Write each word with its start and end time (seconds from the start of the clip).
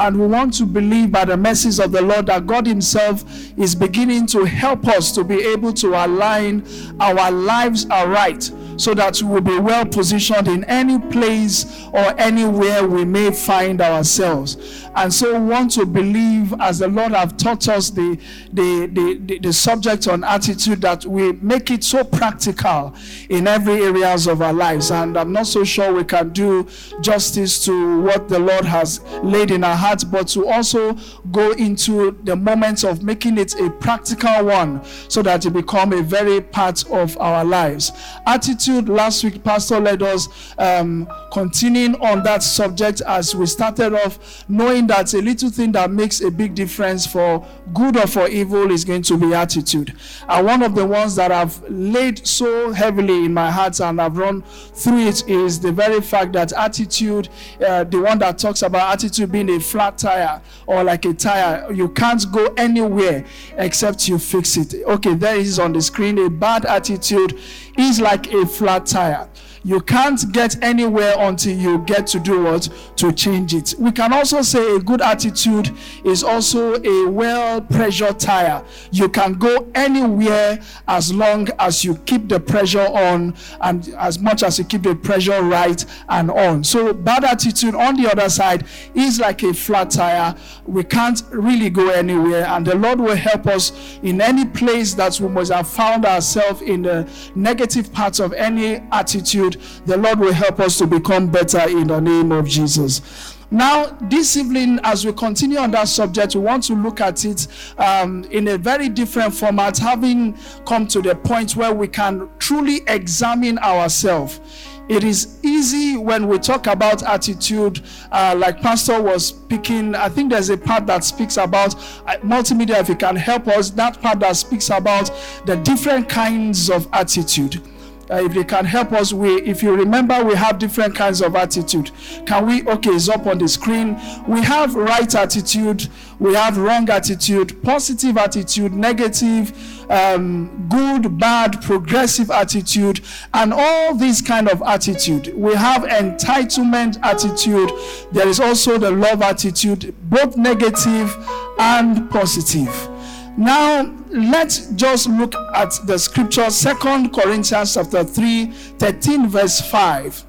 And 0.00 0.18
we 0.18 0.26
want 0.26 0.54
to 0.54 0.64
believe 0.64 1.12
by 1.12 1.26
the 1.26 1.36
mercies 1.36 1.78
of 1.78 1.92
the 1.92 2.00
Lord 2.00 2.24
that 2.26 2.46
God 2.46 2.66
Himself 2.66 3.22
is 3.58 3.74
beginning 3.74 4.26
to 4.28 4.44
help 4.44 4.88
us 4.88 5.12
to 5.12 5.22
be 5.22 5.34
able 5.44 5.74
to 5.74 5.88
align 5.88 6.64
our 6.98 7.30
lives 7.30 7.84
aright 7.90 8.50
so 8.80 8.94
that 8.94 9.20
we 9.20 9.28
will 9.28 9.40
be 9.42 9.58
well 9.58 9.84
positioned 9.84 10.48
in 10.48 10.64
any 10.64 10.98
place 10.98 11.86
or 11.92 12.18
anywhere 12.18 12.88
we 12.88 13.04
may 13.04 13.30
find 13.30 13.78
ourselves. 13.82 14.86
And 14.96 15.12
so 15.12 15.38
we 15.38 15.50
want 15.50 15.72
to 15.72 15.84
believe, 15.84 16.54
as 16.58 16.78
the 16.78 16.88
Lord 16.88 17.12
have 17.12 17.36
taught 17.36 17.68
us 17.68 17.90
the, 17.90 18.18
the, 18.52 18.86
the, 18.86 19.20
the, 19.22 19.38
the 19.40 19.52
subject 19.52 20.08
on 20.08 20.24
attitude, 20.24 20.80
that 20.80 21.04
we 21.04 21.32
make 21.32 21.70
it 21.70 21.84
so 21.84 22.02
practical 22.04 22.94
in 23.28 23.46
every 23.46 23.82
areas 23.82 24.26
of 24.26 24.40
our 24.40 24.54
lives. 24.54 24.90
And 24.90 25.18
I'm 25.18 25.32
not 25.32 25.46
so 25.46 25.62
sure 25.62 25.92
we 25.92 26.04
can 26.04 26.30
do 26.30 26.66
justice 27.02 27.62
to 27.66 28.00
what 28.00 28.30
the 28.30 28.38
Lord 28.38 28.64
has 28.64 29.02
laid 29.22 29.50
in 29.50 29.62
our 29.62 29.76
hearts, 29.76 30.04
but 30.04 30.28
to 30.28 30.48
also 30.48 30.96
go 31.30 31.52
into 31.52 32.12
the 32.24 32.34
moments 32.34 32.82
of 32.82 33.02
making 33.02 33.36
it 33.36 33.60
a 33.60 33.68
practical 33.68 34.46
one 34.46 34.82
so 35.08 35.20
that 35.22 35.44
it 35.44 35.50
become 35.50 35.92
a 35.92 36.02
very 36.02 36.40
part 36.40 36.90
of 36.90 37.18
our 37.18 37.44
lives. 37.44 37.92
Attitude, 38.26 38.69
last 38.78 39.24
week, 39.24 39.42
Pastor 39.42 39.80
led 39.80 40.02
us 40.02 40.28
um, 40.58 41.08
continuing 41.32 41.94
on 41.96 42.22
that 42.22 42.42
subject 42.42 43.00
as 43.02 43.34
we 43.34 43.46
started 43.46 43.94
off 43.94 44.48
knowing 44.48 44.86
that 44.88 45.12
a 45.14 45.18
little 45.18 45.50
thing 45.50 45.72
that 45.72 45.90
makes 45.90 46.20
a 46.20 46.30
big 46.30 46.54
difference 46.54 47.06
for 47.06 47.46
good 47.72 47.96
or 47.96 48.06
for 48.06 48.28
evil 48.28 48.70
is 48.70 48.84
going 48.84 49.02
to 49.02 49.16
be 49.16 49.34
attitude. 49.34 49.94
And 50.28 50.46
one 50.46 50.62
of 50.62 50.74
the 50.74 50.86
ones 50.86 51.16
that 51.16 51.30
I've 51.32 51.62
laid 51.70 52.26
so 52.26 52.72
heavily 52.72 53.24
in 53.24 53.34
my 53.34 53.50
heart 53.50 53.80
and 53.80 54.00
I've 54.00 54.16
run 54.16 54.42
through 54.42 55.06
it 55.06 55.28
is 55.28 55.60
the 55.60 55.72
very 55.72 56.00
fact 56.00 56.32
that 56.32 56.52
attitude, 56.52 57.28
uh, 57.64 57.84
the 57.84 58.00
one 58.00 58.18
that 58.20 58.38
talks 58.38 58.62
about 58.62 58.94
attitude 58.94 59.32
being 59.32 59.50
a 59.50 59.60
flat 59.60 59.98
tire 59.98 60.40
or 60.66 60.84
like 60.84 61.04
a 61.04 61.14
tire, 61.14 61.72
you 61.72 61.88
can't 61.88 62.24
go 62.32 62.46
anywhere 62.56 63.24
except 63.56 64.08
you 64.08 64.18
fix 64.18 64.56
it. 64.56 64.74
Okay, 64.84 65.14
there 65.14 65.36
is 65.36 65.58
on 65.58 65.72
the 65.72 65.80
screen. 65.80 66.18
A 66.18 66.30
bad 66.30 66.64
attitude 66.66 67.38
is 67.78 68.00
like 68.00 68.32
a 68.32 68.46
flat 68.60 68.84
tire. 68.84 69.29
You 69.62 69.80
can't 69.80 70.32
get 70.32 70.62
anywhere 70.62 71.14
until 71.18 71.56
you 71.56 71.78
get 71.78 72.06
to 72.08 72.20
do 72.20 72.44
what? 72.44 72.68
To 72.96 73.12
change 73.12 73.54
it. 73.54 73.74
We 73.78 73.92
can 73.92 74.12
also 74.12 74.40
say 74.40 74.76
a 74.76 74.78
good 74.78 75.02
attitude 75.02 75.70
is 76.04 76.24
also 76.24 76.82
a 76.82 77.10
well 77.10 77.60
pressure 77.60 78.12
tire. 78.12 78.64
You 78.90 79.08
can 79.08 79.34
go 79.34 79.70
anywhere 79.74 80.60
as 80.88 81.12
long 81.12 81.48
as 81.58 81.84
you 81.84 81.96
keep 82.06 82.28
the 82.28 82.40
pressure 82.40 82.86
on 82.86 83.34
and 83.60 83.88
as 83.98 84.18
much 84.18 84.42
as 84.42 84.58
you 84.58 84.64
keep 84.64 84.82
the 84.82 84.94
pressure 84.94 85.42
right 85.42 85.84
and 86.08 86.30
on. 86.30 86.64
So, 86.64 86.94
bad 86.94 87.24
attitude 87.24 87.74
on 87.74 87.96
the 88.00 88.10
other 88.10 88.30
side 88.30 88.64
is 88.94 89.20
like 89.20 89.42
a 89.42 89.52
flat 89.52 89.90
tire. 89.90 90.34
We 90.66 90.84
can't 90.84 91.22
really 91.30 91.68
go 91.70 91.90
anywhere, 91.90 92.46
and 92.46 92.66
the 92.66 92.76
Lord 92.76 93.00
will 93.00 93.16
help 93.16 93.46
us 93.46 93.98
in 94.02 94.20
any 94.20 94.46
place 94.46 94.94
that 94.94 95.20
we 95.20 95.28
must 95.28 95.52
have 95.52 95.68
found 95.68 96.06
ourselves 96.06 96.62
in 96.62 96.82
the 96.82 97.08
negative 97.34 97.92
parts 97.92 98.20
of 98.20 98.32
any 98.32 98.76
attitude 98.92 99.49
the 99.86 99.96
Lord 99.96 100.20
will 100.20 100.32
help 100.32 100.60
us 100.60 100.78
to 100.78 100.86
become 100.86 101.30
better 101.30 101.68
in 101.68 101.88
the 101.88 102.00
name 102.00 102.32
of 102.32 102.46
Jesus. 102.46 103.36
Now, 103.52 103.86
this 104.02 104.36
evening, 104.36 104.78
as 104.84 105.04
we 105.04 105.12
continue 105.12 105.58
on 105.58 105.72
that 105.72 105.88
subject, 105.88 106.36
we 106.36 106.40
want 106.40 106.62
to 106.64 106.74
look 106.74 107.00
at 107.00 107.24
it 107.24 107.48
um, 107.78 108.22
in 108.30 108.46
a 108.46 108.56
very 108.56 108.88
different 108.88 109.34
format, 109.34 109.76
having 109.76 110.38
come 110.64 110.86
to 110.86 111.02
the 111.02 111.16
point 111.16 111.56
where 111.56 111.74
we 111.74 111.88
can 111.88 112.28
truly 112.38 112.82
examine 112.86 113.58
ourselves. 113.58 114.40
It 114.88 115.02
is 115.02 115.38
easy 115.44 115.96
when 115.96 116.28
we 116.28 116.38
talk 116.38 116.68
about 116.68 117.02
attitude, 117.02 117.80
uh, 118.12 118.36
like 118.38 118.60
Pastor 118.60 119.02
was 119.02 119.26
speaking. 119.26 119.96
I 119.96 120.08
think 120.08 120.30
there's 120.30 120.50
a 120.50 120.56
part 120.56 120.86
that 120.86 121.02
speaks 121.02 121.36
about 121.36 121.74
uh, 121.74 122.18
multimedia, 122.18 122.80
if 122.80 122.90
it 122.90 123.00
can 123.00 123.16
help 123.16 123.48
us, 123.48 123.70
that 123.70 124.00
part 124.00 124.20
that 124.20 124.36
speaks 124.36 124.70
about 124.70 125.10
the 125.46 125.56
different 125.56 126.08
kinds 126.08 126.70
of 126.70 126.88
attitude 126.92 127.60
uh, 128.10 128.24
if 128.24 128.32
they 128.34 128.44
can 128.44 128.64
help 128.64 128.92
us 128.92 129.12
we 129.12 129.40
if 129.42 129.62
you 129.62 129.74
remember 129.74 130.22
we 130.24 130.34
have 130.34 130.58
different 130.58 130.94
kinds 130.94 131.20
of 131.22 131.36
attitude. 131.36 131.90
Can 132.26 132.46
we 132.46 132.62
okay 132.68 132.90
it's 132.90 133.08
up 133.08 133.26
on 133.26 133.38
the 133.38 133.48
screen. 133.48 134.00
We 134.26 134.42
have 134.42 134.74
right 134.74 135.14
attitude 135.14 135.88
we 136.18 136.34
have 136.34 136.58
wrong 136.58 136.88
attitude 136.90 137.62
positive 137.62 138.16
attitude 138.16 138.72
negative 138.72 139.52
um, 139.90 140.68
good 140.68 141.18
bad 141.18 141.60
progressive 141.62 142.30
attitude 142.30 143.00
and 143.34 143.52
all 143.52 143.94
these 143.94 144.22
kind 144.22 144.48
of 144.48 144.62
attitude. 144.62 145.32
We 145.34 145.54
have 145.54 145.82
entitlement 145.82 146.98
attitude. 147.02 147.70
There 148.12 148.28
is 148.28 148.40
also 148.40 148.78
the 148.78 148.90
love 148.90 149.22
attitude 149.22 149.94
both 150.08 150.36
negative 150.36 151.16
and 151.58 152.10
positive. 152.10 152.88
Now, 153.36 153.99
let's 154.10 154.66
just 154.68 155.08
look 155.08 155.34
at 155.54 155.78
the 155.84 155.98
scripture, 155.98 156.50
Second 156.50 157.12
Corinthians 157.12 157.74
chapter 157.74 158.04
3, 158.04 158.46
13, 158.46 159.28
verse 159.28 159.60
5. 159.60 160.24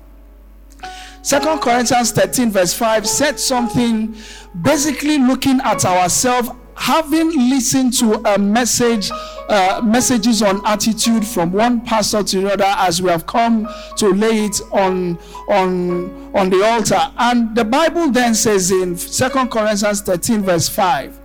Second 1.24 1.60
Corinthians 1.60 2.12
13, 2.12 2.52
verse 2.52 2.74
5 2.74 3.08
said 3.08 3.40
something 3.40 4.16
basically 4.62 5.20
looking 5.20 5.60
at 5.62 5.86
ourselves, 5.86 6.50
having 6.76 7.30
listened 7.50 7.94
to 8.00 8.16
a 8.34 8.40
message, 8.40 9.12
uh, 9.50 9.82
messages 9.84 10.42
on 10.42 10.66
attitude 10.66 11.26
from 11.26 11.52
one 11.52 11.82
pastor 11.82 12.24
to 12.24 12.40
another, 12.40 12.74
as 12.78 13.02
we 13.02 13.10
have 13.10 13.28
come 13.28 13.68
to 13.98 14.10
lay 14.10 14.46
it 14.46 14.60
on, 14.72 15.18
on, 15.48 16.36
on 16.36 16.50
the 16.50 16.64
altar. 16.66 17.12
And 17.18 17.56
the 17.56 17.66
Bible 17.66 18.10
then 18.10 18.34
says 18.34 18.72
in 18.72 18.98
Second 18.98 19.52
Corinthians 19.52 20.02
13, 20.02 20.42
verse 20.42 20.70
5 20.70 21.21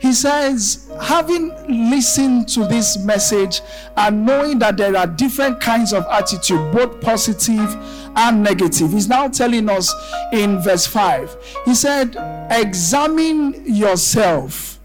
he 0.00 0.12
says, 0.12 0.90
having 1.02 1.48
listened 1.90 2.48
to 2.48 2.66
this 2.66 2.98
message 2.98 3.60
and 3.96 4.26
knowing 4.26 4.58
that 4.58 4.76
there 4.76 4.96
are 4.96 5.06
different 5.06 5.60
kinds 5.60 5.92
of 5.92 6.04
attitude, 6.10 6.72
both 6.72 7.00
positive 7.00 7.74
and 8.16 8.42
negative, 8.42 8.92
he's 8.92 9.08
now 9.08 9.28
telling 9.28 9.68
us 9.68 9.94
in 10.32 10.60
verse 10.60 10.86
5. 10.86 11.36
He 11.64 11.74
said, 11.74 12.16
Examine 12.50 13.62
yourself 13.66 14.78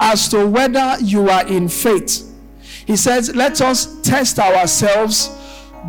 as 0.00 0.28
to 0.28 0.46
whether 0.46 0.96
you 1.00 1.28
are 1.28 1.46
in 1.46 1.68
faith. 1.68 2.30
He 2.86 2.96
says, 2.96 3.34
Let 3.34 3.60
us 3.60 4.00
test 4.02 4.38
ourselves. 4.38 5.30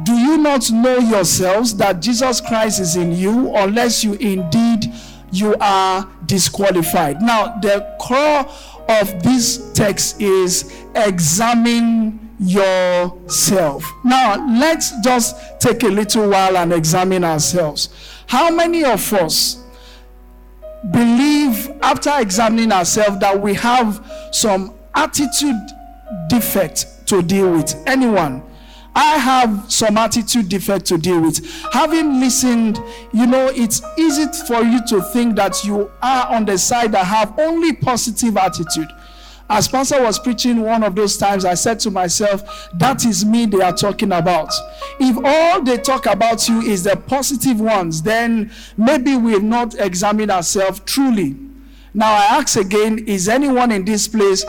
Do 0.03 0.13
you 0.13 0.37
not 0.37 0.69
know 0.71 0.97
yourselves 0.97 1.75
that 1.77 2.01
Jesus 2.01 2.41
Christ 2.41 2.79
is 2.79 2.95
in 2.95 3.13
you 3.13 3.55
unless 3.55 4.03
you 4.03 4.13
indeed 4.15 4.91
you 5.35 5.55
are 5.59 6.07
disqualified. 6.25 7.21
Now, 7.21 7.59
the 7.59 7.95
core 7.99 8.45
of 8.87 9.23
this 9.23 9.71
text 9.73 10.21
is 10.21 10.73
examine 10.95 12.35
yourself. 12.39 13.83
Now, 14.03 14.45
let's 14.59 14.91
just 15.01 15.35
take 15.59 15.83
a 15.83 15.87
little 15.87 16.29
while 16.29 16.57
and 16.57 16.73
examine 16.73 17.23
ourselves. 17.23 17.89
How 18.27 18.49
many 18.49 18.83
of 18.83 19.13
us 19.13 19.63
believe, 20.91 21.71
after 21.81 22.11
examining 22.19 22.71
ourselves, 22.71 23.19
that 23.19 23.39
we 23.39 23.53
have 23.55 24.05
some 24.31 24.73
attitude 24.93 25.55
defect 26.27 27.07
to 27.07 27.21
deal 27.21 27.51
with? 27.51 27.75
Anyone? 27.87 28.43
I 28.95 29.17
have 29.17 29.65
some 29.71 29.97
attitude 29.97 30.47
defect 30.47 30.85
to 30.85 30.97
deal 30.97 31.21
with. 31.21 31.45
Having 31.73 32.21
listened, 32.21 32.79
you 33.13 33.27
know, 33.27 33.51
it's 33.53 33.81
easy 33.97 34.25
for 34.47 34.63
you 34.63 34.85
to 34.87 35.01
think 35.01 35.35
that 35.35 35.63
you 35.65 35.91
are 36.01 36.27
on 36.33 36.45
the 36.45 36.57
side 36.57 36.93
that 36.93 37.05
have 37.05 37.37
only 37.37 37.73
positive 37.73 38.37
attitude. 38.37 38.87
As 39.47 39.67
Pastor 39.67 40.01
was 40.01 40.17
preaching 40.17 40.61
one 40.61 40.81
of 40.81 40.95
those 40.95 41.17
times, 41.17 41.45
I 41.45 41.53
said 41.53 41.79
to 41.81 41.91
myself, 41.91 42.69
that 42.73 43.05
is 43.05 43.23
me 43.23 43.45
they 43.45 43.61
are 43.61 43.73
talking 43.73 44.11
about. 44.11 44.51
If 44.99 45.17
all 45.23 45.61
they 45.61 45.77
talk 45.77 46.07
about 46.07 46.47
you 46.49 46.61
is 46.61 46.83
the 46.85 46.95
positive 46.95 47.59
ones, 47.59 48.01
then 48.01 48.51
maybe 48.75 49.15
we 49.15 49.33
have 49.33 49.43
not 49.43 49.75
examined 49.75 50.31
ourselves 50.31 50.81
truly. 50.85 51.35
Now 51.93 52.11
I 52.11 52.39
ask 52.39 52.57
again, 52.57 52.99
is 53.07 53.29
anyone 53.29 53.71
in 53.71 53.85
this 53.85 54.07
place 54.07 54.43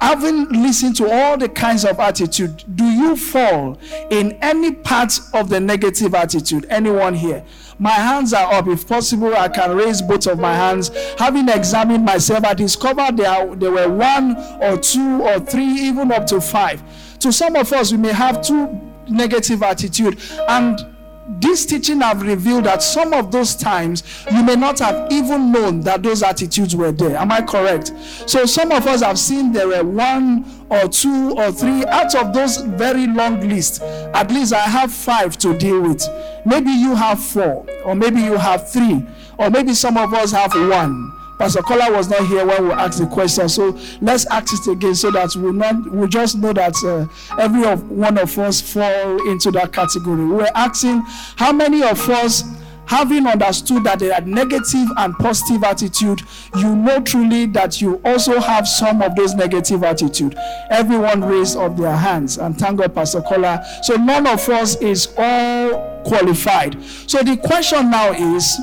having 0.00 0.48
listened 0.62 0.96
to 0.96 1.10
all 1.10 1.36
the 1.36 1.48
kinds 1.48 1.84
of 1.84 1.98
attitude, 2.00 2.64
do 2.76 2.84
you 2.84 3.16
fall 3.16 3.78
in 4.10 4.32
any 4.42 4.72
part 4.72 5.18
of 5.34 5.48
the 5.48 5.60
negative 5.60 6.14
attitude? 6.14 6.66
Anyone 6.70 7.14
here? 7.14 7.44
My 7.78 7.90
hands 7.90 8.32
are 8.32 8.52
up. 8.52 8.66
If 8.66 8.88
possible, 8.88 9.34
I 9.36 9.48
can 9.48 9.76
raise 9.76 10.02
both 10.02 10.26
of 10.26 10.38
my 10.38 10.54
hands. 10.54 10.90
Having 11.18 11.48
examined 11.48 12.04
myself, 12.04 12.44
I 12.44 12.54
discovered 12.54 13.16
there, 13.16 13.54
there 13.54 13.70
were 13.70 13.88
one 13.88 14.36
or 14.60 14.76
two 14.76 15.22
or 15.22 15.38
three, 15.40 15.64
even 15.64 16.10
up 16.10 16.26
to 16.28 16.40
five. 16.40 16.82
To 17.20 17.32
some 17.32 17.56
of 17.56 17.72
us, 17.72 17.92
we 17.92 17.98
may 17.98 18.12
have 18.12 18.42
two 18.42 18.80
negative 19.08 19.62
attitude 19.62 20.18
and 20.48 20.86
this 21.28 21.66
teaching 21.66 22.00
have 22.00 22.22
revealed 22.22 22.64
that 22.64 22.82
some 22.82 23.12
of 23.12 23.30
those 23.30 23.54
times 23.54 24.02
you 24.32 24.42
may 24.42 24.56
not 24.56 24.78
have 24.78 25.10
even 25.12 25.52
known 25.52 25.80
that 25.82 26.02
those 26.02 26.22
attitudes 26.22 26.74
were 26.74 26.90
there. 26.92 27.16
Am 27.16 27.30
I 27.30 27.42
correct? 27.42 27.92
So 28.26 28.46
some 28.46 28.72
of 28.72 28.86
us 28.86 29.02
have 29.02 29.18
seen 29.18 29.52
there 29.52 29.68
were 29.68 29.84
one 29.84 30.44
or 30.70 30.88
two 30.88 31.34
or 31.36 31.52
three 31.52 31.84
out 31.86 32.14
of 32.14 32.32
those 32.32 32.58
very 32.58 33.06
long 33.06 33.40
list. 33.48 33.82
At 33.82 34.30
least 34.30 34.52
I 34.52 34.60
have 34.60 34.92
five 34.92 35.36
to 35.38 35.56
deal 35.56 35.80
with. 35.82 36.06
Maybe 36.44 36.70
you 36.70 36.94
have 36.94 37.22
four, 37.22 37.66
or 37.84 37.94
maybe 37.94 38.20
you 38.20 38.38
have 38.38 38.70
three, 38.70 39.04
or 39.38 39.50
maybe 39.50 39.74
some 39.74 39.96
of 39.96 40.14
us 40.14 40.32
have 40.32 40.54
one. 40.54 41.12
Pastor 41.38 41.62
Kola 41.62 41.92
was 41.92 42.08
not 42.08 42.26
here 42.26 42.44
when 42.44 42.64
we 42.64 42.72
asked 42.72 42.98
the 42.98 43.06
question. 43.06 43.48
So 43.48 43.78
let's 44.00 44.26
ask 44.26 44.52
it 44.52 44.72
again 44.72 44.94
so 44.94 45.10
that 45.12 45.34
we 45.36 45.52
not 45.52 45.90
we 45.90 46.08
just 46.08 46.36
know 46.36 46.52
that 46.52 46.74
uh, 46.84 47.06
every 47.40 47.64
of, 47.64 47.88
one 47.90 48.18
of 48.18 48.36
us 48.38 48.60
fall 48.60 49.30
into 49.30 49.50
that 49.52 49.72
category. 49.72 50.26
We're 50.26 50.50
asking 50.54 51.02
how 51.36 51.52
many 51.52 51.82
of 51.82 52.08
us 52.10 52.42
having 52.88 53.26
understood 53.26 53.84
that 53.84 53.98
there 53.98 54.14
are 54.14 54.20
negative 54.22 54.88
and 54.96 55.14
positive 55.16 55.62
attitude, 55.62 56.22
you 56.56 56.74
know 56.74 57.00
truly 57.02 57.44
that 57.46 57.80
you 57.82 58.00
also 58.04 58.40
have 58.40 58.66
some 58.66 59.02
of 59.02 59.14
those 59.14 59.34
negative 59.34 59.84
attitude. 59.84 60.34
Everyone 60.70 61.22
raised 61.22 61.56
up 61.58 61.76
their 61.76 61.94
hands 61.94 62.38
and 62.38 62.58
thank 62.58 62.78
God, 62.78 62.94
Pastor 62.94 63.20
Kola. 63.20 63.64
So 63.82 63.94
none 63.96 64.26
of 64.26 64.48
us 64.48 64.76
is 64.80 65.14
all 65.18 66.02
qualified. 66.04 66.82
So 67.06 67.22
the 67.22 67.36
question 67.36 67.90
now 67.90 68.12
is 68.12 68.58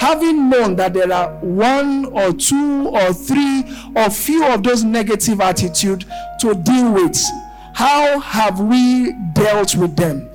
having 0.00 0.48
known 0.48 0.76
that 0.76 0.94
there 0.94 1.12
are 1.12 1.28
one 1.40 2.06
or 2.06 2.32
two 2.32 2.88
or 2.88 3.12
three 3.12 3.62
or 3.94 4.08
few 4.08 4.42
of 4.46 4.62
those 4.62 4.82
negative 4.82 5.42
attitude 5.42 6.06
to 6.40 6.54
deal 6.54 6.90
with, 6.90 7.22
how 7.74 8.18
have 8.20 8.60
we 8.60 9.12
dealt 9.34 9.76
with 9.76 9.94
them? 9.96 10.26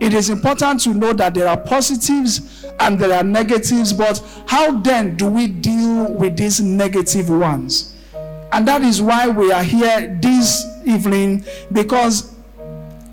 It 0.00 0.14
is 0.14 0.30
important 0.30 0.80
to 0.84 0.94
know 0.94 1.12
that 1.12 1.34
there 1.34 1.46
are 1.48 1.58
positives 1.58 2.64
and 2.80 2.98
there 2.98 3.12
are 3.12 3.22
negatives, 3.22 3.92
but 3.92 4.24
how 4.46 4.78
then 4.78 5.16
do 5.16 5.26
we 5.26 5.48
deal 5.48 6.14
with 6.14 6.38
these 6.38 6.62
negative 6.62 7.28
ones? 7.28 7.94
And 8.52 8.66
that 8.66 8.80
is 8.80 9.02
why 9.02 9.28
we 9.28 9.52
are 9.52 9.62
here 9.62 10.18
this 10.22 10.64
evening 10.86 11.44
because 11.72 12.34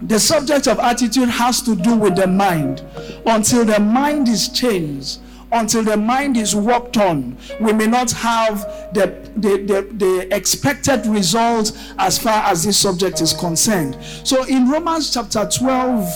the 0.04 0.22
subject 0.22 0.68
of 0.70 0.80
attitude 0.80 1.28
has 1.28 1.62
to 1.64 1.76
do 1.76 1.98
with 1.98 2.16
the 2.16 2.28
mind. 2.28 2.82
Until 3.26 3.66
the 3.66 3.82
mind 3.82 4.30
is 4.30 4.48
changed, 4.48 5.20
until 5.52 5.84
the 5.84 5.98
mind 5.98 6.38
is 6.38 6.56
worked 6.56 6.98
on, 6.98 7.38
we 7.60 7.74
may 7.74 7.88
not 7.88 8.12
have 8.12 8.60
the, 8.94 9.08
the, 9.36 9.58
the, 9.58 9.88
the, 9.94 10.36
expected 10.36 11.06
result 11.06 11.72
as 11.98 12.20
far 12.20 12.44
as 12.44 12.64
this 12.64 12.78
subject 12.78 13.22
is 13.22 13.34
concerned. 13.34 13.98
So 14.24 14.44
in 14.46 14.70
Romans 14.70 15.14
chapter 15.14 15.48
12 15.48 16.10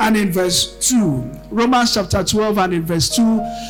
and 0.00 0.16
in 0.16 0.32
verse 0.32 0.88
2, 0.88 1.30
Romans 1.50 1.94
chapter 1.94 2.24
12 2.24 2.58
and 2.58 2.74
in 2.74 2.82
verse 2.84 3.14
2, 3.14 3.22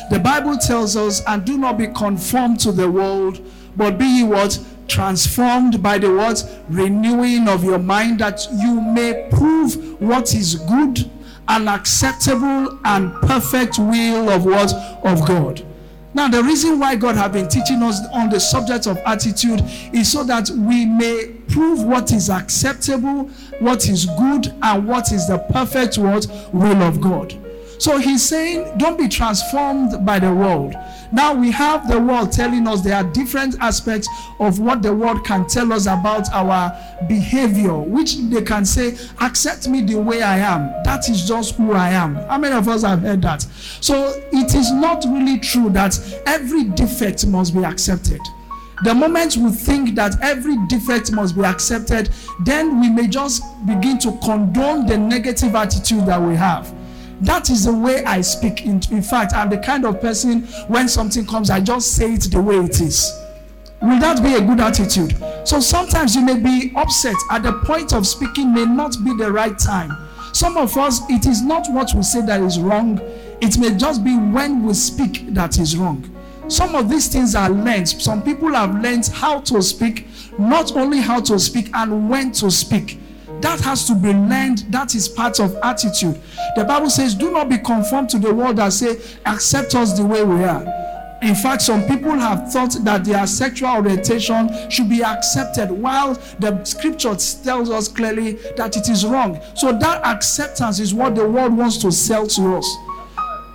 the 0.09 0.19
Bible 0.19 0.57
tells 0.57 0.95
us, 0.95 1.21
and 1.25 1.43
do 1.43 1.57
not 1.57 1.77
be 1.77 1.87
conformed 1.87 2.59
to 2.61 2.71
the 2.71 2.89
world, 2.89 3.45
but 3.75 3.97
be 3.97 4.05
ye 4.05 4.23
what? 4.23 4.59
Transformed 4.87 5.83
by 5.83 5.97
the 5.97 6.13
what? 6.13 6.43
Renewing 6.69 7.47
of 7.47 7.63
your 7.63 7.77
mind 7.77 8.19
that 8.19 8.47
you 8.57 8.79
may 8.81 9.27
prove 9.31 9.99
what 10.01 10.33
is 10.33 10.55
good 10.55 11.09
an 11.49 11.67
acceptable 11.67 12.79
and 12.85 13.11
perfect 13.27 13.77
will 13.79 14.29
of 14.29 14.45
what? 14.45 14.71
Of 15.03 15.27
God. 15.27 15.65
Now, 16.13 16.27
the 16.27 16.43
reason 16.43 16.79
why 16.79 16.95
God 16.95 17.15
has 17.15 17.31
been 17.31 17.47
teaching 17.47 17.83
us 17.83 17.99
on 18.13 18.29
the 18.29 18.39
subject 18.39 18.87
of 18.87 18.97
attitude 19.05 19.61
is 19.93 20.11
so 20.11 20.23
that 20.23 20.49
we 20.49 20.85
may 20.85 21.35
prove 21.49 21.83
what 21.83 22.11
is 22.11 22.29
acceptable, 22.29 23.25
what 23.59 23.87
is 23.87 24.05
good, 24.17 24.53
and 24.61 24.87
what 24.87 25.11
is 25.11 25.27
the 25.27 25.37
perfect? 25.51 25.97
Will 25.97 26.81
of 26.81 27.01
God. 27.01 27.33
So 27.79 27.97
he's 27.97 28.27
saying, 28.27 28.77
don't 28.77 28.97
be 28.97 29.07
transformed 29.07 30.05
by 30.05 30.19
the 30.19 30.33
world. 30.33 30.75
Now 31.13 31.33
we 31.33 31.49
have 31.51 31.89
the 31.89 31.97
world 31.99 32.29
telling 32.29 32.67
us 32.67 32.81
there 32.81 32.95
are 32.95 33.05
different 33.05 33.55
aspects 33.61 34.07
of 34.39 34.59
what 34.59 34.81
the 34.81 34.93
world 34.93 35.23
can 35.25 35.47
tell 35.47 35.71
us 35.71 35.85
about 35.85 36.29
our 36.33 36.77
behavior, 37.07 37.77
which 37.77 38.17
they 38.17 38.41
can 38.41 38.65
say, 38.65 38.97
accept 39.21 39.69
me 39.69 39.81
the 39.81 39.95
way 39.95 40.21
I 40.21 40.39
am. 40.39 40.83
That 40.83 41.09
is 41.09 41.25
just 41.25 41.55
who 41.55 41.71
I 41.71 41.91
am. 41.91 42.15
How 42.15 42.37
many 42.37 42.53
of 42.53 42.67
us 42.67 42.83
have 42.83 42.99
heard 42.99 43.21
that? 43.21 43.43
So 43.79 44.21
it 44.33 44.53
is 44.55 44.73
not 44.73 45.05
really 45.07 45.39
true 45.39 45.69
that 45.69 45.97
every 46.25 46.65
defect 46.65 47.25
must 47.27 47.55
be 47.55 47.63
accepted. 47.63 48.19
The 48.83 48.93
moment 48.93 49.37
we 49.37 49.51
think 49.51 49.95
that 49.95 50.21
every 50.21 50.55
defect 50.67 51.11
must 51.13 51.35
be 51.35 51.43
accepted, 51.43 52.09
then 52.45 52.79
we 52.81 52.89
may 52.89 53.07
just 53.07 53.41
begin 53.65 53.99
to 53.99 54.17
condone 54.23 54.85
the 54.85 54.97
negative 54.97 55.55
attitude 55.55 56.05
that 56.05 56.21
we 56.21 56.35
have. 56.35 56.73
That 57.21 57.49
is 57.49 57.65
the 57.65 57.73
way 57.73 58.03
I 58.05 58.21
speak. 58.21 58.65
In, 58.65 58.81
in 58.91 59.01
fact, 59.01 59.33
I'm 59.33 59.49
the 59.49 59.57
kind 59.57 59.85
of 59.85 59.99
person 59.99 60.43
when 60.67 60.87
something 60.87 61.25
comes, 61.25 61.49
I 61.49 61.59
just 61.59 61.95
say 61.95 62.13
it 62.13 62.31
the 62.31 62.41
way 62.41 62.57
it 62.57 62.79
is. 62.79 63.11
Will 63.81 63.99
that 63.99 64.21
be 64.21 64.35
a 64.35 64.41
good 64.41 64.59
attitude? 64.59 65.17
So 65.45 65.59
sometimes 65.59 66.15
you 66.15 66.21
may 66.21 66.37
be 66.37 66.73
upset 66.75 67.15
at 67.31 67.43
the 67.43 67.53
point 67.65 67.93
of 67.93 68.05
speaking, 68.05 68.53
may 68.53 68.65
not 68.65 68.95
be 69.03 69.15
the 69.15 69.31
right 69.31 69.57
time. 69.57 69.91
Some 70.33 70.57
of 70.57 70.77
us, 70.77 71.01
it 71.09 71.25
is 71.25 71.41
not 71.41 71.67
what 71.69 71.93
we 71.93 72.03
say 72.03 72.21
that 72.21 72.41
is 72.41 72.59
wrong, 72.59 72.99
it 73.41 73.57
may 73.57 73.75
just 73.75 74.03
be 74.03 74.15
when 74.15 74.63
we 74.63 74.73
speak 74.73 75.33
that 75.33 75.57
is 75.57 75.75
wrong. 75.77 76.03
Some 76.49 76.75
of 76.75 76.89
these 76.89 77.07
things 77.07 77.35
are 77.35 77.49
learned. 77.49 77.87
Some 77.87 78.23
people 78.23 78.53
have 78.53 78.81
learned 78.81 79.07
how 79.07 79.39
to 79.41 79.61
speak, 79.61 80.07
not 80.37 80.75
only 80.75 80.99
how 80.99 81.21
to 81.21 81.39
speak 81.39 81.69
and 81.73 82.09
when 82.09 82.31
to 82.33 82.49
speak. 82.49 82.99
That 83.41 83.61
has 83.61 83.87
to 83.87 83.95
be 83.95 84.11
learned. 84.11 84.65
That 84.69 84.95
is 84.95 85.07
part 85.07 85.39
of 85.39 85.55
attitude. 85.63 86.19
The 86.55 86.65
Bible 86.65 86.89
says, 86.89 87.15
Do 87.15 87.31
not 87.31 87.49
be 87.49 87.57
conformed 87.57 88.09
to 88.09 88.19
the 88.19 88.33
world 88.33 88.57
that 88.57 88.73
say, 88.73 88.97
accept 89.25 89.75
us 89.75 89.97
the 89.97 90.05
way 90.05 90.23
we 90.23 90.43
are. 90.43 90.65
In 91.21 91.35
fact, 91.35 91.61
some 91.61 91.83
people 91.83 92.17
have 92.17 92.51
thought 92.51 92.77
that 92.85 93.03
their 93.03 93.27
sexual 93.27 93.69
orientation 93.69 94.49
should 94.69 94.89
be 94.89 95.03
accepted, 95.03 95.69
while 95.69 96.13
the 96.39 96.63
scripture 96.63 97.15
tells 97.43 97.69
us 97.69 97.89
clearly 97.89 98.33
that 98.55 98.77
it 98.77 98.87
is 98.87 99.05
wrong. 99.05 99.39
So, 99.55 99.73
that 99.73 100.05
acceptance 100.05 100.79
is 100.79 100.93
what 100.93 101.15
the 101.15 101.27
world 101.27 101.57
wants 101.57 101.77
to 101.79 101.91
sell 101.91 102.25
to 102.27 102.55
us. 102.55 102.77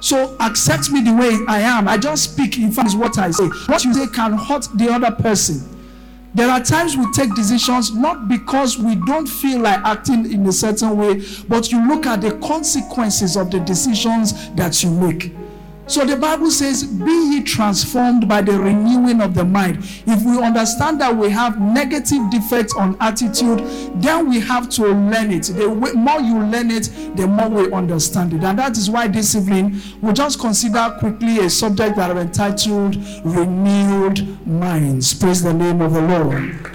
So, 0.00 0.36
accept 0.40 0.90
me 0.90 1.02
the 1.02 1.14
way 1.14 1.38
I 1.48 1.60
am. 1.60 1.88
I 1.88 1.96
just 1.96 2.32
speak, 2.34 2.58
in 2.58 2.70
fact, 2.70 2.88
is 2.88 2.96
what 2.96 3.16
I 3.16 3.30
say. 3.30 3.48
What 3.66 3.82
you 3.84 3.94
say 3.94 4.06
can 4.08 4.34
hurt 4.34 4.68
the 4.74 4.90
other 4.90 5.10
person. 5.10 5.73
There 6.34 6.50
are 6.50 6.60
times 6.60 6.96
we 6.96 7.10
take 7.12 7.32
decisions 7.36 7.94
not 7.94 8.28
because 8.28 8.76
we 8.76 8.96
don't 8.96 9.26
feel 9.26 9.60
like 9.60 9.78
acting 9.84 10.32
in 10.32 10.44
a 10.46 10.52
certain 10.52 10.96
way, 10.96 11.22
but 11.48 11.70
you 11.70 11.86
look 11.86 12.06
at 12.06 12.22
the 12.22 12.32
consequences 12.38 13.36
of 13.36 13.52
the 13.52 13.60
decisions 13.60 14.50
that 14.54 14.82
you 14.82 14.90
make. 14.90 15.32
So 15.86 16.04
the 16.06 16.16
Bible 16.16 16.50
says, 16.50 16.82
Be 16.84 17.12
ye 17.12 17.42
transformed 17.42 18.26
by 18.26 18.40
the 18.40 18.58
renewing 18.58 19.20
of 19.20 19.34
the 19.34 19.44
mind. 19.44 19.78
If 20.06 20.24
we 20.24 20.42
understand 20.42 21.00
that 21.00 21.14
we 21.14 21.28
have 21.30 21.60
negative 21.60 22.30
defects 22.30 22.74
on 22.74 22.96
attitude, 23.00 23.58
then 24.00 24.30
we 24.30 24.40
have 24.40 24.70
to 24.70 24.86
learn 24.86 25.30
it. 25.30 25.44
The 25.44 25.68
more 25.94 26.20
you 26.20 26.38
learn 26.38 26.70
it, 26.70 26.90
the 27.16 27.26
more 27.26 27.50
we 27.50 27.70
understand 27.70 28.32
it. 28.32 28.42
And 28.42 28.58
that 28.58 28.78
is 28.78 28.90
why 28.90 29.08
this 29.08 29.34
evening 29.34 29.80
we'll 30.00 30.14
just 30.14 30.40
consider 30.40 30.96
quickly 30.98 31.40
a 31.40 31.50
subject 31.50 31.96
that 31.96 32.10
I've 32.10 32.16
entitled 32.16 32.96
Renewed 33.22 34.46
Minds. 34.46 35.12
Praise 35.12 35.42
the 35.42 35.52
name 35.52 35.82
of 35.82 35.92
the 35.92 36.00
Lord. 36.00 36.72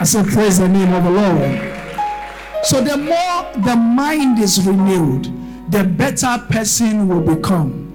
I 0.00 0.04
said, 0.04 0.26
Praise 0.26 0.58
the 0.58 0.68
name 0.68 0.92
of 0.92 1.04
the 1.04 1.10
Lord. 1.10 1.76
So 2.64 2.82
the 2.82 2.96
more 2.96 3.64
the 3.64 3.76
mind 3.76 4.40
is 4.40 4.66
renewed, 4.66 5.24
the 5.70 5.84
better 5.84 6.44
person 6.48 7.06
will 7.06 7.36
become. 7.36 7.89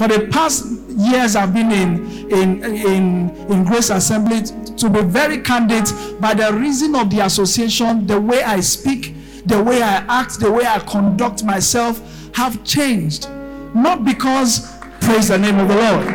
For 0.00 0.08
the 0.08 0.28
past 0.28 0.64
years, 0.88 1.36
I've 1.36 1.52
been 1.52 1.70
in, 1.70 2.32
in, 2.32 2.64
in, 2.64 3.36
in 3.52 3.64
Grace 3.64 3.90
Assembly 3.90 4.40
to 4.78 4.88
be 4.88 5.02
very 5.02 5.42
candid 5.42 5.90
by 6.18 6.32
the 6.32 6.54
reason 6.54 6.94
of 6.94 7.10
the 7.10 7.22
association, 7.22 8.06
the 8.06 8.18
way 8.18 8.42
I 8.42 8.60
speak, 8.60 9.14
the 9.44 9.62
way 9.62 9.82
I 9.82 9.96
act, 10.08 10.40
the 10.40 10.50
way 10.50 10.64
I 10.64 10.78
conduct 10.78 11.44
myself 11.44 12.00
have 12.34 12.64
changed. 12.64 13.28
Not 13.74 14.06
because, 14.06 14.74
praise 15.02 15.28
the 15.28 15.36
name 15.36 15.58
of 15.58 15.68
the 15.68 15.76
Lord. 15.76 16.06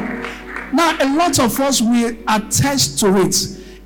Now, 0.73 0.97
a 0.99 1.07
lot 1.15 1.37
of 1.39 1.59
us 1.59 1.79
will 1.79 2.17
attest 2.27 2.99
to 3.01 3.21
it. 3.21 3.35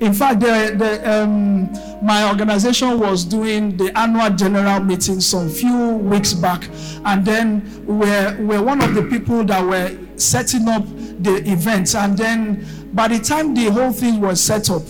In 0.00 0.14
fact, 0.14 0.40
the, 0.40 0.74
the, 0.76 1.22
um, 1.22 1.70
my 2.02 2.26
organization 2.26 2.98
was 2.98 3.22
doing 3.22 3.76
the 3.76 3.96
annual 3.98 4.30
general 4.30 4.80
meeting 4.80 5.20
some 5.20 5.50
few 5.50 5.90
weeks 5.96 6.32
back, 6.32 6.68
and 7.04 7.22
then 7.24 7.84
we're, 7.86 8.36
we're 8.40 8.62
one 8.62 8.82
of 8.82 8.94
the 8.94 9.02
people 9.02 9.44
that 9.44 9.62
were 9.62 9.94
setting 10.16 10.66
up 10.68 10.84
the 11.22 11.42
events. 11.46 11.94
And 11.94 12.16
then 12.16 12.66
by 12.94 13.08
the 13.08 13.18
time 13.18 13.54
the 13.54 13.70
whole 13.70 13.92
thing 13.92 14.22
was 14.22 14.40
set 14.40 14.70
up, 14.70 14.82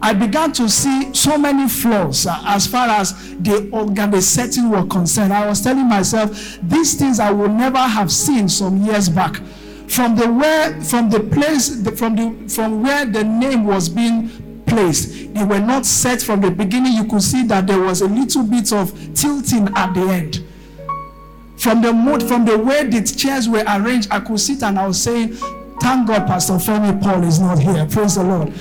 I 0.00 0.14
began 0.14 0.52
to 0.52 0.70
see 0.70 1.12
so 1.12 1.36
many 1.36 1.68
flaws 1.68 2.26
as 2.30 2.66
far 2.66 2.88
as 2.88 3.12
the 3.40 3.68
organ 3.72 4.20
setting 4.22 4.70
were 4.70 4.86
concerned. 4.86 5.34
I 5.34 5.46
was 5.46 5.60
telling 5.60 5.86
myself 5.86 6.58
these 6.62 6.94
things 6.94 7.20
I 7.20 7.30
would 7.30 7.50
never 7.50 7.78
have 7.78 8.10
seen 8.10 8.48
some 8.48 8.78
years 8.84 9.08
back 9.08 9.40
from 9.88 10.16
the 10.16 10.30
where 10.30 10.80
from 10.82 11.10
the 11.10 11.20
place 11.20 11.68
from 11.98 12.14
the 12.16 12.48
from 12.48 12.82
where 12.82 13.06
the 13.06 13.24
name 13.24 13.64
was 13.64 13.88
being 13.88 14.62
placed. 14.66 15.34
They 15.34 15.44
were 15.44 15.60
not 15.60 15.86
set 15.86 16.20
from 16.20 16.40
the 16.40 16.50
beginning. 16.50 16.92
You 16.92 17.04
could 17.04 17.22
see 17.22 17.44
that 17.46 17.66
there 17.66 17.80
was 17.80 18.02
a 18.02 18.06
little 18.08 18.42
bit 18.42 18.72
of 18.72 18.92
tilting 19.14 19.68
at 19.74 19.94
the 19.94 20.02
end. 20.02 20.44
From 21.56 21.82
the 21.82 21.92
mood 21.92 22.22
from 22.22 22.44
the 22.44 22.56
way 22.58 22.84
the 22.84 23.02
chairs 23.02 23.48
were 23.48 23.64
arranged 23.66 24.08
i 24.12 24.20
could 24.20 24.38
sit 24.38 24.62
and 24.62 24.78
i 24.78 24.86
was 24.86 25.02
saying 25.02 25.32
thank 25.80 26.06
god 26.06 26.24
pastor 26.28 26.54
femi 26.54 27.02
paul 27.02 27.24
is 27.24 27.40
not 27.40 27.58
here. 27.58 27.86
Praise 27.86 28.14
the 28.14 28.24
lord. 28.24 28.52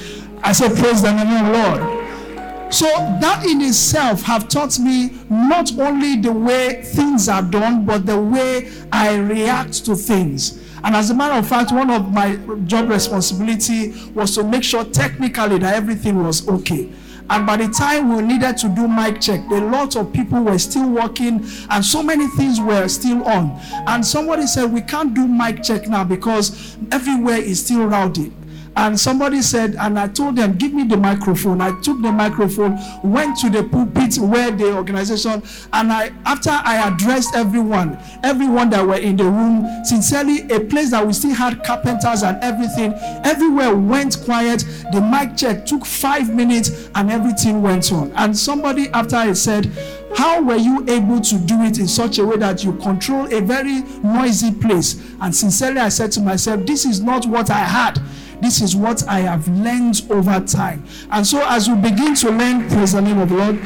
I 0.44 0.52
said 0.54 0.76
praise 0.76 1.02
the 1.02 1.12
name 1.12 1.46
of 1.46 1.46
the 1.46 1.84
lord. 1.86 2.74
So 2.74 2.86
that 3.22 3.46
in 3.46 3.62
itself 3.62 4.24
have 4.24 4.50
taught 4.50 4.80
me 4.80 5.12
not 5.30 5.78
only 5.78 6.18
the 6.18 6.32
way 6.32 6.82
things 6.84 7.30
are 7.30 7.42
done 7.44 7.86
but 7.86 8.06
the 8.06 8.20
way 8.20 8.72
i 8.92 9.16
react 9.16 9.86
to 9.86 9.96
things 9.96 10.64
And 10.84 10.96
as 10.96 11.10
a 11.10 11.14
matter 11.16 11.34
of 11.34 11.48
fact, 11.48 11.72
one 11.72 11.90
of 11.90 12.12
my 12.12 12.36
job 12.66 12.90
responsibility 12.90 13.94
was 14.14 14.36
to 14.36 14.44
make 14.44 14.64
sure 14.64 14.84
technically 14.84 15.60
that 15.60 15.76
everything 15.76 16.24
was 16.24 16.48
okay. 16.48 16.92
And 17.30 17.46
by 17.46 17.58
the 17.58 17.68
time 17.68 18.16
we 18.16 18.22
needed 18.22 18.58
to 18.58 18.70
do 18.70 18.88
mic 18.88 19.20
check, 19.20 19.42
a 19.50 19.56
lot 19.56 19.96
of 19.98 20.14
people 20.14 20.44
were 20.44 20.58
still 20.58 20.90
working 20.90 21.46
and 21.70 21.84
so 21.84 22.02
many 22.02 22.28
things 22.28 22.62
were 22.62 22.88
still 22.88 23.24
on. 23.26 23.60
And 23.88 24.06
somebody 24.06 24.48
said, 24.48 24.72
We 24.72 24.82
can't 24.82 25.14
do 25.14 25.28
mic 25.28 25.62
check 25.64 25.88
now 25.90 26.06
because 26.06 26.78
everywhere 26.92 27.38
is 27.38 27.64
still 27.64 27.86
rowdy. 27.86 28.32
And 28.78 28.98
somebody 29.00 29.42
said, 29.42 29.76
and 29.80 29.98
I 29.98 30.08
told 30.08 30.36
them, 30.36 30.56
give 30.56 30.72
me 30.72 30.84
the 30.84 30.98
microphone. 30.98 31.62
I 31.62 31.72
took 31.82 32.00
the 32.04 32.12
microphone, 32.12 32.78
went 33.04 33.36
to 33.40 33.50
the 33.50 33.64
pulpit 33.64 34.20
where 34.20 34.52
the 34.52 34.72
organization, 34.72 35.42
and 35.74 35.92
I, 35.92 36.12
after 36.26 36.52
I 36.52 36.88
addressed 36.88 37.36
everyone, 37.36 37.98
everyone 38.24 38.70
that 38.70 38.86
were 38.86 38.98
in 38.98 39.18
the 39.18 39.24
room, 39.24 39.68
sincerely, 39.84 40.42
a 40.52 40.60
place 40.60 40.92
that 40.92 41.06
we 41.06 41.14
still 41.14 41.34
had 41.34 41.64
carpenters 41.64 42.22
and 42.22 42.38
everything, 42.44 42.94
everywhere 43.26 43.76
went 43.76 44.22
quiet. 44.24 44.64
The 44.94 45.02
mic 45.02 45.36
check 45.36 45.66
took 45.66 45.84
five 45.84 46.34
minutes, 46.34 46.92
and 46.94 47.10
everything 47.10 47.64
went 47.64 47.92
on. 47.92 48.12
And 48.12 48.38
somebody 48.38 48.90
after 48.90 49.16
I 49.16 49.34
said, 49.34 49.72
how 50.16 50.42
were 50.42 50.56
you 50.56 50.86
able 50.88 51.20
to 51.20 51.38
do 51.40 51.62
it 51.64 51.80
in 51.80 51.88
such 51.88 52.18
a 52.18 52.26
way 52.26 52.38
that 52.38 52.64
you 52.64 52.74
control 52.78 53.32
a 53.34 53.42
very 53.42 53.82
noisy 54.04 54.52
place? 54.54 55.04
And 55.20 55.36
sincerely, 55.36 55.80
I 55.80 55.90
said 55.90 56.12
to 56.14 56.22
myself, 56.22 56.66
This 56.66 56.86
is 56.86 57.02
not 57.02 57.26
what 57.26 57.50
I 57.52 57.60
had. 57.60 58.00
This 58.42 58.62
is 58.62 58.76
what 58.76 59.08
I 59.08 59.20
have 59.22 59.48
learned 59.48 60.02
over 60.10 60.40
time. 60.42 60.86
And 61.12 61.26
so, 61.26 61.44
as 61.48 61.70
we 61.70 61.76
begin 61.76 62.16
to 62.16 62.30
learn, 62.30 62.70
praise 62.70 62.94
the 62.94 63.02
name 63.02 63.18
of 63.20 63.30
the 63.30 63.36
Lord. 63.36 63.60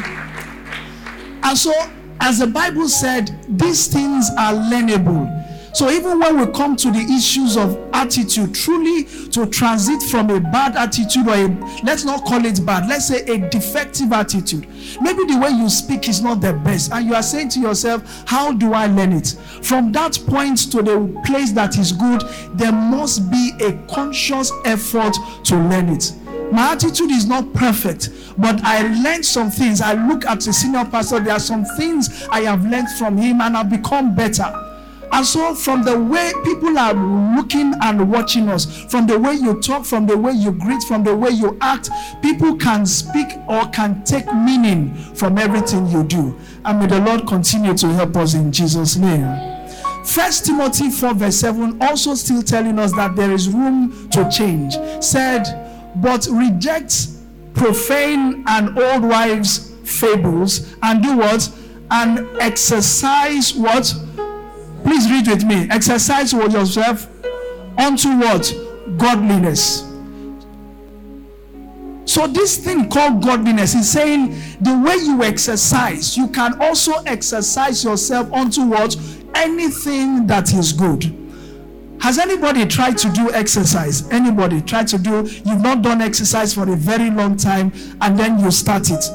And 1.44 1.58
so, 1.58 1.74
as 2.20 2.40
the 2.40 2.48
Bible 2.48 2.88
said, 2.88 3.46
these 3.50 3.88
things 3.88 4.30
are 4.38 4.54
learnable. 4.54 5.28
So 5.74 5.90
even 5.90 6.20
when 6.20 6.40
we 6.40 6.52
come 6.52 6.76
to 6.78 6.92
the 6.92 7.00
issues 7.00 7.56
of 7.56 7.78
attitude, 7.94 8.54
truly 8.54 9.06
to 9.30 9.46
transit 9.46 10.02
from 10.04 10.30
a 10.30 10.40
bad 10.40 10.76
attitude 10.76 11.28
or 11.28 11.36
a 11.36 11.48
let's 11.84 12.04
not 12.04 12.26
call 12.26 12.44
it 12.46 12.66
bad, 12.66 12.88
let's 12.90 13.08
say 13.08 13.22
a 13.26 13.50
defective 13.50 14.12
attitude. 14.12 14.68
Maybe 15.02 15.26
the 15.26 15.40
way 15.40 15.50
you 15.50 15.70
speak 15.70 16.10
is 16.10 16.22
not 16.22 16.42
the 16.42 16.54
best, 16.54 16.92
and 16.92 17.06
you 17.06 17.16
are 17.16 17.24
saying 17.24 17.50
to 17.50 17.60
yourself, 17.60 18.24
How 18.28 18.52
do 18.52 18.74
I 18.74 18.88
learn 18.88 19.14
it? 19.14 19.36
From 19.62 19.92
that 19.94 20.20
point 20.28 20.72
to 20.72 20.82
the 20.82 21.22
place 21.26 21.52
that 21.54 21.78
is 21.78 21.92
good, 21.94 22.22
there 22.54 22.74
must 22.74 23.32
be 23.32 23.54
a 23.62 23.74
conscious 23.88 24.52
effort 24.66 25.16
to 25.46 25.56
learn 25.56 25.90
it. 25.90 26.14
My 26.52 26.74
attitude 26.74 27.12
is 27.12 27.28
not 27.28 27.54
perfect, 27.54 28.10
but 28.38 28.62
I 28.64 28.82
learned 29.02 29.26
some 29.26 29.50
things. 29.50 29.80
I 29.80 29.94
look 29.94 30.26
at 30.26 30.42
the 30.42 30.52
senior 30.52 30.84
pastor, 30.84 31.22
there 31.22 31.34
are 31.34 31.40
some 31.40 31.64
things 31.78 32.28
I 32.30 32.42
have 32.42 32.66
learned 32.66 32.90
from 32.98 33.18
him, 33.18 33.40
and 33.40 33.56
I've 33.56 33.70
become 33.70 34.14
better. 34.14 34.54
And 35.14 35.26
so, 35.26 35.54
from 35.54 35.84
the 35.84 36.00
way 36.00 36.32
people 36.46 36.78
are 36.78 36.94
looking 37.36 37.74
and 37.82 38.10
watching 38.10 38.48
us, 38.48 38.84
from 38.86 39.08
the 39.08 39.20
way 39.20 39.34
you 39.34 39.60
talk, 39.62 39.86
from 39.86 40.08
the 40.08 40.18
way 40.18 40.32
you 40.32 40.54
greet, 40.54 40.84
from 40.84 41.04
the 41.04 41.16
way 41.16 41.32
you 41.32 41.58
act, 41.60 41.90
people 42.22 42.56
can 42.56 42.86
speak 42.86 43.28
or 43.48 43.68
can 43.70 44.04
take 44.04 44.26
meaning 44.34 44.94
from 45.14 45.38
everything 45.38 45.88
you 45.88 46.04
do. 46.04 46.38
And 46.64 46.80
may 46.80 46.88
the 46.88 47.02
Lord 47.02 47.28
continue 47.28 47.74
to 47.76 47.88
help 47.90 48.16
us 48.16 48.36
in 48.36 48.52
Jesus' 48.52 48.96
name. 48.96 49.52
First 50.06 50.46
Timothy 50.46 50.90
4, 50.90 51.14
verse 51.14 51.38
7, 51.38 51.82
also 51.82 52.16
still 52.16 52.42
telling 52.42 52.80
us 52.80 52.92
that 52.94 53.16
there 53.16 53.32
is 53.32 53.50
room 53.50 54.10
to 54.10 54.30
change. 54.30 54.76
Said, 55.04 55.44
but 55.98 56.28
reject 56.32 57.08
profane 57.54 58.44
and 58.48 58.78
old 58.80 59.04
wives' 59.04 59.72
fables 59.84 60.74
and 60.82 61.04
do 61.04 61.18
what? 61.18 61.52
And 61.92 62.26
exercise 62.40 63.54
what? 63.54 63.94
Please 64.84 65.10
read 65.10 65.28
with 65.28 65.44
me. 65.44 65.68
Exercise 65.70 66.34
yourself 66.34 67.08
unto 67.78 68.10
what? 68.18 68.54
Godliness. 68.98 69.88
So, 72.06 72.28
this 72.28 72.58
thing 72.58 72.90
called 72.90 73.24
godliness 73.24 73.74
is 73.76 73.90
saying 73.90 74.32
the 74.60 74.78
way 74.86 74.96
you 74.96 75.24
exercise, 75.24 76.18
you 76.18 76.28
can 76.28 76.60
also 76.62 76.94
exercise 77.06 77.84
yourself 77.84 78.32
unto 78.34 78.66
what? 78.66 78.98
Anything 79.36 80.28
that 80.28 80.54
is 80.54 80.74
good. 80.74 81.16
Has 82.02 82.18
anybody 82.18 82.66
tried 82.66 82.98
to 82.98 83.12
do 83.12 83.32
exercise? 83.32 84.10
Anybody 84.10 84.60
tried 84.60 84.88
to 84.88 84.98
do, 84.98 85.28
you've 85.46 85.62
not 85.62 85.84
done 85.84 86.02
exercise 86.02 86.52
for 86.54 86.64
a 86.64 86.76
very 86.76 87.12
long 87.12 87.38
time 87.38 87.72
and 88.02 88.18
then 88.20 88.40
you 88.40 88.50
start 88.50 88.90
it? 88.90 89.06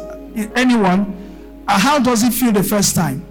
Anyone? 0.54 1.64
Uh, 1.66 1.78
how 1.80 1.98
does 1.98 2.22
it 2.22 2.32
feel 2.32 2.52
the 2.52 2.62
first 2.62 2.94
time? 2.94 3.25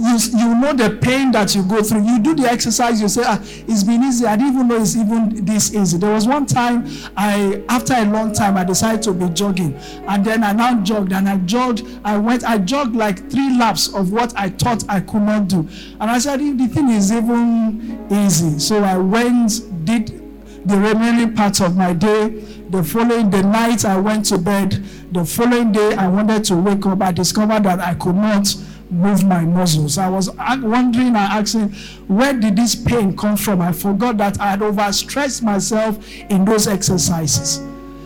You, 0.00 0.18
you 0.38 0.54
know 0.54 0.72
the 0.72 0.98
pain 1.00 1.30
that 1.32 1.54
you 1.54 1.62
go 1.62 1.82
through. 1.82 2.02
You 2.02 2.18
do 2.18 2.34
the 2.34 2.50
exercise, 2.50 3.00
you 3.00 3.08
say, 3.08 3.22
ah, 3.24 3.38
it's 3.42 3.84
been 3.84 4.02
easy. 4.02 4.26
I 4.26 4.36
didn't 4.36 4.54
even 4.54 4.68
know 4.68 4.80
it's 4.80 4.96
even 4.96 5.44
this 5.44 5.74
easy. 5.74 5.98
There 5.98 6.12
was 6.12 6.26
one 6.26 6.46
time 6.46 6.88
I, 7.16 7.62
after 7.68 7.94
a 7.94 8.04
long 8.04 8.32
time, 8.32 8.56
I 8.56 8.64
decided 8.64 9.02
to 9.02 9.12
be 9.12 9.28
jogging. 9.28 9.74
And 10.08 10.24
then 10.24 10.42
I 10.42 10.52
now 10.52 10.80
jogged 10.82 11.12
and 11.12 11.28
I 11.28 11.36
jogged. 11.38 11.86
I 12.04 12.16
went, 12.16 12.44
I 12.44 12.58
jogged 12.58 12.96
like 12.96 13.30
three 13.30 13.56
laps 13.58 13.92
of 13.92 14.10
what 14.12 14.32
I 14.36 14.48
thought 14.48 14.84
I 14.88 15.00
could 15.00 15.22
not 15.22 15.48
do. 15.48 15.68
And 16.00 16.10
I 16.10 16.18
said, 16.18 16.40
the 16.40 16.66
thing 16.66 16.88
is 16.88 17.12
even 17.12 18.08
easy. 18.10 18.58
So 18.58 18.82
I 18.82 18.96
went, 18.96 19.84
did 19.84 20.16
the 20.64 20.76
remaining 20.78 21.34
parts 21.34 21.60
of 21.60 21.76
my 21.76 21.92
day. 21.92 22.28
The 22.70 22.82
following 22.84 23.30
the 23.30 23.42
night 23.42 23.84
I 23.84 23.98
went 23.98 24.26
to 24.26 24.38
bed. 24.38 24.82
The 25.12 25.24
following 25.24 25.72
day 25.72 25.94
I 25.94 26.06
wanted 26.08 26.44
to 26.44 26.56
wake 26.56 26.86
up. 26.86 27.02
I 27.02 27.12
discovered 27.12 27.64
that 27.64 27.80
I 27.80 27.94
could 27.94 28.14
not 28.14 28.54
move 28.90 29.24
my 29.24 29.44
muscles. 29.44 29.98
I 29.98 30.08
was 30.08 30.30
wondering 30.36 31.08
and 31.08 31.16
asking, 31.16 31.70
where 32.08 32.32
did 32.32 32.56
this 32.56 32.74
pain 32.74 33.16
come 33.16 33.36
from? 33.36 33.60
I 33.60 33.72
forgot 33.72 34.16
that 34.18 34.40
I 34.40 34.50
had 34.50 34.62
overstretched 34.62 35.42
myself 35.42 35.98
in 36.28 36.44
those 36.44 36.66
exercises. 36.66 37.62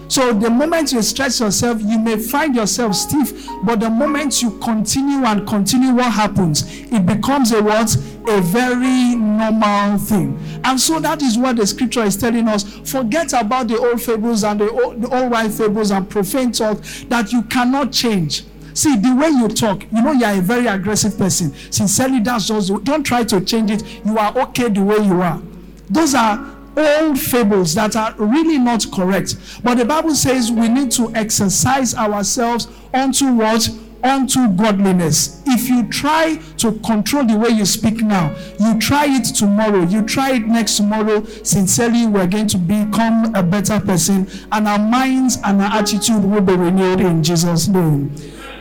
So 0.07 0.35
the 0.35 0.50
moment 0.50 0.93
you 0.93 1.00
stretch 1.03 1.41
yourself, 1.41 1.81
you 1.81 1.99
may 1.99 2.19
find 2.19 2.55
yourself 2.55 2.95
stiff, 2.95 3.49
but 3.64 3.81
the 3.81 3.88
moment 3.88 4.43
you 4.43 4.59
continue 4.59 5.25
and 5.25 5.49
continue, 5.49 5.95
what 5.95 6.12
happens? 6.12 6.64
It 6.93 7.07
becomes 7.07 7.53
a 7.53 7.62
what? 7.62 7.97
A 8.29 8.41
very 8.43 9.17
normal 9.17 9.99
thing. 9.99 10.38
And 10.62 10.79
so 10.79 11.00
that 11.00 11.23
is 11.23 11.38
what 11.38 11.57
the 11.57 11.67
scripture 11.67 12.05
is 12.05 12.17
telling 12.17 12.49
us. 12.49 12.62
Forget 12.88 13.33
about 13.33 13.69
the 13.69 13.79
old 13.79 14.00
fables 14.00 14.45
and 14.45 14.61
the 14.61 14.71
old, 14.71 15.03
the 15.03 15.09
old 15.09 15.53
fables 15.53 15.91
and 15.91 16.09
profane 16.09 16.53
talk 16.53 16.79
that 17.09 17.33
you 17.33 17.43
cannot 17.43 17.91
change. 17.91 18.45
See, 18.75 18.97
the 18.97 19.14
way 19.14 19.28
you 19.28 19.49
talk, 19.49 19.85
you 19.93 20.02
know, 20.02 20.12
you 20.12 20.25
are 20.25 20.35
a 20.35 20.40
very 20.40 20.66
aggressive 20.66 21.16
person. 21.16 21.54
Sincerely, 21.71 22.21
that's 22.21 22.49
just, 22.49 22.73
don't 22.85 23.04
try 23.04 23.23
to 23.25 23.40
change 23.40 23.71
it. 23.71 23.83
You 24.04 24.19
are 24.19 24.37
okay 24.40 24.69
the 24.69 24.83
way 24.83 24.97
you 24.97 25.23
are. 25.23 25.40
Those 25.88 26.14
are 26.14 26.57
old 26.76 27.21
fables 27.21 27.75
that 27.76 27.95
are 27.95 28.14
really 28.19 28.59
not 28.59 28.85
correct. 28.93 29.37
But 29.62 29.76
the 29.76 29.85
Bible 29.85 30.14
says 30.14 30.50
we 30.50 30.69
need 30.69 30.90
to 30.93 31.14
exercise 31.14 31.95
ourselves 31.95 32.66
unto 32.93 33.33
what? 33.33 33.69
Unto 34.02 34.49
godliness. 34.49 35.40
If 35.47 35.69
you 35.69 35.88
try 35.88 36.40
to 36.59 36.73
control 36.81 37.25
the 37.25 37.38
way 37.38 37.50
you 37.50 37.64
speak 37.64 38.02
now, 38.02 38.35
you 38.59 38.78
try 38.78 39.07
it 39.07 39.25
tomorrow, 39.35 39.83
you 39.85 40.02
try 40.02 40.33
it 40.33 40.47
next 40.47 40.76
tomorrow, 40.76 41.25
sincerely, 41.25 42.07
we're 42.07 42.26
going 42.26 42.49
to 42.49 42.59
become 42.59 43.35
a 43.35 43.43
better 43.43 43.81
person, 43.81 44.28
and 44.52 44.69
our 44.69 44.78
minds 44.78 45.38
and 45.45 45.62
our 45.62 45.78
attitude 45.78 46.23
will 46.25 46.43
be 46.43 46.54
renewed 46.54 47.00
in 47.00 47.23
Jesus' 47.23 47.69
name. 47.69 48.14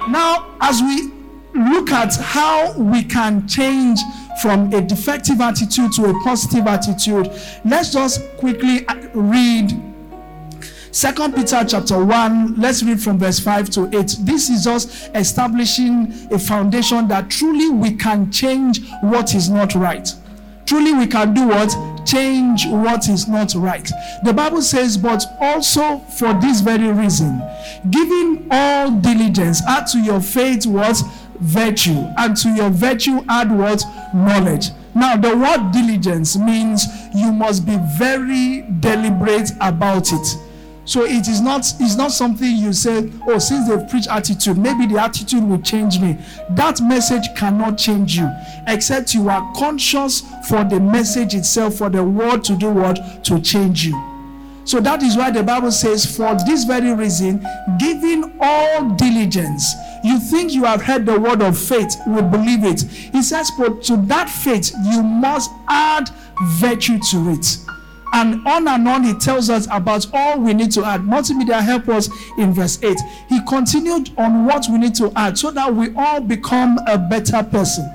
Now, 0.09 0.55
as 0.61 0.81
we 0.81 1.11
look 1.53 1.91
at 1.91 2.15
how 2.15 2.73
we 2.77 3.03
can 3.03 3.47
change 3.47 3.99
from 4.41 4.73
a 4.73 4.81
defective 4.81 5.39
attitude 5.39 5.91
to 5.93 6.05
a 6.05 6.13
positive 6.23 6.67
attitude, 6.67 7.31
let's 7.63 7.91
just 7.91 8.21
quickly 8.37 8.85
read 9.13 9.71
Second 10.93 11.33
Peter 11.33 11.65
chapter 11.67 12.05
1, 12.05 12.61
let's 12.61 12.83
read 12.83 13.01
from 13.01 13.17
verse 13.17 13.39
5 13.39 13.69
to 13.71 13.87
8. 13.97 14.17
This 14.19 14.51
is 14.51 14.63
just 14.63 15.09
establishing 15.15 16.13
a 16.31 16.37
foundation 16.37 17.07
that 17.07 17.31
truly 17.31 17.69
we 17.69 17.95
can 17.95 18.31
change 18.31 18.87
what 19.01 19.33
is 19.33 19.49
not 19.49 19.73
right. 19.73 20.07
Truly 20.73 20.91
we 20.91 21.05
can 21.05 21.35
do 21.35 21.49
what? 21.49 21.71
change 22.03 22.65
what 22.65 23.07
is 23.07 23.27
not 23.27 23.53
right. 23.53 23.91
The 24.23 24.33
Bible 24.33 24.63
says, 24.63 24.97
but 24.97 25.23
also 25.39 25.99
for 25.99 26.33
this 26.33 26.61
very 26.61 26.91
reason, 26.91 27.43
giving 27.91 28.47
all 28.49 28.89
diligence, 28.89 29.61
add 29.67 29.85
to 29.89 29.99
your 29.99 30.19
faith 30.19 30.65
what? 30.65 30.99
Virtue. 31.39 32.07
And 32.17 32.35
to 32.37 32.49
your 32.49 32.71
virtue, 32.71 33.23
add 33.29 33.55
what? 33.55 33.83
Knowledge. 34.15 34.69
Now, 34.95 35.15
the 35.15 35.37
word 35.37 35.71
diligence 35.71 36.35
means 36.37 36.87
you 37.13 37.31
must 37.31 37.67
be 37.67 37.77
very 37.95 38.65
deliberate 38.79 39.51
about 39.61 40.11
it. 40.11 40.37
So 40.85 41.05
it 41.05 41.27
is 41.27 41.39
not 41.39 41.59
it's 41.79 41.95
not 41.95 42.11
something 42.11 42.57
you 42.57 42.73
say, 42.73 43.09
oh, 43.27 43.39
since 43.39 43.69
they've 43.69 43.87
preached 43.89 44.09
attitude, 44.09 44.57
maybe 44.57 44.85
the 44.85 45.01
attitude 45.01 45.43
will 45.43 45.61
change 45.61 45.99
me. 45.99 46.17
That 46.51 46.81
message 46.81 47.27
cannot 47.37 47.77
change 47.77 48.17
you, 48.17 48.29
except 48.67 49.13
you 49.13 49.29
are 49.29 49.53
conscious 49.55 50.21
for 50.49 50.63
the 50.63 50.79
message 50.79 51.35
itself, 51.35 51.75
for 51.75 51.89
the 51.89 52.03
word 52.03 52.43
to 52.45 52.55
do 52.57 52.69
what? 52.69 53.23
To 53.25 53.39
change 53.39 53.85
you. 53.85 54.09
So 54.65 54.79
that 54.79 55.03
is 55.03 55.17
why 55.17 55.29
the 55.29 55.43
Bible 55.43 55.71
says, 55.71 56.05
for 56.05 56.35
this 56.45 56.63
very 56.63 56.93
reason, 56.93 57.45
giving 57.79 58.37
all 58.39 58.89
diligence. 58.95 59.73
You 60.05 60.19
think 60.19 60.53
you 60.53 60.63
have 60.63 60.81
heard 60.81 61.05
the 61.05 61.19
word 61.19 61.41
of 61.41 61.57
faith, 61.57 61.97
will 62.07 62.23
believe 62.23 62.63
it. 62.63 62.81
He 62.81 63.21
says, 63.21 63.51
but 63.57 63.83
to 63.83 63.97
that 64.07 64.29
faith, 64.29 64.73
you 64.85 65.03
must 65.03 65.51
add 65.67 66.09
virtue 66.59 66.97
to 67.11 67.29
it. 67.31 67.57
And 68.13 68.45
on 68.47 68.67
and 68.67 68.87
on, 68.87 69.03
he 69.03 69.13
tells 69.15 69.49
us 69.49 69.67
about 69.71 70.05
all 70.13 70.39
we 70.39 70.53
need 70.53 70.71
to 70.73 70.85
add. 70.85 71.01
Multimedia 71.01 71.61
help 71.61 71.89
us 71.89 72.09
in 72.37 72.53
verse 72.53 72.81
8. 72.83 72.95
He 73.27 73.43
continued 73.47 74.11
on 74.17 74.45
what 74.45 74.67
we 74.69 74.77
need 74.77 74.93
to 74.95 75.11
add 75.15 75.37
so 75.37 75.49
that 75.51 75.73
we 75.73 75.93
all 75.95 76.21
become 76.21 76.79
a 76.87 76.97
better 76.97 77.41
person. 77.43 77.89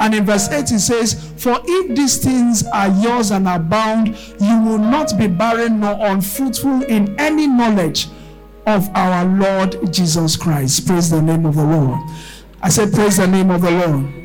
And 0.00 0.14
in 0.14 0.24
verse 0.24 0.48
8, 0.48 0.68
he 0.70 0.78
says, 0.78 1.32
For 1.36 1.60
if 1.62 1.96
these 1.96 2.18
things 2.18 2.66
are 2.72 2.88
yours 2.88 3.30
and 3.30 3.46
abound, 3.46 4.08
you 4.40 4.60
will 4.60 4.78
not 4.78 5.16
be 5.16 5.28
barren 5.28 5.80
nor 5.80 5.96
unfruitful 6.00 6.82
in 6.84 7.14
any 7.20 7.46
knowledge 7.46 8.08
of 8.66 8.88
our 8.96 9.24
Lord 9.24 9.92
Jesus 9.92 10.36
Christ. 10.36 10.86
Praise 10.86 11.10
the 11.10 11.22
name 11.22 11.46
of 11.46 11.54
the 11.54 11.64
Lord. 11.64 12.00
I 12.60 12.70
said, 12.70 12.92
Praise 12.92 13.18
the 13.18 13.26
name 13.26 13.50
of 13.50 13.62
the 13.62 13.70
Lord. 13.70 14.20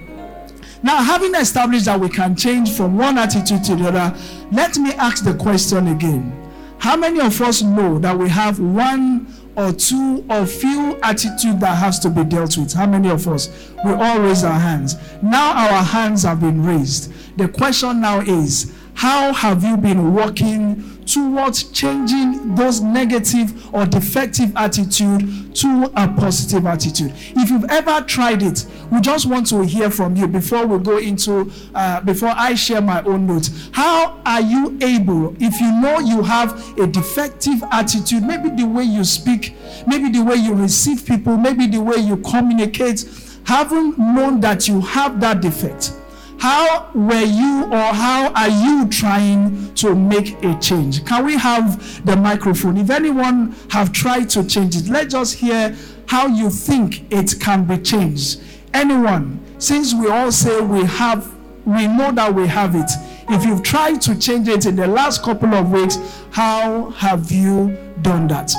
Now, 0.85 1.01
having 1.01 1.33
established 1.33 1.85
that 1.85 1.99
we 1.99 2.09
can 2.09 2.35
change 2.35 2.71
from 2.71 2.95
one 2.95 3.17
attitude 3.17 3.63
to 3.63 3.75
the 3.75 3.87
other, 3.87 4.15
let 4.51 4.77
me 4.77 4.93
ask 4.93 5.23
the 5.23 5.33
question 5.33 5.87
again. 5.87 6.31
How 6.77 6.95
many 6.95 7.19
of 7.21 7.41
us 7.41 7.63
know 7.63 7.97
that 7.97 8.15
we 8.15 8.29
have 8.29 8.59
one 8.59 9.25
or 9.55 9.71
two 9.73 10.23
or 10.29 10.45
few 10.45 10.99
attitude 11.01 11.59
that 11.61 11.75
has 11.79 11.97
to 12.01 12.11
be 12.11 12.23
dealt 12.23 12.55
with? 12.55 12.71
How 12.71 12.85
many 12.85 13.09
of 13.09 13.27
us? 13.27 13.73
We 13.83 13.93
all 13.93 14.19
raise 14.19 14.43
our 14.43 14.59
hands. 14.59 14.95
Now 15.23 15.53
our 15.53 15.81
hands 15.81 16.21
have 16.21 16.39
been 16.39 16.63
raised. 16.63 17.11
The 17.39 17.47
question 17.47 17.99
now 18.01 18.19
is, 18.19 18.71
how 18.93 19.33
have 19.33 19.63
you 19.63 19.77
been 19.77 20.13
working 20.13 20.94
towards 21.05 21.63
changing 21.71 22.55
those 22.55 22.81
negative 22.81 23.73
or 23.73 23.85
defective 23.85 24.51
attitude 24.55 25.55
to 25.55 25.91
a 25.95 26.07
positive 26.07 26.65
attitude. 26.65 27.13
If 27.35 27.49
you've 27.49 27.69
ever 27.69 28.01
tried 28.01 28.41
it, 28.41 28.65
we 28.91 28.99
just 29.01 29.25
want 29.25 29.47
to 29.47 29.63
hear 29.63 29.89
from 29.89 30.15
you 30.15 30.27
before 30.27 30.65
we 30.65 30.83
go 30.83 30.97
into, 30.97 31.51
uh, 31.73 32.01
before 32.01 32.33
I 32.35 32.55
share 32.55 32.81
my 32.81 33.01
own 33.03 33.27
notes. 33.27 33.69
How 33.71 34.19
are 34.25 34.41
you 34.41 34.77
able, 34.81 35.35
if 35.39 35.59
you 35.61 35.71
know 35.71 35.99
you 35.99 36.23
have 36.23 36.77
a 36.79 36.87
defective 36.87 37.63
attitude, 37.71 38.23
maybe 38.23 38.49
the 38.49 38.67
way 38.67 38.83
you 38.83 39.03
speak, 39.03 39.55
maybe 39.87 40.09
the 40.09 40.23
way 40.23 40.35
you 40.35 40.53
receive 40.53 41.05
people, 41.05 41.37
maybe 41.37 41.67
the 41.67 41.81
way 41.81 41.97
you 41.97 42.17
communicate, 42.17 43.05
having 43.45 43.95
known 43.97 44.39
that 44.41 44.67
you 44.67 44.81
have 44.81 45.19
that 45.21 45.41
defect, 45.41 45.93
how 46.39 46.89
were 46.93 47.23
you 47.23 47.65
or 47.65 47.93
how 47.93 48.31
are 48.33 48.49
you 48.49 48.87
trying 48.89 49.73
to 49.75 49.95
make 49.95 50.43
a 50.43 50.57
change? 50.59 51.05
Can 51.05 51.25
we 51.25 51.35
have 51.35 52.05
the 52.05 52.15
microphone? 52.15 52.77
If 52.77 52.89
anyone 52.89 53.55
have 53.69 53.91
tried 53.91 54.29
to 54.31 54.43
change 54.45 54.75
it, 54.75 54.87
let's 54.87 55.31
hear 55.31 55.75
how 56.07 56.27
you 56.27 56.49
think 56.49 57.11
it 57.11 57.39
can 57.39 57.65
be 57.65 57.77
changed. 57.77 58.41
Anyone, 58.73 59.39
since 59.57 59.93
we 59.93 60.09
all 60.09 60.31
say 60.31 60.61
we 60.61 60.83
have, 60.83 61.33
we 61.65 61.87
know 61.87 62.11
that 62.11 62.33
we 62.33 62.47
have 62.47 62.75
it. 62.75 62.89
If 63.29 63.43
you've 63.45 63.63
tried 63.63 64.01
to 64.01 64.19
change 64.19 64.47
it 64.47 64.65
in 64.65 64.75
the 64.75 64.87
last 64.87 65.23
couple 65.23 65.53
of 65.55 65.71
weeks, 65.71 65.97
how 66.31 66.91
have 66.91 67.31
you 67.31 67.75
done 68.01 68.27
that? 68.27 68.53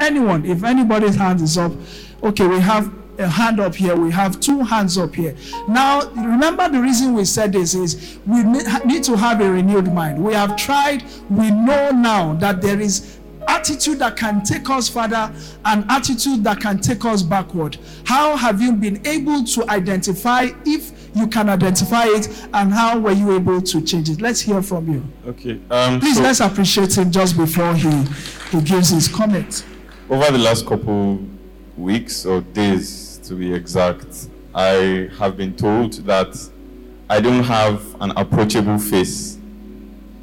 Anyone, 0.00 0.44
if 0.44 0.64
anybody's 0.64 1.14
hand 1.14 1.40
is 1.40 1.56
up, 1.58 1.72
okay, 2.22 2.46
we 2.46 2.58
have 2.58 2.90
a 3.18 3.28
hand 3.28 3.60
up 3.60 3.74
here, 3.74 3.96
we 3.96 4.10
have 4.10 4.40
two 4.40 4.60
hands 4.60 4.96
up 4.96 5.14
here. 5.14 5.34
Now, 5.68 6.08
remember 6.10 6.68
the 6.68 6.80
reason 6.80 7.14
we 7.14 7.24
said 7.24 7.52
this 7.52 7.74
is 7.74 8.18
we 8.26 8.42
need 8.42 9.02
to 9.04 9.16
have 9.16 9.40
a 9.40 9.50
renewed 9.50 9.92
mind. 9.92 10.22
We 10.22 10.34
have 10.34 10.56
tried, 10.56 11.04
we 11.28 11.50
know 11.50 11.90
now 11.90 12.34
that 12.34 12.62
there 12.62 12.80
is 12.80 13.18
attitude 13.48 13.98
that 13.98 14.16
can 14.16 14.42
take 14.42 14.68
us 14.70 14.88
further 14.88 15.32
and 15.64 15.84
attitude 15.90 16.44
that 16.44 16.60
can 16.60 16.78
take 16.78 17.04
us 17.04 17.22
backward. 17.22 17.78
How 18.04 18.36
have 18.36 18.60
you 18.60 18.72
been 18.72 19.04
able 19.06 19.42
to 19.44 19.68
identify 19.70 20.48
if 20.64 20.92
you 21.14 21.26
can 21.26 21.48
identify 21.48 22.04
it 22.06 22.28
and 22.52 22.72
how 22.72 22.98
were 22.98 23.12
you 23.12 23.34
able 23.34 23.60
to 23.60 23.80
change 23.80 24.10
it? 24.10 24.20
Let's 24.20 24.40
hear 24.40 24.62
from 24.62 24.92
you. 24.92 25.04
Okay. 25.26 25.60
Um, 25.70 25.98
Please 25.98 26.16
so 26.16 26.22
let's 26.22 26.40
appreciate 26.40 26.96
him 26.96 27.10
just 27.10 27.36
before 27.36 27.74
he, 27.74 28.04
he 28.50 28.60
gives 28.60 28.90
his 28.90 29.08
comment. 29.08 29.64
Over 30.10 30.30
the 30.30 30.38
last 30.38 30.66
couple 30.66 31.20
weeks 31.76 32.26
or 32.26 32.42
days, 32.42 33.07
to 33.28 33.34
be 33.34 33.52
exact, 33.52 34.28
I 34.54 35.10
have 35.18 35.36
been 35.36 35.54
told 35.54 35.92
that 36.06 36.34
I 37.10 37.20
don't 37.20 37.44
have 37.44 37.82
an 38.00 38.12
approachable 38.16 38.78
face. 38.78 39.38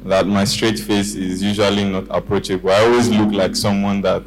That 0.04 0.26
my 0.26 0.44
straight 0.44 0.78
face 0.78 1.14
is 1.14 1.42
usually 1.42 1.84
not 1.84 2.04
approachable. 2.10 2.70
I 2.70 2.84
always 2.84 3.08
look 3.08 3.32
like 3.32 3.56
someone 3.56 4.02
that, 4.02 4.22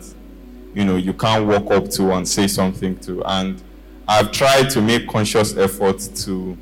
you 0.73 0.83
know, 0.83 0.95
you 0.95 1.13
can't 1.13 1.45
walk 1.45 1.71
up 1.71 1.89
to 1.91 2.11
and 2.13 2.27
say 2.27 2.47
something 2.47 2.97
to. 2.99 3.23
And 3.23 3.61
I've 4.07 4.31
tried 4.31 4.69
to 4.71 4.81
make 4.81 5.07
conscious 5.07 5.55
effort 5.55 5.99
to 6.23 6.57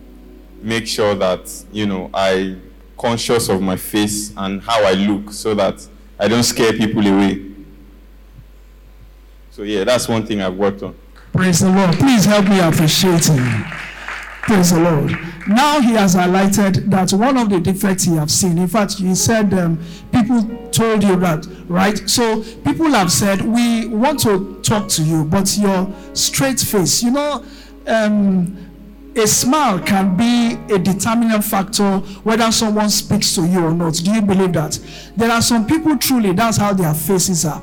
make 0.62 0.88
sure 0.88 1.16
that, 1.16 1.52
you 1.72 1.86
know, 1.86 2.10
I 2.14 2.58
conscious 2.98 3.48
of 3.50 3.62
my 3.62 3.76
face 3.76 4.34
and 4.36 4.62
how 4.62 4.84
I 4.84 4.94
look 4.94 5.32
so 5.32 5.54
that 5.54 5.88
I 6.20 6.28
don't 6.28 6.44
scare 6.44 6.74
people 6.74 7.06
away. 7.06 7.44
So 9.52 9.64
yeah, 9.64 9.84
that's 9.84 10.08
one 10.08 10.26
thing 10.26 10.42
I've 10.42 10.56
worked 10.56 10.82
on. 10.84 10.96
Praise 11.34 11.60
the 11.60 11.70
Lord. 11.70 11.94
Please 11.96 12.26
help 12.26 12.48
me 12.48 12.60
appreciate 12.60 13.28
him. 13.28 13.66
Praise 14.42 14.72
the 14.72 14.80
Lord. 14.80 15.12
Now 15.48 15.80
he 15.80 15.94
has 15.94 16.16
highlighted 16.16 16.90
that 16.90 17.14
one 17.14 17.38
of 17.38 17.50
the 17.50 17.60
defects 17.60 18.04
he 18.04 18.16
have 18.16 18.30
seen. 18.32 18.58
In 18.58 18.68
fact, 18.68 18.96
he 18.96 19.16
said 19.16 19.54
um, 19.54 19.80
people 20.12 20.42
told 20.72 21.04
you 21.04 21.16
that, 21.18 21.46
right? 21.68 21.98
So 22.10 22.44
people 22.66 22.88
have 22.88 23.12
said 23.12 23.42
we 23.42 23.88
want 23.88 24.20
to 24.22 24.60
talk 24.62 24.90
to 24.90 25.04
you, 25.04 25.24
but 25.24 25.58
your 25.58 25.94
straight 26.14 26.60
face, 26.60 27.02
you 27.04 27.12
know, 27.12 27.46
um, 27.88 28.58
a 29.16 29.26
smile 29.26 29.80
can 29.80 30.16
be 30.18 30.58
a 30.74 30.78
determinant 30.78 31.44
factor 31.44 32.00
whether 32.24 32.52
someone 32.52 32.90
speaks 32.90 33.34
to 33.36 33.48
you 33.48 33.66
or 33.66 33.74
not. 33.74 33.96
Do 33.96 34.14
you 34.14 34.22
believe 34.22 34.54
that? 34.54 34.80
There 35.16 35.32
are 35.32 35.42
some 35.42 35.66
people 35.66 35.98
truly 35.98 36.34
that's 36.34 36.58
how 36.58 36.74
their 36.74 36.94
faces 36.94 37.46
are 37.46 37.62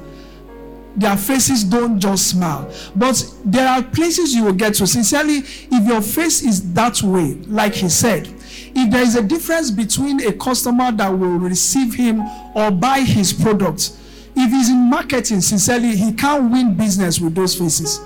their 0.97 1.17
faces 1.17 1.65
don't 1.65 1.99
just 1.99 2.31
smile. 2.31 2.73
But 2.95 3.25
there 3.45 3.69
are 3.69 3.83
places 3.83 4.35
you 4.35 4.45
will 4.45 4.53
get 4.53 4.75
to. 4.75 4.87
Sincerely, 4.87 5.39
if 5.39 5.87
your 5.87 6.01
face 6.01 6.43
is 6.43 6.73
that 6.75 7.03
way, 7.03 7.35
like 7.47 7.75
he 7.75 7.89
said, 7.89 8.29
if 8.77 8.91
there 8.91 9.03
is 9.03 9.17
a 9.17 9.23
difference 9.23 9.71
between 9.71 10.27
a 10.27 10.33
customer 10.33 10.93
that 10.93 11.09
will 11.09 11.39
receive 11.39 11.95
him 11.95 12.23
or 12.55 12.71
buy 12.71 13.01
his 13.01 13.33
product, 13.33 13.93
if 14.37 14.51
he's 14.51 14.69
in 14.69 14.91
marketing, 14.91 15.41
sincerely, 15.41 15.97
he 15.97 16.13
can't 16.13 16.51
win 16.51 16.75
business 16.75 17.21
with 17.21 17.35
those 17.35 17.57
faces. 17.57 18.01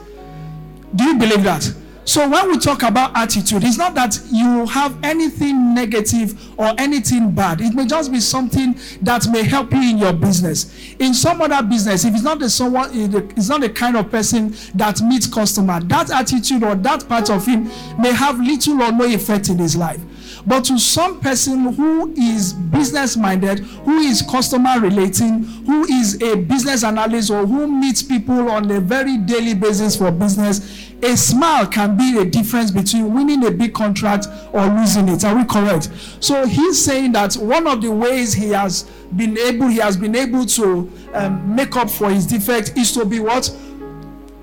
Do 0.95 1.05
you 1.05 1.19
believe 1.19 1.43
that? 1.45 1.73
So 2.09 2.27
when 2.27 2.49
we 2.49 2.57
talk 2.57 2.85
about 2.85 3.15
attitude, 3.15 3.65
it's 3.65 3.77
not 3.77 3.95
that 3.97 4.19
you 4.33 4.65
have 4.65 4.97
anything 5.05 5.75
negative 5.75 6.59
or 6.59 6.73
anything 6.79 7.33
bad. 7.33 7.61
It 7.61 7.75
may 7.75 7.85
just 7.85 8.11
be 8.11 8.19
something 8.19 8.79
that 9.03 9.29
may 9.29 9.43
help 9.43 9.73
you 9.73 9.83
in 9.83 9.99
your 9.99 10.15
business. 10.15 10.73
In 11.01 11.13
some 11.13 11.43
other 11.43 11.63
business, 11.63 12.07
if 12.07 12.15
it's 12.15 12.23
not 12.23 12.39
the 12.39 12.49
someone, 12.49 12.89
it's 12.95 13.51
not 13.51 13.61
the 13.61 13.69
kind 13.69 13.95
of 13.95 14.11
person 14.11 14.57
that 14.75 15.03
meets 15.03 15.27
customer, 15.27 15.81
that 15.81 16.11
attitude 16.11 16.63
or 16.63 16.77
that 16.77 17.07
part 17.07 17.29
of 17.29 17.45
him 17.45 17.65
may 18.01 18.15
have 18.15 18.41
little 18.41 18.81
or 18.81 18.91
no 18.91 19.05
effect 19.05 19.51
in 19.51 19.59
his 19.59 19.77
life. 19.77 20.01
But 20.47 20.65
to 20.65 20.79
some 20.79 21.21
person 21.21 21.75
who 21.75 22.15
is 22.17 22.55
business 22.55 23.19
minded, 23.19 23.59
who 23.59 23.99
is 23.99 24.23
customer 24.23 24.81
relating, 24.81 25.43
who 25.43 25.85
is 25.85 26.23
a 26.23 26.37
business 26.37 26.85
analyst, 26.85 27.31
or 27.31 27.47
who 27.47 27.67
meets 27.67 28.03
people 28.03 28.49
on 28.51 28.71
a 28.71 28.81
very 28.81 29.19
daily 29.19 29.53
basis 29.53 29.95
for 29.95 30.11
business, 30.11 30.88
a 31.03 31.17
smile 31.17 31.67
can 31.67 31.97
be 31.97 32.19
a 32.19 32.25
difference 32.25 32.71
between 32.71 33.15
winning 33.15 33.45
a 33.47 33.51
big 33.51 33.73
contract 33.73 34.27
or 34.53 34.67
losing 34.67 35.09
it. 35.09 35.25
Are 35.25 35.37
we 35.37 35.45
correct? 35.45 35.91
So 36.21 36.47
he's 36.47 36.83
saying 36.85 37.13
that 37.13 37.35
one 37.35 37.67
of 37.67 37.83
the 37.83 37.91
ways 37.91 38.33
he 38.33 38.51
has 38.51 38.83
been 39.17 39.39
able, 39.39 39.69
he 39.69 39.79
has 39.79 39.97
been 39.97 40.17
able 40.17 40.45
to 40.47 40.91
um, 41.15 41.55
make 41.55 41.77
up 41.77 41.89
for 41.89 42.11
his 42.11 42.27
defect 42.27 42.77
is 42.77 42.93
to 42.93 43.05
be 43.05 43.21
what? 43.21 43.55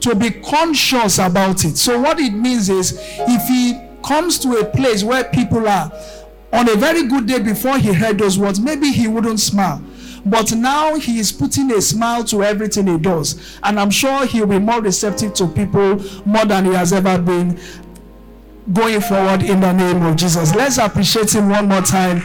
To 0.01 0.15
be 0.15 0.31
conscious 0.31 1.17
about 1.19 1.65
it. 1.65 1.77
So 1.77 1.99
what 1.99 2.19
it 2.19 2.31
means 2.33 2.69
is 2.69 2.97
if 3.01 3.47
he 3.47 3.81
comes 4.03 4.39
to 4.39 4.57
a 4.59 4.65
place 4.65 5.03
where 5.03 5.23
people 5.25 5.67
are 5.67 5.91
on 6.53 6.69
a 6.69 6.75
very 6.75 7.07
good 7.07 7.27
day 7.27 7.39
before 7.39 7.77
he 7.77 7.91
heard 7.91 8.17
those 8.17 8.39
words, 8.39 8.59
maybe 8.61 8.91
he 8.91 9.07
wouldn't 9.07 9.39
smile. 9.39 9.83
But 10.25 10.51
now 10.53 10.95
he 10.95 11.19
is 11.19 11.31
putting 11.31 11.71
a 11.71 11.81
smile 11.81 12.23
to 12.25 12.43
everything 12.43 12.87
he 12.87 12.97
does. 12.97 13.57
And 13.63 13.79
I'm 13.79 13.91
sure 13.91 14.25
he'll 14.25 14.47
be 14.47 14.59
more 14.59 14.81
receptive 14.81 15.33
to 15.35 15.47
people 15.47 16.01
more 16.25 16.45
than 16.45 16.65
he 16.65 16.73
has 16.73 16.91
ever 16.93 17.19
been 17.19 17.59
going 18.73 19.01
forward 19.01 19.43
in 19.43 19.59
the 19.59 19.71
name 19.71 20.01
of 20.01 20.15
Jesus. 20.15 20.55
Let's 20.55 20.79
appreciate 20.79 21.35
him 21.35 21.49
one 21.49 21.67
more 21.67 21.81
time 21.81 22.21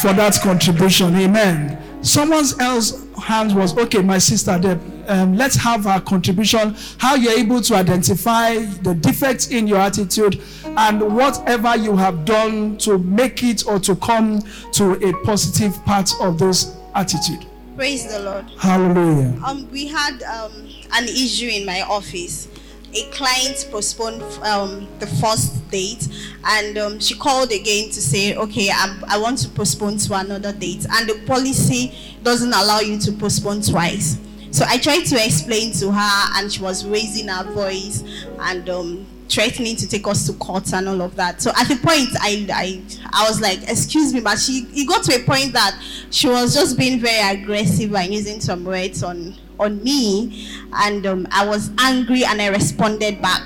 for 0.00 0.12
that 0.12 0.38
contribution. 0.42 1.16
Amen. 1.16 1.80
Someone 2.02 2.44
else 2.60 3.06
hands 3.16 3.54
was 3.54 3.76
okay, 3.78 4.02
my 4.02 4.18
sister 4.18 4.58
Deb. 4.58 4.93
Um, 5.08 5.36
let's 5.36 5.56
have 5.56 5.86
a 5.86 6.00
contribution. 6.00 6.76
How 6.98 7.14
you're 7.14 7.38
able 7.38 7.60
to 7.62 7.74
identify 7.74 8.56
the 8.56 8.94
defects 8.94 9.48
in 9.48 9.66
your 9.66 9.78
attitude 9.78 10.40
and 10.64 11.14
whatever 11.14 11.76
you 11.76 11.96
have 11.96 12.24
done 12.24 12.76
to 12.78 12.98
make 12.98 13.42
it 13.42 13.66
or 13.66 13.78
to 13.80 13.96
come 13.96 14.40
to 14.72 14.92
a 15.06 15.12
positive 15.24 15.82
part 15.84 16.10
of 16.20 16.38
this 16.38 16.76
attitude. 16.94 17.46
Praise 17.76 18.06
the 18.06 18.20
Lord. 18.20 18.48
Hallelujah. 18.58 19.36
Um, 19.44 19.68
we 19.70 19.88
had 19.88 20.22
um, 20.22 20.52
an 20.92 21.04
issue 21.04 21.48
in 21.48 21.66
my 21.66 21.82
office. 21.82 22.48
A 22.96 23.10
client 23.10 23.66
postponed 23.72 24.22
um, 24.44 24.86
the 25.00 25.08
first 25.08 25.68
date, 25.68 26.06
and 26.44 26.78
um, 26.78 27.00
she 27.00 27.16
called 27.16 27.50
again 27.50 27.86
to 27.86 28.00
say, 28.00 28.36
okay, 28.36 28.70
I'm, 28.72 29.04
I 29.08 29.18
want 29.18 29.38
to 29.38 29.48
postpone 29.48 29.96
to 29.98 30.14
another 30.14 30.52
date, 30.52 30.86
and 30.88 31.08
the 31.08 31.20
policy 31.26 31.92
doesn't 32.22 32.52
allow 32.52 32.78
you 32.78 33.00
to 33.00 33.10
postpone 33.10 33.62
twice. 33.62 34.18
So 34.54 34.64
I 34.68 34.78
tried 34.78 35.04
to 35.06 35.16
explain 35.16 35.72
to 35.80 35.90
her, 35.90 36.38
and 36.38 36.52
she 36.52 36.62
was 36.62 36.86
raising 36.86 37.26
her 37.26 37.42
voice 37.42 38.04
and 38.38 38.70
um, 38.70 39.04
threatening 39.28 39.74
to 39.74 39.88
take 39.88 40.06
us 40.06 40.28
to 40.28 40.32
court 40.34 40.72
and 40.72 40.88
all 40.88 41.02
of 41.02 41.16
that. 41.16 41.42
So 41.42 41.50
at 41.56 41.66
the 41.66 41.74
point, 41.74 42.10
I, 42.20 42.46
I, 42.52 42.80
I 43.12 43.28
was 43.28 43.40
like, 43.40 43.68
excuse 43.68 44.14
me, 44.14 44.20
but 44.20 44.38
she, 44.38 44.68
it 44.72 44.86
got 44.86 45.02
to 45.06 45.16
a 45.16 45.24
point 45.24 45.54
that 45.54 45.76
she 46.10 46.28
was 46.28 46.54
just 46.54 46.78
being 46.78 47.00
very 47.00 47.36
aggressive 47.36 47.92
and 47.96 48.14
using 48.14 48.40
some 48.40 48.64
words 48.64 49.02
on, 49.02 49.34
on 49.58 49.82
me, 49.82 50.48
and 50.72 51.04
um, 51.04 51.26
I 51.32 51.44
was 51.44 51.72
angry 51.80 52.24
and 52.24 52.40
I 52.40 52.46
responded 52.46 53.20
back. 53.20 53.42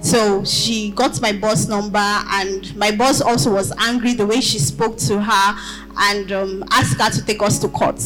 So 0.00 0.44
she 0.44 0.92
got 0.92 1.20
my 1.20 1.32
boss 1.32 1.66
number, 1.66 1.98
and 1.98 2.76
my 2.76 2.92
boss 2.92 3.20
also 3.20 3.52
was 3.52 3.72
angry 3.76 4.14
the 4.14 4.24
way 4.24 4.40
she 4.40 4.60
spoke 4.60 4.98
to 4.98 5.20
her 5.20 5.58
and 5.96 6.30
um, 6.30 6.64
asked 6.70 7.00
her 7.00 7.10
to 7.10 7.26
take 7.26 7.42
us 7.42 7.58
to 7.58 7.68
court. 7.68 8.00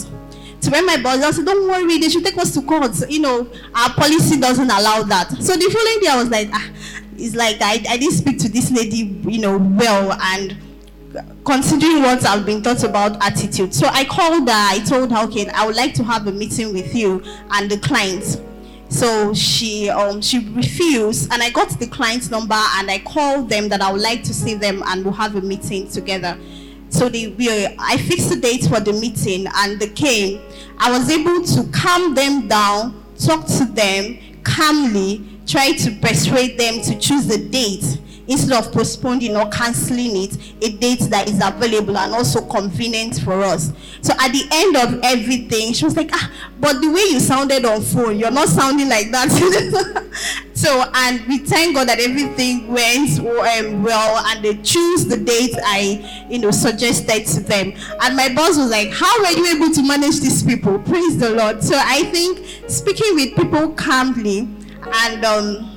So 0.62 0.70
when 0.70 0.86
my 0.86 0.96
boss 0.96 1.22
I 1.22 1.30
said, 1.32 1.44
Don't 1.44 1.68
worry, 1.68 1.98
they 1.98 2.08
should 2.08 2.24
take 2.24 2.38
us 2.38 2.54
to 2.54 2.62
court. 2.62 2.92
You 3.10 3.20
know, 3.20 3.50
our 3.74 3.90
policy 3.94 4.38
doesn't 4.38 4.70
allow 4.70 5.02
that. 5.02 5.30
So 5.42 5.54
the 5.54 5.68
following 5.68 6.00
day, 6.00 6.06
I 6.08 6.16
was 6.16 6.30
like, 6.30 6.48
ah, 6.52 6.70
It's 7.16 7.34
like 7.34 7.60
I, 7.60 7.82
I 7.90 7.96
didn't 7.96 8.12
speak 8.12 8.38
to 8.38 8.48
this 8.48 8.70
lady, 8.70 9.20
you 9.28 9.40
know, 9.40 9.58
well, 9.58 10.12
and 10.12 10.56
considering 11.44 12.02
what 12.02 12.24
I've 12.24 12.46
been 12.46 12.62
taught 12.62 12.84
about 12.84 13.22
attitude. 13.24 13.74
So 13.74 13.88
I 13.88 14.04
called 14.04 14.48
her, 14.48 14.54
I 14.54 14.78
told 14.86 15.10
her, 15.10 15.24
Okay, 15.24 15.48
I 15.48 15.66
would 15.66 15.76
like 15.76 15.94
to 15.94 16.04
have 16.04 16.28
a 16.28 16.32
meeting 16.32 16.72
with 16.72 16.94
you 16.94 17.22
and 17.50 17.68
the 17.68 17.78
client. 17.78 18.40
So 18.88 19.34
she 19.34 19.88
um 19.88 20.22
she 20.22 20.46
refused, 20.50 21.32
and 21.32 21.42
I 21.42 21.50
got 21.50 21.70
the 21.80 21.88
client's 21.88 22.30
number 22.30 22.54
and 22.76 22.88
I 22.88 23.00
called 23.00 23.48
them 23.48 23.68
that 23.70 23.80
I 23.80 23.90
would 23.90 24.02
like 24.02 24.22
to 24.24 24.34
see 24.34 24.54
them 24.54 24.84
and 24.86 25.04
we'll 25.04 25.14
have 25.14 25.34
a 25.34 25.40
meeting 25.40 25.88
together. 25.88 26.38
So 26.92 27.08
they, 27.08 27.74
I 27.78 27.96
fixed 27.96 28.28
the 28.28 28.36
date 28.36 28.64
for 28.64 28.78
the 28.78 28.92
meeting 28.92 29.46
and 29.56 29.80
they 29.80 29.88
came. 29.88 30.42
I 30.78 30.90
was 30.96 31.08
able 31.10 31.42
to 31.42 31.64
calm 31.72 32.14
them 32.14 32.48
down, 32.48 33.02
talk 33.18 33.46
to 33.46 33.64
them 33.64 34.18
calmly, 34.44 35.24
try 35.46 35.72
to 35.72 35.90
persuade 36.00 36.58
them 36.58 36.82
to 36.82 36.98
choose 36.98 37.26
the 37.26 37.38
date 37.48 37.98
instead 38.32 38.58
of 38.58 38.72
postponing 38.72 39.36
or 39.36 39.48
canceling 39.50 40.24
it, 40.24 40.36
a 40.62 40.76
date 40.76 41.00
that 41.10 41.28
is 41.28 41.40
available 41.42 41.96
and 41.96 42.12
also 42.12 42.40
convenient 42.46 43.20
for 43.20 43.42
us. 43.42 43.72
So 44.00 44.12
at 44.18 44.32
the 44.32 44.46
end 44.50 44.76
of 44.76 45.00
everything, 45.04 45.72
she 45.72 45.84
was 45.84 45.96
like, 45.96 46.10
ah, 46.12 46.30
but 46.60 46.80
the 46.80 46.90
way 46.90 47.02
you 47.02 47.20
sounded 47.20 47.64
on 47.64 47.82
phone, 47.82 48.18
you're 48.18 48.30
not 48.30 48.48
sounding 48.48 48.88
like 48.88 49.10
that. 49.12 49.30
so, 50.54 50.84
and 50.94 51.26
we 51.26 51.38
thank 51.38 51.76
God 51.76 51.88
that 51.88 52.00
everything 52.00 52.68
went 52.68 53.18
um, 53.20 53.82
well 53.82 54.24
and 54.26 54.44
they 54.44 54.56
choose 54.62 55.06
the 55.06 55.16
date 55.16 55.54
I, 55.64 56.26
you 56.28 56.38
know, 56.38 56.50
suggested 56.50 57.26
to 57.26 57.40
them. 57.40 57.72
And 58.00 58.16
my 58.16 58.32
boss 58.34 58.56
was 58.58 58.70
like, 58.70 58.90
how 58.90 59.20
were 59.20 59.30
you 59.30 59.56
able 59.56 59.72
to 59.74 59.82
manage 59.82 60.20
these 60.20 60.42
people? 60.42 60.78
Praise 60.80 61.18
the 61.18 61.30
Lord. 61.30 61.62
So 61.62 61.74
I 61.76 62.04
think 62.04 62.70
speaking 62.70 63.14
with 63.14 63.36
people 63.36 63.70
calmly 63.72 64.48
and 65.04 65.24
um, 65.24 65.71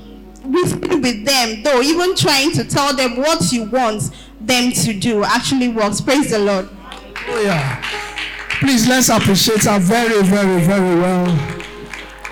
reasoning 0.56 1.02
with 1.02 1.26
them, 1.26 1.64
though, 1.64 1.82
even 1.82 2.16
trying 2.16 2.52
to 2.52 2.64
tell 2.64 2.96
them 2.96 3.18
what 3.18 3.52
you 3.52 3.64
want 3.66 4.12
them 4.42 4.72
to 4.72 4.94
do 4.94 5.24
actually 5.24 5.68
works. 5.68 6.02
Praise 6.02 6.32
the 6.32 6.40
Lord. 6.40 6.70
Oh, 7.28 7.42
yeah. 7.42 7.84
Please 8.60 8.88
let's 8.88 9.10
appreciate 9.10 9.64
her 9.66 9.80
very, 9.80 10.24
very, 10.24 10.62
very 10.62 11.00
well. 11.00 11.38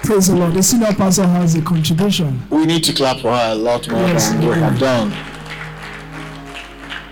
Praise 0.04 0.28
the 0.28 0.36
Lord. 0.36 0.54
The 0.54 0.64
senior 0.64 0.94
pastor 0.94 1.26
has 1.28 1.56
a 1.56 1.62
contribution. 1.62 2.42
We 2.50 2.66
need 2.66 2.84
to 2.86 2.94
clap 2.94 3.20
for 3.20 3.32
her 3.36 3.52
a 3.52 3.56
lot 3.56 3.90
more 3.90 4.02
Yes, 4.02 4.30
than 4.30 4.40
we 4.48 4.56
have 4.56 4.80
done. 4.80 5.14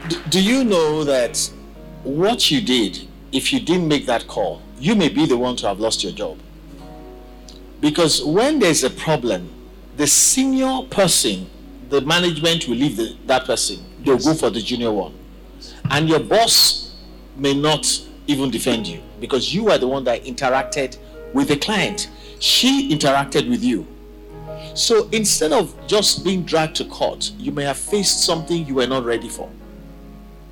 D- 0.09 0.17
do 0.29 0.41
you 0.41 0.63
know 0.63 1.03
that 1.03 1.51
what 2.03 2.51
you 2.51 2.61
did, 2.61 3.07
if 3.31 3.53
you 3.53 3.59
didn't 3.59 3.87
make 3.87 4.05
that 4.07 4.27
call, 4.27 4.61
you 4.79 4.95
may 4.95 5.09
be 5.09 5.25
the 5.25 5.37
one 5.37 5.55
to 5.57 5.67
have 5.67 5.79
lost 5.79 6.03
your 6.03 6.11
job? 6.11 6.37
Because 7.79 8.23
when 8.23 8.59
there's 8.59 8.83
a 8.83 8.89
problem, 8.89 9.49
the 10.01 10.07
senior 10.07 10.81
person, 10.89 11.47
the 11.89 12.01
management 12.01 12.67
will 12.67 12.75
leave 12.75 12.97
the, 12.97 13.15
that 13.27 13.45
person. 13.45 13.77
They'll 14.03 14.17
go 14.17 14.33
for 14.33 14.49
the 14.49 14.59
junior 14.59 14.91
one. 14.91 15.13
And 15.91 16.09
your 16.09 16.19
boss 16.19 16.95
may 17.37 17.53
not 17.53 17.85
even 18.25 18.49
defend 18.49 18.87
you 18.87 18.99
because 19.19 19.53
you 19.53 19.69
are 19.69 19.77
the 19.77 19.87
one 19.87 20.03
that 20.05 20.23
interacted 20.23 20.97
with 21.33 21.49
the 21.49 21.55
client. 21.55 22.09
She 22.39 22.91
interacted 22.91 23.47
with 23.47 23.63
you. 23.63 23.85
So 24.73 25.07
instead 25.11 25.51
of 25.51 25.75
just 25.85 26.23
being 26.23 26.45
dragged 26.45 26.77
to 26.77 26.85
court, 26.85 27.31
you 27.37 27.51
may 27.51 27.65
have 27.65 27.77
faced 27.77 28.25
something 28.25 28.65
you 28.65 28.73
were 28.73 28.87
not 28.87 29.05
ready 29.05 29.29
for. 29.29 29.51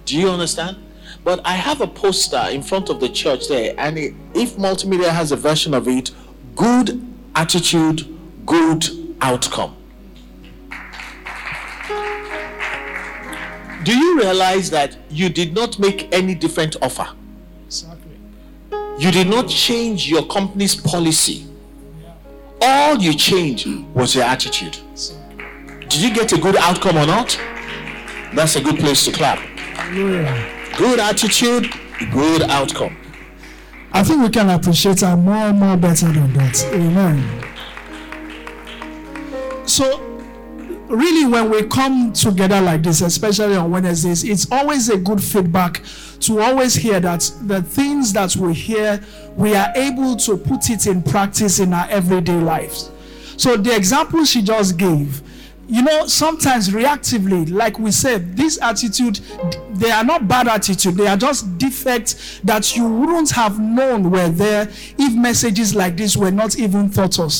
Do 0.05 0.15
you 0.15 0.29
understand? 0.29 0.77
But 1.23 1.41
I 1.43 1.53
have 1.53 1.81
a 1.81 1.87
poster 1.87 2.45
in 2.51 2.61
front 2.61 2.89
of 2.91 2.99
the 2.99 3.09
church 3.09 3.47
there, 3.47 3.73
and 3.79 3.97
it, 3.97 4.13
if 4.35 4.57
multimedia 4.57 5.09
has 5.09 5.31
a 5.31 5.35
version 5.35 5.73
of 5.73 5.87
it, 5.87 6.11
good 6.55 7.03
attitude, 7.33 8.15
good 8.45 8.98
outcome. 9.21 9.75
Do 13.83 13.97
you 13.97 14.19
realize 14.19 14.69
that 14.71 14.97
you 15.09 15.29
did 15.29 15.53
not 15.53 15.79
make 15.79 16.13
any 16.13 16.35
different 16.35 16.75
offer? 16.81 17.07
Exactly. 17.65 18.19
You 18.99 19.11
did 19.11 19.27
not 19.27 19.47
change 19.47 20.09
your 20.09 20.25
company's 20.27 20.75
policy. 20.75 21.45
All 22.61 22.97
you 22.97 23.13
changed 23.13 23.67
was 23.93 24.15
your 24.15 24.25
attitude. 24.25 24.77
Did 25.87 25.95
you 26.01 26.13
get 26.13 26.33
a 26.33 26.37
good 26.37 26.57
outcome 26.57 26.97
or 26.97 27.05
not? 27.05 27.39
That's 28.33 28.57
a 28.57 28.61
good 28.61 28.77
place 28.77 29.05
to 29.05 29.11
clap. 29.11 29.39
Good 30.77 30.99
attitude, 30.99 31.71
good 32.11 32.43
outcome. 32.43 32.95
I 33.91 34.03
think 34.03 34.21
we 34.21 34.29
can 34.29 34.49
appreciate 34.49 34.99
her 35.01 35.17
more 35.17 35.33
and 35.33 35.59
more 35.59 35.77
better 35.77 36.11
than 36.11 36.31
that. 36.33 36.63
Amen. 36.73 37.43
So, 39.69 39.99
really, 40.87 41.27
when 41.31 41.51
we 41.51 41.61
come 41.61 42.11
together 42.11 42.59
like 42.59 42.81
this, 42.81 43.01
especially 43.01 43.55
on 43.55 43.69
Wednesdays, 43.69 44.23
it's 44.23 44.51
always 44.51 44.89
a 44.89 44.97
good 44.97 45.21
feedback 45.21 45.83
to 46.21 46.41
always 46.41 46.73
hear 46.73 46.99
that 47.01 47.31
the 47.43 47.61
things 47.61 48.11
that 48.13 48.35
we 48.35 48.55
hear, 48.55 48.99
we 49.35 49.55
are 49.55 49.71
able 49.75 50.15
to 50.15 50.37
put 50.37 50.71
it 50.71 50.87
in 50.87 51.03
practice 51.03 51.59
in 51.59 51.71
our 51.71 51.87
everyday 51.91 52.39
lives. 52.39 52.89
So, 53.37 53.57
the 53.57 53.75
example 53.75 54.25
she 54.25 54.41
just 54.41 54.75
gave, 54.75 55.21
you 55.67 55.83
know, 55.83 56.07
sometimes 56.07 56.69
reactively, 56.69 57.51
like 57.51 57.77
we 57.77 57.91
said, 57.91 58.35
this 58.35 58.59
attitude, 58.63 59.19
they 59.73 59.91
are 59.91 60.03
not 60.03 60.27
bad 60.27 60.47
attitude, 60.47 60.95
they 60.95 61.05
are 61.05 61.15
just 61.15 61.59
defects 61.59 62.39
that 62.43 62.75
you 62.75 62.87
wouldn't 62.87 63.29
have 63.29 63.59
known 63.59 64.09
were 64.09 64.29
there 64.29 64.67
if 64.97 65.15
messages 65.15 65.75
like 65.75 65.95
this 65.95 66.17
were 66.17 66.31
not 66.31 66.57
even 66.57 66.89
thought 66.89 67.19
of. 67.19 67.31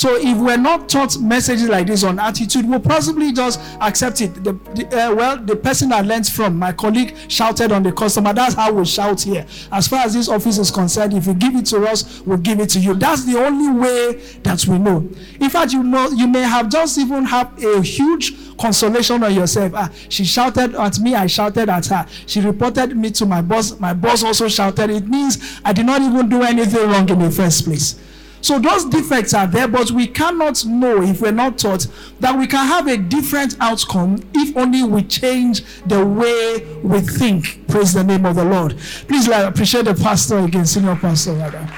So 0.00 0.16
if 0.16 0.38
we're 0.38 0.56
not 0.56 0.88
taught 0.88 1.18
messages 1.18 1.68
like 1.68 1.86
this 1.86 2.04
on 2.04 2.18
attitude, 2.18 2.66
we'll 2.66 2.80
possibly 2.80 3.32
just 3.34 3.60
accept 3.82 4.22
it. 4.22 4.32
The, 4.42 4.54
the, 4.74 4.86
uh, 4.86 5.14
well, 5.14 5.36
the 5.36 5.54
person 5.54 5.92
I 5.92 6.00
learned 6.00 6.26
from, 6.26 6.58
my 6.58 6.72
colleague 6.72 7.14
shouted 7.28 7.70
on 7.70 7.82
the 7.82 7.92
customer. 7.92 8.32
That's 8.32 8.54
how 8.54 8.72
we 8.72 8.86
shout 8.86 9.20
here. 9.20 9.46
As 9.70 9.88
far 9.88 10.06
as 10.06 10.14
this 10.14 10.30
office 10.30 10.56
is 10.56 10.70
concerned, 10.70 11.12
if 11.12 11.26
you 11.26 11.34
give 11.34 11.54
it 11.54 11.66
to 11.66 11.84
us, 11.84 12.22
we'll 12.22 12.38
give 12.38 12.60
it 12.60 12.70
to 12.70 12.80
you. 12.80 12.94
That's 12.94 13.26
the 13.26 13.38
only 13.44 13.78
way 13.78 14.12
that 14.42 14.64
we 14.66 14.78
know. 14.78 15.06
In 15.38 15.50
fact, 15.50 15.74
you 15.74 15.82
know, 15.82 16.08
you 16.08 16.26
may 16.26 16.44
have 16.44 16.70
just 16.70 16.96
even 16.96 17.26
have 17.26 17.62
a 17.62 17.82
huge 17.82 18.56
consolation 18.56 19.22
on 19.22 19.34
yourself. 19.34 19.74
Ah, 19.76 19.90
she 20.08 20.24
shouted 20.24 20.76
at 20.76 20.98
me, 20.98 21.14
I 21.14 21.26
shouted 21.26 21.68
at 21.68 21.84
her. 21.88 22.06
She 22.24 22.40
reported 22.40 22.96
me 22.96 23.10
to 23.10 23.26
my 23.26 23.42
boss. 23.42 23.78
My 23.78 23.92
boss 23.92 24.24
also 24.24 24.48
shouted. 24.48 24.88
It 24.88 25.06
means 25.06 25.60
I 25.62 25.74
did 25.74 25.84
not 25.84 26.00
even 26.00 26.30
do 26.30 26.40
anything 26.42 26.88
wrong 26.88 27.06
in 27.10 27.18
the 27.18 27.30
first 27.30 27.66
place. 27.66 28.00
So 28.42 28.58
those 28.58 28.84
defects 28.86 29.34
are 29.34 29.46
there, 29.46 29.68
but 29.68 29.90
we 29.90 30.06
cannot 30.06 30.64
know 30.64 31.02
if 31.02 31.20
we're 31.20 31.30
not 31.30 31.58
taught 31.58 31.86
that 32.20 32.36
we 32.38 32.46
can 32.46 32.66
have 32.66 32.86
a 32.86 32.96
different 32.96 33.56
outcome 33.60 34.22
if 34.34 34.56
only 34.56 34.82
we 34.82 35.02
change 35.02 35.62
the 35.86 36.04
way 36.04 36.64
we 36.82 37.00
think. 37.00 37.66
Praise 37.68 37.92
the 37.92 38.02
name 38.02 38.24
of 38.24 38.36
the 38.36 38.44
Lord. 38.44 38.76
Please 39.08 39.28
like, 39.28 39.46
appreciate 39.46 39.84
the 39.84 39.94
pastor 39.94 40.38
again, 40.38 40.66
senior 40.66 40.96
pastor 40.96 41.32
rather. 41.34 41.68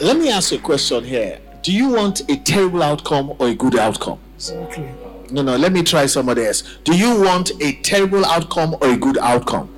Let 0.00 0.16
me 0.16 0.30
ask 0.30 0.52
you 0.52 0.58
a 0.58 0.60
question 0.60 1.04
here. 1.04 1.40
Do 1.62 1.72
you 1.72 1.88
want 1.88 2.28
a 2.28 2.36
terrible 2.36 2.82
outcome 2.82 3.34
or 3.38 3.48
a 3.48 3.54
good 3.54 3.78
outcome? 3.78 4.18
Exactly. 4.34 4.88
No, 5.30 5.42
no, 5.42 5.56
let 5.56 5.72
me 5.72 5.82
try 5.82 6.06
somebody 6.06 6.44
else. 6.44 6.62
Do 6.84 6.94
you 6.94 7.22
want 7.22 7.52
a 7.62 7.72
terrible 7.82 8.24
outcome 8.24 8.76
or 8.80 8.88
a 8.88 8.96
good 8.96 9.16
outcome? 9.18 9.74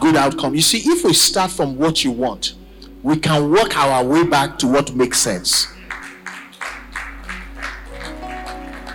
Good 0.00 0.16
outcome. 0.16 0.54
You 0.54 0.62
see, 0.62 0.78
if 0.78 1.04
we 1.04 1.14
start 1.14 1.50
from 1.50 1.76
what 1.76 2.04
you 2.04 2.10
want, 2.10 2.54
we 3.02 3.16
can 3.16 3.50
work 3.50 3.76
our 3.76 4.04
way 4.04 4.24
back 4.24 4.58
to 4.58 4.66
what 4.68 4.94
makes 4.94 5.18
sense. 5.18 5.68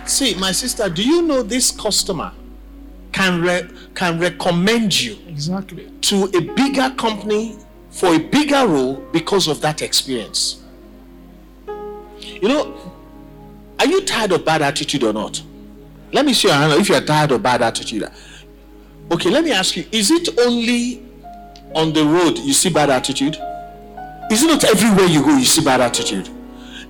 See, 0.06 0.34
my 0.36 0.52
sister, 0.52 0.88
do 0.88 1.02
you 1.06 1.22
know 1.22 1.42
this 1.42 1.70
customer 1.70 2.32
can 3.12 3.42
re- 3.42 3.68
can 3.94 4.18
recommend 4.18 4.98
you 4.98 5.16
Exactly. 5.28 5.90
to 6.02 6.24
a 6.34 6.40
bigger 6.40 6.90
company 6.96 7.56
for 7.90 8.14
a 8.14 8.18
bigger 8.18 8.66
role 8.66 8.94
because 9.12 9.48
of 9.48 9.60
that 9.60 9.82
experience? 9.82 10.62
You 11.66 12.48
know, 12.48 12.92
are 13.78 13.86
you 13.86 14.00
tired 14.04 14.32
of 14.32 14.44
bad 14.44 14.62
attitude 14.62 15.02
or 15.04 15.12
not? 15.12 15.42
Let 16.12 16.24
me 16.24 16.32
see 16.32 16.48
your 16.48 16.56
hand 16.56 16.72
if 16.80 16.88
you're 16.88 17.00
tired 17.02 17.32
of 17.32 17.42
bad 17.42 17.60
attitude. 17.60 18.08
Okay, 19.10 19.28
let 19.30 19.44
me 19.44 19.52
ask 19.52 19.76
you: 19.76 19.84
Is 19.92 20.10
it 20.10 20.38
only 20.38 21.02
on 21.74 21.92
the 21.92 22.04
road 22.04 22.38
you 22.38 22.54
see 22.54 22.70
bad 22.70 22.88
attitude? 22.88 23.36
Is 24.30 24.42
it 24.42 24.48
not 24.48 24.64
everywhere 24.64 25.06
you 25.06 25.22
go 25.22 25.36
you 25.36 25.44
see 25.44 25.64
bad 25.64 25.80
attitude? 25.80 26.28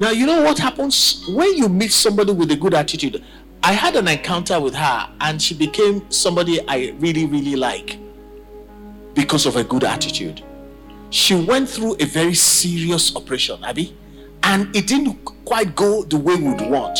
Now 0.01 0.11
you 0.11 0.27
know 0.27 0.42
what 0.42 0.59
happens 0.59 1.24
when 1.29 1.57
you 1.57 1.68
meet 1.68 1.92
somebody 1.92 2.33
with 2.33 2.51
a 2.51 2.57
good 2.57 2.74
attitude. 2.74 3.22
I 3.62 3.72
had 3.72 3.94
an 3.94 4.09
encounter 4.09 4.61
with 4.61 4.74
her, 4.74 5.09
and 5.20 5.40
she 5.40 5.55
became 5.55 6.09
somebody 6.11 6.61
I 6.66 6.94
really, 6.98 7.27
really 7.27 7.55
like 7.55 7.98
because 9.14 9.46
of 9.46 9.57
a 9.57 9.62
good 9.62 9.85
attitude. 9.85 10.42
She 11.11 11.35
went 11.35 11.68
through 11.68 11.96
a 12.01 12.05
very 12.07 12.35
serious 12.35 13.14
operation, 13.14 13.62
Abby, 13.64 13.96
and 14.42 14.74
it 14.74 14.87
didn't 14.87 15.24
quite 15.44 15.74
go 15.77 16.03
the 16.03 16.16
way 16.16 16.37
we 16.37 16.48
would 16.48 16.70
want. 16.70 16.98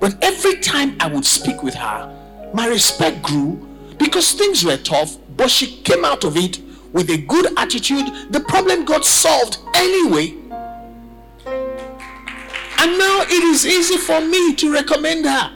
But 0.00 0.22
every 0.22 0.60
time 0.60 0.96
I 1.00 1.08
would 1.08 1.24
speak 1.24 1.62
with 1.62 1.74
her, 1.74 2.50
my 2.52 2.66
respect 2.66 3.22
grew 3.22 3.66
because 3.98 4.32
things 4.32 4.64
were 4.64 4.76
tough, 4.76 5.16
but 5.36 5.50
she 5.50 5.80
came 5.82 6.04
out 6.04 6.24
of 6.24 6.36
it 6.36 6.60
with 6.92 7.10
a 7.10 7.18
good 7.18 7.46
attitude. 7.58 8.06
The 8.30 8.40
problem 8.40 8.84
got 8.84 9.04
solved 9.04 9.58
anyway. 9.74 10.34
And 12.80 12.96
now 12.96 13.22
it 13.22 13.44
is 13.44 13.66
easy 13.66 13.96
for 13.96 14.20
me 14.20 14.54
to 14.54 14.72
recommend 14.72 15.26
her. 15.26 15.52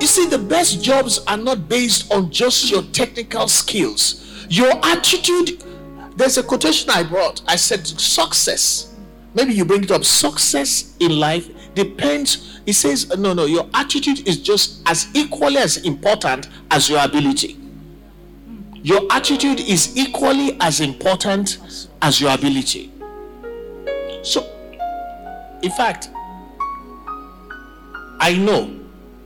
You 0.00 0.06
see, 0.06 0.26
the 0.26 0.38
best 0.38 0.82
jobs 0.82 1.20
are 1.26 1.36
not 1.36 1.68
based 1.68 2.12
on 2.12 2.30
just 2.30 2.70
your 2.70 2.82
technical 2.82 3.48
skills, 3.48 4.46
your 4.48 4.72
attitude. 4.84 5.62
There's 6.16 6.36
a 6.38 6.42
quotation 6.42 6.90
I 6.90 7.02
brought. 7.04 7.42
I 7.46 7.56
said, 7.56 7.86
success. 7.86 8.94
Maybe 9.34 9.52
you 9.52 9.64
bring 9.64 9.84
it 9.84 9.90
up. 9.90 10.04
Success 10.04 10.96
in 11.00 11.18
life 11.18 11.48
depends. 11.74 12.60
It 12.66 12.74
says, 12.74 13.16
no, 13.16 13.34
no, 13.34 13.44
your 13.46 13.68
attitude 13.74 14.26
is 14.26 14.40
just 14.40 14.82
as 14.86 15.08
equally 15.14 15.58
as 15.58 15.78
important 15.78 16.48
as 16.70 16.88
your 16.88 17.04
ability. 17.04 17.58
Your 18.84 19.00
attitude 19.10 19.60
is 19.60 19.96
equally 19.96 20.58
as 20.60 20.80
important 20.80 21.88
as 22.02 22.20
your 22.20 22.34
ability. 22.34 22.92
So, 24.22 24.46
in 25.62 25.70
fact, 25.70 26.10
I 28.20 28.36
know 28.38 28.78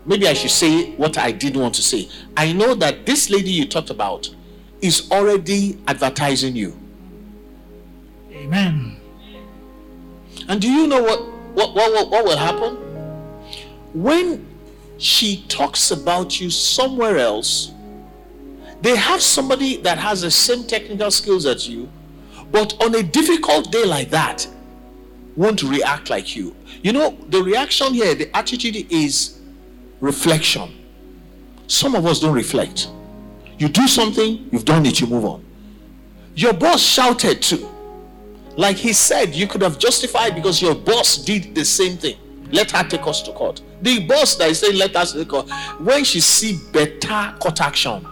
maybe 0.07 0.29
I 0.29 0.35
should 0.35 0.53
say 0.53 0.93
what 0.93 1.19
I 1.19 1.33
didn't 1.33 1.61
want 1.61 1.75
to 1.75 1.83
say. 1.83 2.09
I 2.37 2.53
know 2.53 2.75
that 2.77 3.05
this 3.05 3.31
lady 3.31 3.51
you 3.51 3.67
talked 3.67 3.91
about 3.91 4.33
is 4.81 5.11
already 5.11 5.77
advertising 5.89 6.55
you. 6.55 6.79
Amen. 8.31 8.97
And 10.47 10.61
do 10.61 10.71
you 10.71 10.87
know 10.87 11.03
what 11.03 11.21
what 11.55 11.75
what, 11.75 12.11
what, 12.11 12.25
will 12.25 12.37
happen? 12.37 12.77
When 13.93 14.47
she 14.99 15.45
talks 15.49 15.91
about 15.91 16.41
you 16.41 16.49
somewhere 16.49 17.19
else, 17.19 17.73
they 18.81 18.97
have 18.97 19.21
somebody 19.21 19.77
that 19.79 19.99
has 19.99 20.23
the 20.23 20.31
same 20.31 20.65
technical 20.67 21.11
skills 21.11 21.47
as 21.47 21.69
you, 21.69 21.89
but 22.53 22.81
on 22.83 22.95
a 22.95 23.03
difficult 23.03 23.73
day 23.73 23.85
like 23.85 24.11
that, 24.11 24.47
won't 25.37 25.63
react 25.63 26.11
like 26.11 26.35
you. 26.35 26.55
You 26.83 26.93
know, 26.93 27.17
the 27.29 27.43
reaction 27.43 27.95
here, 27.95 28.15
the 28.15 28.35
attitude 28.37 28.91
is 28.91 29.41
reflection. 30.01 30.75
Some 31.67 31.95
of 31.95 32.07
us 32.07 32.21
don't 32.21 32.35
reflect. 32.35 32.89
You 33.59 33.69
do 33.69 33.89
something, 33.89 34.49
you've 34.53 34.65
done 34.65 34.87
it, 34.87 35.01
you 35.01 35.07
move 35.07 35.25
on. 35.25 35.45
Your 36.35 36.53
boss 36.53 36.81
shouted 36.81 37.43
too. 37.43 37.69
Like 38.57 38.77
he 38.77 38.93
said, 38.93 39.35
you 39.35 39.47
could 39.47 39.63
have 39.63 39.79
justified 39.79 40.35
because 40.35 40.63
your 40.63 40.75
boss 40.75 41.17
did 41.17 41.55
the 41.55 41.65
same 41.65 41.97
thing. 41.97 42.17
Let 42.51 42.71
her 42.71 42.83
take 42.83 43.07
us 43.07 43.23
to 43.23 43.33
court. 43.33 43.61
The 43.83 44.07
boss 44.07 44.37
that 44.37 44.51
is 44.51 44.61
saying, 44.61 44.77
let 44.77 44.97
us 44.97 45.13
take 45.13 45.29
court, 45.29 45.51
when 45.81 46.05
she 46.05 46.21
see 46.21 46.59
better 46.73 47.37
court 47.39 47.61
action, 47.61 48.07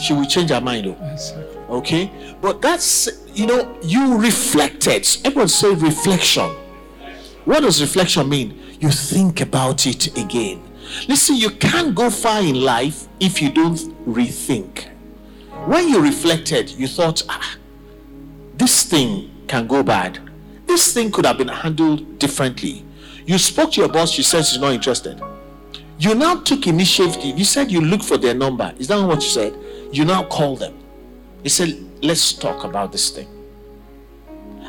she 0.00 0.12
will 0.12 0.24
change 0.24 0.50
her 0.50 0.60
mind. 0.60 0.86
Oh. 0.86 1.76
Okay? 1.78 2.10
But 2.40 2.62
that's, 2.62 3.08
you 3.34 3.46
know, 3.46 3.78
you 3.82 4.18
reflected. 4.18 5.06
Everyone 5.24 5.48
say 5.48 5.74
reflection. 5.74 6.50
What 7.44 7.60
does 7.60 7.80
reflection 7.80 8.28
mean? 8.28 8.58
You 8.80 8.90
think 8.90 9.40
about 9.40 9.86
it 9.86 10.16
again 10.16 10.62
Listen, 11.08 11.36
you 11.36 11.50
can't 11.50 11.94
go 11.94 12.10
far 12.10 12.42
in 12.42 12.60
life 12.60 13.08
if 13.20 13.40
you 13.40 13.50
don't 13.50 13.78
rethink. 14.06 14.88
When 15.66 15.88
you 15.88 16.00
reflected, 16.00 16.70
you 16.70 16.86
thought, 16.86 17.22
ah, 17.28 17.56
this 18.54 18.84
thing 18.84 19.30
can 19.46 19.66
go 19.66 19.82
bad. 19.82 20.18
This 20.66 20.92
thing 20.92 21.10
could 21.10 21.26
have 21.26 21.38
been 21.38 21.48
handled 21.48 22.18
differently. 22.18 22.84
You 23.26 23.38
spoke 23.38 23.72
to 23.72 23.80
your 23.80 23.88
boss, 23.88 24.10
she 24.12 24.22
says 24.22 24.50
she's 24.50 24.60
not 24.60 24.72
interested. 24.72 25.20
You 25.98 26.14
now 26.14 26.40
took 26.40 26.66
initiative. 26.66 27.38
You 27.38 27.44
said 27.44 27.70
you 27.70 27.80
look 27.80 28.02
for 28.02 28.16
their 28.16 28.34
number. 28.34 28.74
Is 28.78 28.88
that 28.88 29.00
what 29.06 29.22
you 29.22 29.28
said? 29.28 29.56
You 29.92 30.04
now 30.04 30.24
call 30.24 30.56
them. 30.56 30.78
You 31.44 31.50
said, 31.50 31.76
let's 32.02 32.32
talk 32.32 32.64
about 32.64 32.90
this 32.92 33.10
thing. 33.10 33.28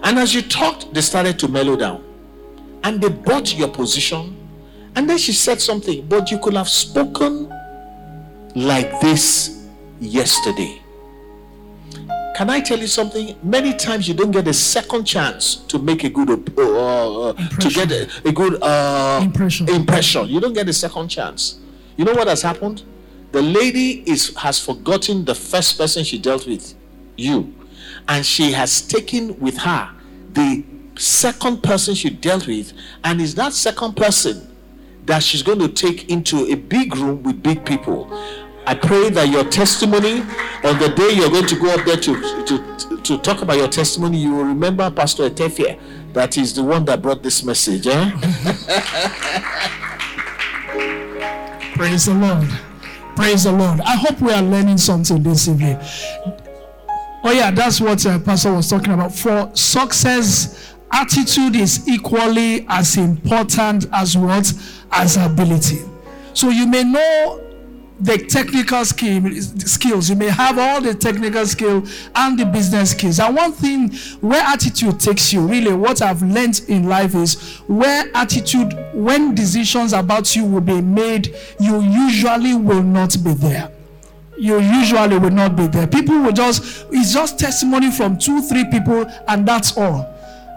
And 0.04 0.20
as 0.20 0.36
you 0.36 0.42
talked, 0.42 0.94
they 0.94 1.02
started 1.02 1.40
to 1.40 1.48
mellow 1.48 1.76
down. 1.76 2.04
And 2.84 3.02
they 3.02 3.10
bought 3.10 3.56
your 3.56 3.70
position 3.70 4.38
and 4.96 5.10
then 5.10 5.18
she 5.18 5.34
said 5.34 5.60
something, 5.60 6.06
but 6.08 6.30
you 6.30 6.38
could 6.40 6.54
have 6.54 6.70
spoken 6.70 7.52
like 8.56 9.00
this 9.02 9.66
yesterday. 10.00 10.80
Can 12.36 12.50
I 12.50 12.62
tell 12.62 12.80
you 12.80 12.88
something? 12.88 13.36
Many 13.44 13.74
times 13.74 14.08
you 14.08 14.14
don't 14.14 14.32
get 14.32 14.48
a 14.48 14.54
second 14.54 15.06
chance 15.06 15.56
to 15.56 15.78
make 15.80 16.04
a 16.04 16.10
good 16.10 16.30
uh, 16.30 17.30
uh, 17.30 17.34
to 17.34 17.70
get 17.70 17.92
a, 17.92 18.10
a 18.26 18.32
good 18.32 18.62
uh, 18.62 19.20
impression. 19.24 19.70
impression. 19.70 20.28
You 20.28 20.40
don't 20.40 20.54
get 20.54 20.68
a 20.68 20.74
second 20.74 21.10
chance. 21.10 21.60
You 21.96 22.06
know 22.06 22.14
what 22.14 22.28
has 22.28 22.42
happened? 22.42 22.84
The 23.34 23.42
lady 23.42 24.04
is 24.06 24.34
has 24.38 24.60
forgotten 24.60 25.26
the 25.26 25.34
first 25.34 25.80
person 25.80 26.04
she 26.04 26.20
dealt 26.20 26.46
with, 26.46 26.76
you, 27.18 27.52
and 28.08 28.24
she 28.24 28.52
has 28.52 28.80
taken 28.80 29.40
with 29.40 29.58
her 29.58 29.90
the 30.34 30.64
second 30.98 31.64
person 31.64 31.96
she 31.96 32.12
dealt 32.12 32.46
with, 32.46 32.74
and 33.04 33.20
is 33.20 33.34
that 33.34 33.54
second 33.54 33.98
person 33.98 34.56
that 35.08 35.24
she's 35.24 35.42
going 35.42 35.58
to 35.58 35.68
take 35.68 36.12
into 36.12 36.46
a 36.46 36.54
big 36.54 36.96
room 36.96 37.24
with 37.24 37.42
big 37.42 37.66
people. 37.66 38.08
I 38.68 38.76
pray 38.76 39.10
that 39.10 39.28
your 39.30 39.46
testimony 39.46 40.20
on 40.64 40.78
the 40.78 40.94
day 40.96 41.14
you're 41.14 41.32
going 41.32 41.48
to 41.48 41.60
go 41.60 41.74
up 41.74 41.84
there 41.88 41.98
to, 41.98 42.46
to, 42.46 42.98
to 43.02 43.18
talk 43.18 43.42
about 43.42 43.58
your 43.58 43.68
testimony, 43.68 44.20
you 44.20 44.36
will 44.36 44.46
remember 44.46 44.92
Pastor 44.92 45.28
Etefia, 45.28 45.80
that 46.14 46.38
is 46.38 46.54
the 46.54 46.64
one 46.64 46.86
that 46.86 47.02
brought 47.02 47.24
this 47.24 47.44
message. 47.44 47.88
Eh? 47.88 48.12
Praise 51.76 52.06
the 52.06 52.14
Lord. 52.14 52.48
Praise 53.16 53.44
the 53.44 53.52
Lord. 53.52 53.80
I 53.82 53.96
hope 53.96 54.20
we 54.22 54.32
are 54.32 54.42
learning 54.42 54.78
something 54.78 55.22
this 55.22 55.48
evening. 55.48 55.78
Oh, 57.26 57.32
yeah, 57.32 57.52
that's 57.52 57.80
what 57.80 58.06
uh, 58.06 58.20
Pastor 58.20 58.54
was 58.54 58.70
talking 58.70 58.94
about. 58.94 59.16
For 59.16 59.50
success, 59.54 60.76
attitude 60.92 61.56
is 61.56 61.88
equally 61.88 62.66
as 62.68 62.98
important 62.98 63.86
as 63.94 64.18
what? 64.18 64.52
as 64.94 65.18
ability. 65.18 65.80
So 66.34 66.50
you 66.50 66.68
may 66.68 66.84
know 66.84 67.43
the 68.00 68.18
technical 68.18 68.84
skill, 68.86 69.32
skills. 69.42 70.10
You 70.10 70.16
may 70.16 70.30
have 70.30 70.58
all 70.58 70.82
the 70.82 70.94
technical 70.94 71.46
skill 71.46 71.86
and 72.16 72.38
the 72.40 72.46
business 72.46 72.92
skills. 72.92 73.20
And 73.20 73.36
one 73.36 73.52
thing 73.52 73.94
where 74.22 74.42
attitude 74.42 75.00
takes 75.00 75.32
you, 75.32 75.46
really, 75.48 75.74
what 75.74 76.02
I've 76.02 76.22
learned 76.22 76.62
in 76.68 76.88
life 76.88 77.16
is 77.16 77.60
where 77.68 78.06
attitude, 78.16 78.74
when 78.94 79.36
decisions 79.36 79.94
about 79.94 80.36
you 80.36 80.46
will 80.46 80.62
be 80.62 80.82
made, 80.82 81.36
you 81.60 81.82
usually 81.82 82.56
will 82.56 82.84
not 82.84 83.16
be 83.24 83.34
there. 83.34 83.72
You 84.38 84.60
usually 84.60 85.20
will 85.20 85.32
not 85.32 85.56
be 85.56 85.68
there. 85.68 85.88
People 85.88 86.20
will 86.20 86.32
just, 86.32 86.88
it's 86.92 87.14
just 87.14 87.38
testimony 87.38 87.92
from 87.92 88.18
two, 88.18 88.42
three 88.42 88.66
people, 88.66 89.06
and 89.28 89.48
that's 89.48 89.78
all 89.78 90.14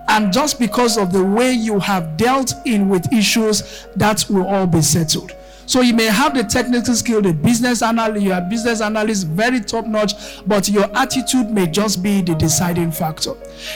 and 0.09 0.33
just 0.33 0.59
because 0.59 0.97
of 0.97 1.13
the 1.13 1.23
way 1.23 1.53
you 1.53 1.79
have 1.81 2.17
dealt 2.17 2.53
in 2.65 2.89
with 2.89 3.13
issues, 3.13 3.87
that 3.97 4.25
will 4.31 4.47
all 4.47 4.67
be 4.67 4.81
settled. 4.81 5.33
So 5.67 5.81
you 5.81 5.95
may 5.95 6.07
have 6.07 6.35
the 6.35 6.45
technical 6.45 6.95
skill, 6.95 7.21
the 7.21 7.33
business 7.33 7.83
analyst, 7.83 8.25
you 8.25 8.33
are 8.33 8.41
business 8.41 8.81
analyst, 8.81 9.27
very 9.27 9.61
top 9.61 9.87
notch, 9.87 10.13
but 10.47 10.69
your 10.69 10.85
attitude 10.97 11.51
may 11.51 11.67
just 11.67 12.03
be 12.03 12.23
the 12.23 12.35
deciding 12.35 12.93
factor. 12.93 13.33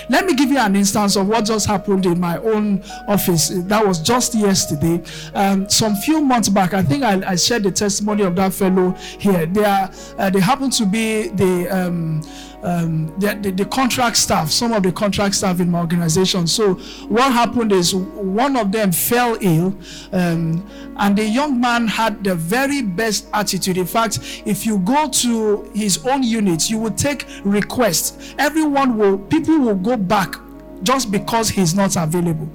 Let 0.08 0.24
me 0.24 0.34
give 0.34 0.50
you 0.50 0.58
an 0.58 0.76
instance 0.76 1.16
of 1.16 1.26
what 1.28 1.44
just 1.44 1.66
happened 1.66 2.06
in 2.06 2.20
my 2.20 2.38
own 2.38 2.82
office. 3.08 3.48
That 3.48 3.84
was 3.86 4.00
just 4.00 4.34
yesterday. 4.34 5.02
Um, 5.34 5.68
some 5.68 5.96
few 5.96 6.20
months 6.20 6.48
back, 6.48 6.74
I 6.74 6.82
think 6.82 7.02
I, 7.02 7.32
I, 7.32 7.36
shared 7.36 7.64
the 7.64 7.70
testimony 7.70 8.22
of 8.22 8.36
that 8.36 8.52
fellow 8.52 8.92
here. 9.18 9.46
They 9.46 9.64
are, 9.64 9.90
uh, 10.18 10.30
they 10.30 10.40
happen 10.40 10.70
to 10.70 10.86
be 10.86 11.28
the 11.28 11.68
um, 11.68 12.22
um, 12.62 13.06
the, 13.18 13.34
the, 13.40 13.50
the, 13.50 13.64
contract 13.64 14.16
staff, 14.16 14.50
some 14.50 14.72
of 14.72 14.82
the 14.82 14.92
contract 14.92 15.34
staff 15.34 15.60
in 15.60 15.70
my 15.70 15.80
organization. 15.80 16.46
So 16.46 16.74
what 17.08 17.32
happened 17.32 17.72
is 17.72 17.94
one 17.94 18.56
of 18.56 18.70
them 18.72 18.92
fell 18.92 19.38
ill, 19.40 19.74
um, 20.12 20.66
and 20.96 21.16
the 21.16 21.24
young 21.24 21.60
man 21.60 21.86
had 21.86 22.22
the 22.22 22.34
very 22.34 22.82
best 22.82 23.28
attitude. 23.32 23.78
In 23.78 23.86
fact, 23.86 24.42
if 24.44 24.66
you 24.66 24.78
go 24.78 25.08
to 25.08 25.70
his 25.74 26.04
own 26.06 26.22
unit, 26.22 26.68
you 26.68 26.78
will 26.78 26.90
take 26.90 27.26
requests. 27.44 28.34
Everyone 28.38 28.98
will, 28.98 29.18
people 29.18 29.58
will 29.58 29.76
go 29.76 29.96
back 29.96 30.34
just 30.82 31.10
because 31.10 31.48
he's 31.48 31.74
not 31.74 31.96
available. 31.96 32.48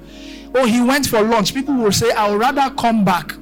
Oh, 0.54 0.64
he 0.66 0.80
went 0.80 1.06
for 1.06 1.22
lunch. 1.22 1.52
People 1.52 1.74
will 1.74 1.92
say, 1.92 2.12
I 2.12 2.30
would 2.30 2.40
rather 2.40 2.74
come 2.76 3.04
back 3.04 3.34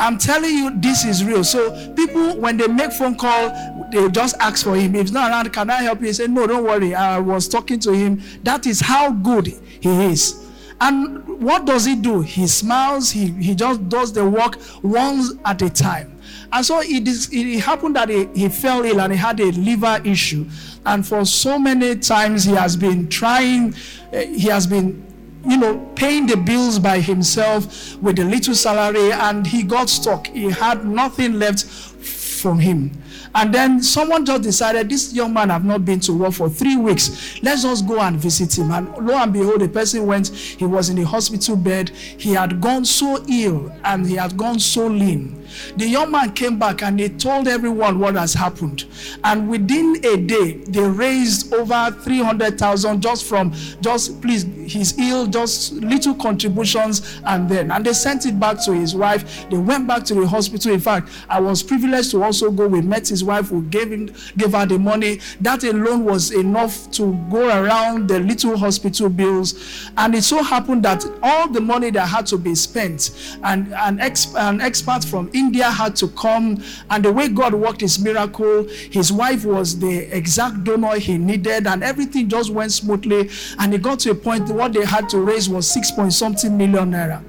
I'm 0.00 0.16
telling 0.16 0.50
you, 0.50 0.70
this 0.80 1.04
is 1.04 1.22
real. 1.24 1.44
So 1.44 1.92
people, 1.94 2.36
when 2.38 2.56
they 2.56 2.66
make 2.66 2.92
phone 2.92 3.16
call, 3.16 3.50
they 3.92 4.08
just 4.08 4.34
ask 4.40 4.64
for 4.64 4.74
him. 4.74 4.94
If 4.94 5.02
it's 5.02 5.10
not 5.10 5.30
around, 5.30 5.52
can 5.52 5.68
I 5.68 5.82
help 5.82 6.00
you? 6.00 6.06
He 6.06 6.12
said, 6.14 6.30
No, 6.30 6.46
don't 6.46 6.64
worry. 6.64 6.94
I 6.94 7.18
was 7.18 7.46
talking 7.46 7.78
to 7.80 7.92
him. 7.92 8.22
That 8.42 8.66
is 8.66 8.80
how 8.80 9.12
good 9.12 9.48
he 9.48 10.04
is. 10.06 10.46
And 10.80 11.42
what 11.42 11.66
does 11.66 11.84
he 11.84 11.94
do? 11.96 12.22
He 12.22 12.46
smiles. 12.46 13.10
He 13.10 13.26
he 13.32 13.54
just 13.54 13.88
does 13.90 14.12
the 14.12 14.24
work 14.28 14.56
once 14.82 15.34
at 15.44 15.60
a 15.60 15.68
time. 15.68 16.18
And 16.52 16.64
so 16.66 16.80
it, 16.80 17.06
is, 17.06 17.28
it 17.32 17.60
happened 17.60 17.96
that 17.96 18.08
he, 18.08 18.26
he 18.34 18.48
fell 18.48 18.84
ill 18.84 19.00
and 19.00 19.12
he 19.12 19.18
had 19.18 19.38
a 19.40 19.52
liver 19.52 20.00
issue. 20.04 20.46
And 20.84 21.06
for 21.06 21.24
so 21.24 21.58
many 21.58 21.96
times 21.96 22.44
he 22.44 22.52
has 22.52 22.76
been 22.76 23.08
trying, 23.08 23.74
uh, 24.12 24.18
he 24.20 24.48
has 24.48 24.66
been 24.66 25.06
you 25.46 25.56
know, 25.56 25.78
paying 25.94 26.26
the 26.26 26.36
bills 26.36 26.78
by 26.78 27.00
himself 27.00 27.96
with 27.96 28.18
a 28.18 28.24
little 28.24 28.54
salary, 28.54 29.12
and 29.12 29.46
he 29.46 29.62
got 29.62 29.88
stuck. 29.88 30.26
He 30.28 30.50
had 30.50 30.84
nothing 30.84 31.38
left 31.38 31.64
from 31.64 32.58
him. 32.58 32.92
And 33.34 33.54
then 33.54 33.82
someone 33.82 34.24
just 34.24 34.42
decided 34.42 34.88
this 34.88 35.12
young 35.12 35.32
man 35.32 35.50
have 35.50 35.64
not 35.64 35.84
been 35.84 36.00
to 36.00 36.12
work 36.12 36.32
for 36.32 36.48
three 36.48 36.76
weeks. 36.76 37.40
Let's 37.42 37.62
just 37.62 37.86
go 37.86 38.00
and 38.00 38.16
visit 38.16 38.58
him. 38.58 38.70
And 38.70 38.88
lo 39.06 39.16
and 39.16 39.32
behold, 39.32 39.60
the 39.60 39.68
person 39.68 40.06
went. 40.06 40.28
He 40.28 40.64
was 40.64 40.88
in 40.88 40.96
the 40.96 41.04
hospital 41.04 41.56
bed. 41.56 41.90
He 41.90 42.32
had 42.32 42.60
gone 42.60 42.84
so 42.84 43.24
ill 43.28 43.72
and 43.84 44.06
he 44.06 44.16
had 44.16 44.36
gone 44.36 44.58
so 44.58 44.86
lean. 44.86 45.40
The 45.76 45.86
young 45.86 46.10
man 46.10 46.32
came 46.32 46.58
back 46.58 46.82
and 46.82 46.98
he 46.98 47.08
told 47.08 47.48
everyone 47.48 47.98
what 47.98 48.14
has 48.14 48.34
happened. 48.34 48.84
And 49.24 49.48
within 49.48 49.96
a 50.04 50.16
day, 50.16 50.52
they 50.68 50.88
raised 50.88 51.52
over 51.52 51.90
300,000 52.02 53.00
just 53.00 53.24
from 53.24 53.52
just 53.80 54.20
please, 54.20 54.44
he's 54.66 54.98
ill, 54.98 55.26
just 55.26 55.72
little 55.72 56.14
contributions. 56.14 57.20
And 57.24 57.48
then, 57.48 57.70
and 57.70 57.84
they 57.84 57.92
sent 57.92 58.26
it 58.26 58.38
back 58.38 58.62
to 58.64 58.72
his 58.72 58.94
wife. 58.94 59.48
They 59.50 59.58
went 59.58 59.86
back 59.86 60.04
to 60.04 60.14
the 60.14 60.26
hospital. 60.26 60.72
In 60.72 60.80
fact, 60.80 61.10
I 61.28 61.40
was 61.40 61.62
privileged 61.62 62.10
to 62.12 62.22
also 62.22 62.50
go. 62.50 62.68
We 62.68 62.80
met 62.80 63.09
his 63.10 63.22
wife 63.22 63.48
who 63.48 63.62
gave 63.64 63.90
him, 63.92 64.06
gave 64.36 64.52
her 64.52 64.64
the 64.64 64.78
money. 64.78 65.20
That 65.40 65.62
alone 65.64 66.04
was 66.04 66.30
enough 66.30 66.90
to 66.92 67.12
go 67.30 67.48
around 67.48 68.08
the 68.08 68.20
little 68.20 68.56
hospital 68.56 69.08
bills. 69.10 69.90
And 69.96 70.14
it 70.14 70.22
so 70.22 70.42
happened 70.42 70.84
that 70.84 71.04
all 71.22 71.48
the 71.48 71.60
money 71.60 71.90
that 71.90 72.06
had 72.06 72.26
to 72.28 72.38
be 72.38 72.54
spent, 72.54 73.38
and 73.44 73.72
an, 73.74 74.00
ex, 74.00 74.34
an 74.34 74.60
expert 74.60 75.04
from 75.04 75.30
India 75.32 75.64
had 75.70 75.94
to 75.96 76.08
come, 76.08 76.62
and 76.90 77.04
the 77.04 77.12
way 77.12 77.28
God 77.28 77.54
worked 77.54 77.82
his 77.82 77.98
miracle, 77.98 78.66
his 78.90 79.12
wife 79.12 79.44
was 79.44 79.78
the 79.78 80.16
exact 80.16 80.64
donor 80.64 80.98
he 80.98 81.18
needed, 81.18 81.66
and 81.66 81.82
everything 81.82 82.28
just 82.28 82.50
went 82.50 82.72
smoothly. 82.72 83.28
And 83.58 83.74
it 83.74 83.82
got 83.82 84.00
to 84.00 84.12
a 84.12 84.14
point 84.14 84.48
what 84.48 84.72
they 84.72 84.84
had 84.84 85.08
to 85.10 85.18
raise 85.18 85.48
was 85.48 85.70
six 85.70 85.90
point 85.90 86.12
something 86.12 86.56
million 86.56 86.92
naira. 86.92 87.22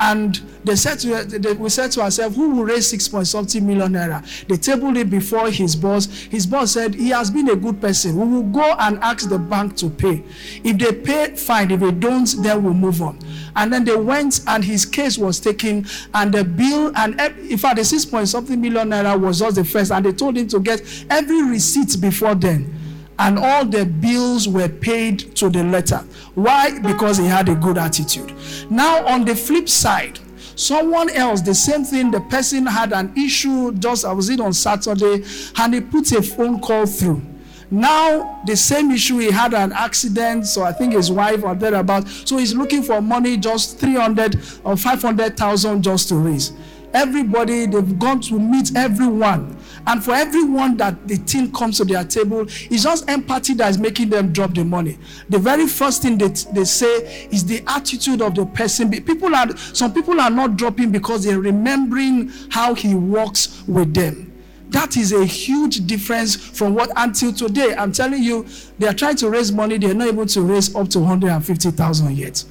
And 0.00 0.40
they 0.64 0.76
said 0.76 0.98
to 1.00 1.24
they, 1.24 1.52
we 1.54 1.68
said 1.68 1.90
to 1.92 2.02
ourselves, 2.02 2.36
who 2.36 2.50
will 2.50 2.64
raise 2.64 2.88
six 2.88 3.08
point 3.08 3.26
something 3.26 3.66
million 3.66 3.92
naira? 3.92 4.22
They 4.46 4.56
tabled 4.56 4.96
it 4.96 5.10
before 5.10 5.50
his 5.50 5.74
boss. 5.74 6.06
His 6.06 6.46
boss 6.46 6.72
said 6.72 6.94
he 6.94 7.08
has 7.08 7.30
been 7.30 7.48
a 7.50 7.56
good 7.56 7.80
person. 7.80 8.16
We 8.16 8.26
will 8.26 8.42
go 8.44 8.74
and 8.78 8.98
ask 9.00 9.28
the 9.28 9.38
bank 9.38 9.76
to 9.78 9.90
pay. 9.90 10.22
If 10.62 10.78
they 10.78 10.92
pay, 10.92 11.34
fine. 11.34 11.70
If 11.70 11.80
they 11.80 11.90
don't, 11.90 12.32
then 12.42 12.62
we'll 12.62 12.74
move 12.74 13.02
on. 13.02 13.18
And 13.56 13.72
then 13.72 13.84
they 13.84 13.96
went 13.96 14.40
and 14.46 14.64
his 14.64 14.84
case 14.84 15.18
was 15.18 15.40
taken, 15.40 15.86
and 16.14 16.32
the 16.32 16.44
bill 16.44 16.92
and 16.96 17.20
in 17.20 17.58
fact 17.58 17.76
the 17.76 17.84
six 17.84 18.04
point 18.04 18.28
something 18.28 18.60
million 18.60 18.90
naira 18.90 19.18
was 19.18 19.40
just 19.40 19.56
the 19.56 19.64
first, 19.64 19.90
and 19.90 20.06
they 20.06 20.12
told 20.12 20.36
him 20.36 20.46
to 20.48 20.60
get 20.60 20.80
every 21.10 21.42
receipt 21.42 22.00
before 22.00 22.34
then 22.34 22.74
and 23.18 23.38
all 23.38 23.64
the 23.64 23.84
bills 23.84 24.48
were 24.48 24.68
paid 24.68 25.34
to 25.36 25.48
the 25.50 25.64
letter. 25.64 26.04
Why? 26.34 26.78
Because 26.78 27.18
he 27.18 27.26
had 27.26 27.48
a 27.48 27.54
good 27.54 27.78
attitude. 27.78 28.32
Now, 28.70 29.04
on 29.06 29.24
the 29.24 29.34
flip 29.34 29.68
side, 29.68 30.20
someone 30.54 31.10
else, 31.10 31.40
the 31.40 31.54
same 31.54 31.84
thing, 31.84 32.10
the 32.10 32.20
person 32.22 32.66
had 32.66 32.92
an 32.92 33.12
issue 33.16 33.72
just, 33.74 34.04
I 34.04 34.12
was 34.12 34.28
it 34.28 34.40
on 34.40 34.52
Saturday, 34.52 35.24
and 35.56 35.74
he 35.74 35.80
put 35.80 36.12
a 36.12 36.22
phone 36.22 36.60
call 36.60 36.86
through. 36.86 37.22
Now, 37.70 38.40
the 38.46 38.56
same 38.56 38.90
issue, 38.90 39.18
he 39.18 39.30
had 39.30 39.52
an 39.52 39.72
accident, 39.72 40.46
so 40.46 40.62
I 40.62 40.72
think 40.72 40.94
his 40.94 41.10
wife 41.10 41.44
or 41.44 41.54
thereabout. 41.54 42.08
So 42.08 42.38
he's 42.38 42.54
looking 42.54 42.82
for 42.82 43.02
money, 43.02 43.36
just 43.36 43.78
300 43.78 44.40
or 44.64 44.76
500,000 44.76 45.82
just 45.82 46.08
to 46.08 46.14
raise. 46.14 46.52
Everybody, 46.94 47.66
they've 47.66 47.98
gone 47.98 48.20
to 48.22 48.38
meet 48.38 48.74
everyone. 48.74 49.57
And 49.86 50.02
for 50.04 50.12
everyone 50.12 50.76
that 50.78 51.06
the 51.06 51.16
team 51.18 51.52
comes 51.52 51.78
to 51.78 51.84
their 51.84 52.04
table, 52.04 52.42
it's 52.42 52.82
just 52.82 53.08
empathy 53.08 53.54
that 53.54 53.70
is 53.70 53.78
making 53.78 54.10
them 54.10 54.32
drop 54.32 54.54
the 54.54 54.64
money. 54.64 54.98
The 55.28 55.38
very 55.38 55.66
first 55.66 56.02
thing 56.02 56.18
that 56.18 56.46
they 56.52 56.64
say 56.64 57.28
is 57.30 57.44
the 57.44 57.62
attitude 57.66 58.22
of 58.22 58.34
the 58.34 58.46
person. 58.46 58.90
People 58.90 59.34
are 59.34 59.56
some 59.56 59.92
people 59.92 60.20
are 60.20 60.30
not 60.30 60.56
dropping 60.56 60.90
because 60.90 61.24
they're 61.24 61.40
remembering 61.40 62.30
how 62.50 62.74
he 62.74 62.94
works 62.94 63.62
with 63.66 63.94
them. 63.94 64.28
That 64.70 64.96
is 64.96 65.12
a 65.12 65.24
huge 65.24 65.86
difference 65.86 66.36
from 66.36 66.74
what 66.74 66.90
until 66.96 67.32
today. 67.32 67.74
I'm 67.74 67.92
telling 67.92 68.22
you, 68.22 68.46
they 68.78 68.86
are 68.86 68.94
trying 68.94 69.16
to 69.16 69.30
raise 69.30 69.50
money, 69.50 69.78
they're 69.78 69.94
not 69.94 70.08
able 70.08 70.26
to 70.26 70.42
raise 70.42 70.74
up 70.74 70.88
to 70.90 71.00
150,000 71.00 72.16
yet. 72.16 72.44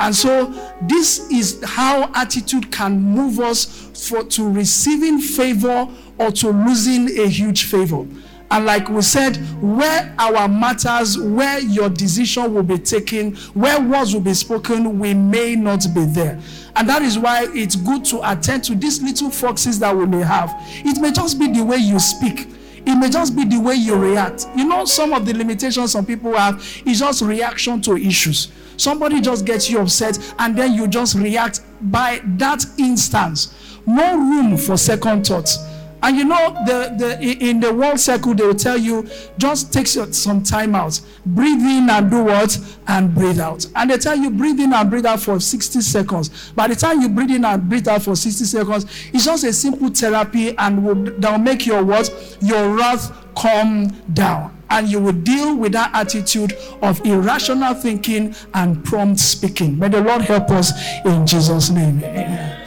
And 0.00 0.14
so 0.14 0.52
this 0.82 1.30
is 1.30 1.62
how 1.64 2.10
attitude 2.14 2.70
can 2.70 3.00
move 3.00 3.40
us 3.40 3.64
for 4.08 4.22
to 4.24 4.48
receiving 4.48 5.18
favor 5.20 5.88
or 6.18 6.30
to 6.32 6.50
losing 6.50 7.18
a 7.18 7.28
huge 7.28 7.64
favor. 7.64 8.06
And 8.50 8.64
like 8.64 8.88
we 8.88 9.02
said, 9.02 9.36
where 9.60 10.14
our 10.18 10.48
matters, 10.48 11.18
where 11.18 11.60
your 11.60 11.90
decision 11.90 12.54
will 12.54 12.62
be 12.62 12.78
taken, 12.78 13.36
where 13.52 13.80
words 13.80 14.14
will 14.14 14.22
be 14.22 14.32
spoken, 14.34 14.98
we 14.98 15.12
may 15.12 15.54
not 15.54 15.84
be 15.94 16.06
there. 16.06 16.40
And 16.74 16.88
that 16.88 17.02
is 17.02 17.18
why 17.18 17.46
it's 17.50 17.76
good 17.76 18.04
to 18.06 18.30
attend 18.30 18.64
to 18.64 18.74
these 18.74 19.02
little 19.02 19.30
foxes 19.30 19.78
that 19.80 19.94
we 19.94 20.06
may 20.06 20.22
have. 20.22 20.54
It 20.84 21.00
may 21.00 21.12
just 21.12 21.38
be 21.38 21.52
the 21.52 21.62
way 21.62 21.76
you 21.76 21.98
speak. 21.98 22.48
It 22.86 22.94
may 22.94 23.10
just 23.10 23.36
be 23.36 23.44
the 23.44 23.60
way 23.60 23.74
you 23.74 23.96
react. 23.96 24.46
You 24.56 24.64
know, 24.66 24.86
some 24.86 25.12
of 25.12 25.26
the 25.26 25.34
limitations 25.34 25.92
some 25.92 26.06
people 26.06 26.32
have 26.32 26.64
is 26.86 27.00
just 27.00 27.20
reaction 27.20 27.82
to 27.82 27.96
issues. 27.98 28.48
Somebody 28.78 29.20
just 29.20 29.44
gets 29.44 29.68
you 29.68 29.80
upset 29.80 30.18
and 30.38 30.56
then 30.56 30.72
you 30.72 30.88
just 30.88 31.16
react 31.16 31.60
by 31.92 32.22
that 32.38 32.64
instance. 32.78 33.54
No 33.84 34.16
room 34.16 34.56
for 34.56 34.76
second 34.78 35.26
thoughts. 35.26 35.58
And 36.02 36.16
you 36.16 36.24
know, 36.24 36.54
the, 36.66 36.94
the, 36.96 37.20
in 37.20 37.60
the 37.60 37.72
world 37.72 37.98
circle, 37.98 38.34
they 38.34 38.44
will 38.46 38.54
tell 38.54 38.78
you 38.78 39.08
just 39.36 39.72
take 39.72 39.86
some 39.86 40.42
time 40.42 40.74
out. 40.74 41.00
Breathe 41.26 41.60
in 41.60 41.90
and 41.90 42.10
do 42.10 42.24
what? 42.24 42.58
And 42.86 43.14
breathe 43.14 43.40
out. 43.40 43.66
And 43.74 43.90
they 43.90 43.98
tell 43.98 44.16
you 44.16 44.30
breathe 44.30 44.60
in 44.60 44.72
and 44.72 44.88
breathe 44.88 45.06
out 45.06 45.20
for 45.20 45.40
60 45.40 45.80
seconds. 45.80 46.52
By 46.52 46.68
the 46.68 46.76
time 46.76 47.00
you 47.00 47.08
breathe 47.08 47.30
in 47.30 47.44
and 47.44 47.68
breathe 47.68 47.88
out 47.88 48.02
for 48.02 48.14
60 48.14 48.44
seconds, 48.44 48.86
it's 49.12 49.24
just 49.24 49.44
a 49.44 49.52
simple 49.52 49.88
therapy 49.88 50.56
and 50.56 50.84
will, 50.84 50.94
that 50.94 51.32
will 51.32 51.38
make 51.38 51.66
your 51.66 51.84
what? 51.84 52.38
Your 52.40 52.76
wrath 52.76 53.12
calm 53.34 53.88
down. 54.12 54.54
And 54.70 54.86
you 54.86 55.00
will 55.00 55.12
deal 55.12 55.56
with 55.56 55.72
that 55.72 55.90
attitude 55.94 56.56
of 56.82 57.04
irrational 57.04 57.74
thinking 57.74 58.34
and 58.54 58.84
prompt 58.84 59.18
speaking. 59.18 59.78
May 59.78 59.88
the 59.88 60.02
Lord 60.02 60.22
help 60.22 60.50
us 60.50 60.72
in 61.04 61.26
Jesus' 61.26 61.70
name. 61.70 62.04
Amen. 62.04 62.60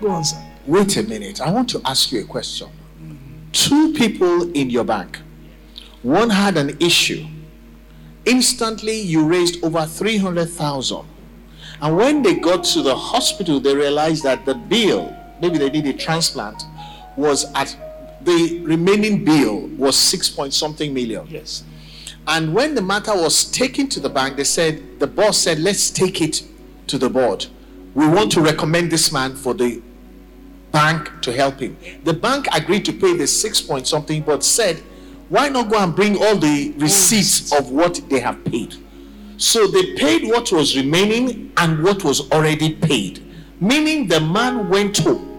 Go 0.00 0.10
on, 0.10 0.24
sir. 0.24 0.51
Wait 0.66 0.96
a 0.96 1.02
minute. 1.02 1.40
I 1.40 1.50
want 1.50 1.68
to 1.70 1.80
ask 1.84 2.12
you 2.12 2.20
a 2.20 2.24
question. 2.24 2.68
Two 3.52 3.92
people 3.94 4.50
in 4.52 4.70
your 4.70 4.84
bank, 4.84 5.18
one 6.02 6.30
had 6.30 6.56
an 6.56 6.76
issue. 6.80 7.26
Instantly, 8.24 9.00
you 9.00 9.26
raised 9.26 9.62
over 9.64 9.84
300,000. 9.84 11.04
And 11.80 11.96
when 11.96 12.22
they 12.22 12.36
got 12.36 12.62
to 12.64 12.82
the 12.82 12.94
hospital, 12.94 13.58
they 13.58 13.74
realized 13.74 14.22
that 14.22 14.46
the 14.46 14.54
bill, 14.54 15.14
maybe 15.40 15.58
they 15.58 15.68
did 15.68 15.86
a 15.86 15.92
transplant, 15.92 16.62
was 17.16 17.52
at 17.54 17.76
the 18.24 18.60
remaining 18.60 19.24
bill 19.24 19.66
was 19.76 19.96
six 19.96 20.30
point 20.30 20.54
something 20.54 20.94
million. 20.94 21.26
Yes. 21.28 21.64
And 22.28 22.54
when 22.54 22.76
the 22.76 22.82
matter 22.82 23.12
was 23.14 23.44
taken 23.44 23.88
to 23.88 24.00
the 24.00 24.08
bank, 24.08 24.36
they 24.36 24.44
said, 24.44 25.00
the 25.00 25.08
boss 25.08 25.38
said, 25.38 25.58
let's 25.58 25.90
take 25.90 26.22
it 26.22 26.44
to 26.86 26.98
the 26.98 27.10
board. 27.10 27.46
We 27.94 28.06
want 28.06 28.30
to 28.32 28.40
recommend 28.40 28.92
this 28.92 29.10
man 29.12 29.34
for 29.34 29.54
the 29.54 29.82
bank 30.72 31.10
to 31.22 31.32
help 31.32 31.60
him. 31.60 31.76
The 32.04 32.14
bank 32.14 32.46
agreed 32.52 32.84
to 32.86 32.92
pay 32.92 33.16
the 33.16 33.26
six 33.26 33.60
point 33.60 33.86
something, 33.86 34.22
but 34.22 34.42
said, 34.42 34.78
why 35.28 35.48
not 35.48 35.70
go 35.70 35.78
and 35.78 35.94
bring 35.94 36.16
all 36.16 36.36
the 36.36 36.72
receipts 36.78 37.52
of 37.52 37.70
what 37.70 38.00
they 38.08 38.20
have 38.20 38.44
paid? 38.44 38.74
So 39.36 39.66
they 39.66 39.94
paid 39.94 40.28
what 40.28 40.52
was 40.52 40.76
remaining 40.76 41.52
and 41.56 41.82
what 41.82 42.04
was 42.04 42.30
already 42.30 42.74
paid, 42.74 43.24
meaning 43.60 44.08
the 44.08 44.20
man 44.20 44.68
went 44.68 44.98
home 44.98 45.32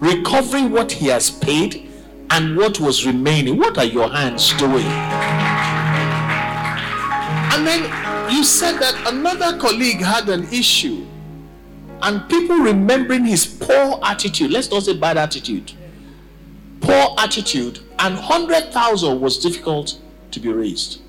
recovering 0.00 0.70
what 0.70 0.92
he 0.92 1.06
has 1.06 1.30
paid 1.30 1.88
and 2.30 2.56
what 2.56 2.80
was 2.80 3.06
remaining. 3.06 3.56
What 3.56 3.78
are 3.78 3.84
your 3.84 4.10
hands 4.10 4.52
doing? 4.54 4.86
And 7.52 7.66
then 7.66 7.82
you 8.30 8.44
said 8.44 8.78
that 8.78 8.94
another 9.06 9.58
colleague 9.58 10.00
had 10.00 10.28
an 10.28 10.44
issue 10.52 11.06
and 12.02 12.28
people 12.28 12.56
remembering 12.56 13.24
his 13.24 13.46
poor 13.46 13.98
attitude 14.02 14.50
let's 14.50 14.70
not 14.70 14.82
say 14.82 14.96
bad 14.96 15.16
attitude 15.16 15.72
poor 16.80 17.14
attitude 17.18 17.80
and 17.98 18.14
100,000 18.14 19.20
was 19.20 19.38
difficult 19.38 19.98
to 20.30 20.40
be 20.40 20.52
raised 20.52 21.00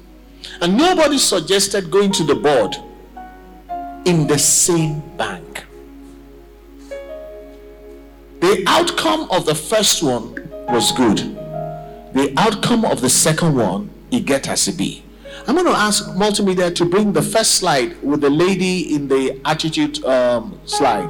and 0.61 0.77
nobody 0.77 1.17
suggested 1.17 1.91
going 1.91 2.11
to 2.11 2.23
the 2.23 2.35
board 2.35 2.75
in 4.05 4.27
the 4.27 4.37
same 4.39 5.01
bank 5.17 5.67
The 8.39 8.63
outcome 8.67 9.27
of 9.31 9.47
the 9.47 9.55
first 9.55 10.03
one 10.03 10.35
was 10.69 10.91
good. 10.91 11.17
The 12.13 12.33
outcome 12.37 12.85
of 12.85 13.01
the 13.01 13.09
second 13.09 13.55
one, 13.55 13.89
it 14.11 14.25
get 14.25 14.47
as 14.47 14.67
it 14.67 14.77
be. 14.77 15.03
I'm 15.47 15.55
going 15.55 15.65
to 15.65 15.71
ask 15.71 16.09
multimedia 16.09 16.75
to 16.75 16.83
bring 16.83 17.13
the 17.13 17.21
first 17.21 17.55
slide 17.55 18.01
with 18.03 18.19
the 18.19 18.29
lady 18.29 18.93
in 18.93 19.07
the 19.07 19.39
attitude 19.45 20.03
um, 20.03 20.59
slide. 20.65 21.09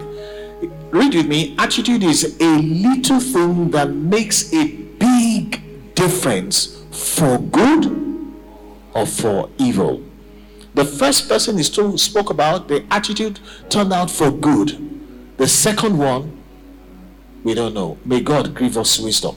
Read 0.91 1.15
with 1.15 1.27
me. 1.27 1.55
Attitude 1.57 2.03
is 2.03 2.37
a 2.39 2.57
little 2.59 3.19
thing 3.19 3.71
that 3.71 3.89
makes 3.89 4.53
a 4.53 4.67
big 4.67 5.95
difference 5.95 6.83
for 6.91 7.39
good 7.39 7.87
or 8.93 9.07
for 9.07 9.49
evil. 9.57 10.03
The 10.75 10.85
first 10.85 11.27
person 11.27 11.57
is 11.57 11.71
told, 11.71 11.99
spoke 11.99 12.29
about 12.29 12.67
the 12.67 12.85
attitude 12.91 13.39
turned 13.69 13.91
out 13.91 14.11
for 14.11 14.29
good. 14.29 14.77
The 15.37 15.47
second 15.47 15.97
one, 15.97 16.37
we 17.43 17.55
don't 17.55 17.73
know. 17.73 17.97
May 18.05 18.21
God 18.21 18.55
give 18.55 18.77
us 18.77 18.99
wisdom. 18.99 19.35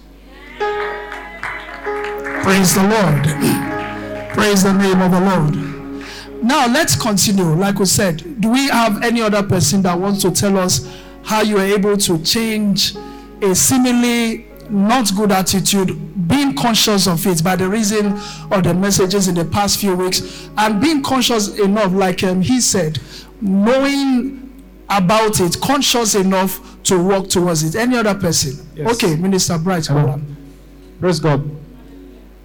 Praise 2.43 2.75
the 2.75 2.83
Lord. 2.83 3.70
Praise 4.41 4.63
the 4.63 4.73
name 4.73 5.03
of 5.03 5.11
the 5.11 5.21
Lord. 5.21 6.43
Now 6.43 6.67
let's 6.67 6.97
continue. 6.97 7.45
Like 7.45 7.79
we 7.79 7.85
said, 7.85 8.41
do 8.41 8.49
we 8.49 8.69
have 8.69 9.03
any 9.03 9.21
other 9.21 9.43
person 9.43 9.83
that 9.83 9.99
wants 9.99 10.23
to 10.23 10.31
tell 10.31 10.57
us 10.57 10.91
how 11.23 11.43
you 11.43 11.59
are 11.59 11.67
able 11.67 11.99
to 11.99 12.19
change 12.25 12.97
a 13.43 13.55
seemingly 13.55 14.47
not 14.71 15.15
good 15.15 15.31
attitude, 15.31 16.27
being 16.27 16.55
conscious 16.57 17.07
of 17.07 17.27
it 17.27 17.45
by 17.45 17.55
the 17.55 17.69
reason 17.69 18.19
of 18.51 18.65
the 18.65 18.73
messages 18.73 19.29
in 19.29 19.35
the 19.35 19.45
past 19.45 19.79
few 19.79 19.95
weeks, 19.95 20.49
and 20.57 20.81
being 20.81 21.03
conscious 21.03 21.59
enough, 21.59 21.93
like 21.93 22.25
um, 22.25 22.41
he 22.41 22.63
said, 22.63 22.99
knowing 23.43 24.65
about 24.89 25.39
it, 25.41 25.61
conscious 25.61 26.15
enough 26.15 26.83
to 26.85 26.99
walk 26.99 27.29
towards 27.29 27.63
it. 27.63 27.75
Any 27.79 27.99
other 27.99 28.15
person? 28.15 28.67
Yes. 28.75 28.95
Okay, 28.95 29.17
Minister 29.17 29.59
Bright. 29.59 29.87
Praise 30.99 31.21
God. 31.21 31.60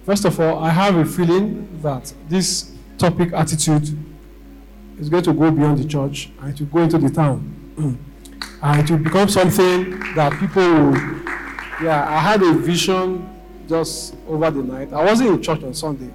First 0.06 0.24
of 0.24 0.38
all, 0.38 0.62
I 0.62 0.70
have 0.70 0.94
a 0.94 1.04
feeling 1.04 1.80
that 1.82 2.14
this 2.28 2.70
topic 2.96 3.32
attitude 3.32 3.98
is 5.00 5.08
going 5.08 5.24
to 5.24 5.32
go 5.32 5.50
beyond 5.50 5.78
the 5.78 5.84
church 5.84 6.30
and 6.40 6.54
it 6.54 6.60
will 6.60 6.68
go 6.68 6.78
into 6.78 6.98
the 6.98 7.10
town. 7.10 7.98
and 8.62 8.80
it 8.84 8.88
will 8.88 9.02
become 9.02 9.28
something 9.28 9.98
that 10.14 10.32
people 10.38 10.62
will. 10.62 10.94
Yeah, 11.82 12.06
I 12.08 12.18
had 12.18 12.40
a 12.40 12.52
vision 12.52 13.28
just 13.68 14.14
over 14.28 14.48
the 14.52 14.62
night. 14.62 14.92
I 14.92 15.04
wasn't 15.04 15.30
in 15.30 15.42
church 15.42 15.64
on 15.64 15.74
Sunday. 15.74 16.14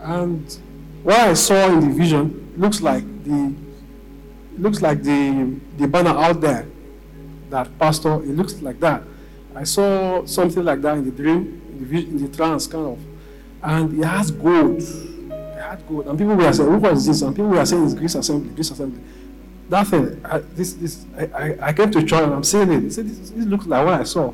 And 0.00 0.54
what 1.02 1.18
I 1.18 1.32
saw 1.32 1.72
in 1.72 1.80
the 1.80 1.94
vision 1.94 2.52
looks 2.58 2.82
like 2.82 3.04
the 3.24 3.54
looks 4.58 4.82
like 4.82 5.02
the 5.02 5.58
the 5.78 5.88
banner 5.88 6.10
out 6.10 6.42
there 6.42 6.66
that 7.48 7.78
pastor 7.78 8.22
it 8.22 8.36
looks 8.36 8.62
like 8.62 8.78
that 8.78 9.02
i 9.56 9.64
saw 9.64 10.24
something 10.24 10.64
like 10.64 10.80
that 10.80 10.96
in 10.96 11.04
the 11.04 11.10
dream 11.10 11.60
in 11.70 11.88
the, 11.88 11.98
in 11.98 12.22
the 12.22 12.36
trance 12.36 12.68
kind 12.68 12.86
of 12.86 13.13
and 13.64 13.92
he 13.92 14.02
has 14.02 14.30
gold 14.30 14.80
He 14.80 15.58
had 15.58 15.82
gold 15.88 16.06
and 16.06 16.18
people 16.18 16.36
were 16.36 16.52
saying 16.52 16.80
what 16.80 16.92
is 16.92 17.06
this? 17.06 17.22
And 17.22 17.34
people 17.34 17.50
were 17.50 17.64
saying 17.64 17.84
it's 17.84 17.94
Grace 17.94 18.14
assembly 18.14 18.50
Grace 18.54 18.70
assembly. 18.70 19.02
That 19.70 19.86
thing 19.86 20.20
I, 20.24 20.38
this 20.38 20.74
this 20.74 21.06
I, 21.16 21.24
I, 21.24 21.68
I 21.68 21.72
came 21.72 21.90
to 21.90 22.00
church 22.04 22.22
and 22.22 22.34
i'm 22.34 22.44
seeing 22.44 22.70
it. 22.70 22.92
Said, 22.92 23.08
this, 23.08 23.30
this 23.30 23.46
looks 23.46 23.66
like 23.66 23.84
what 23.84 24.00
i 24.00 24.04
saw. 24.04 24.32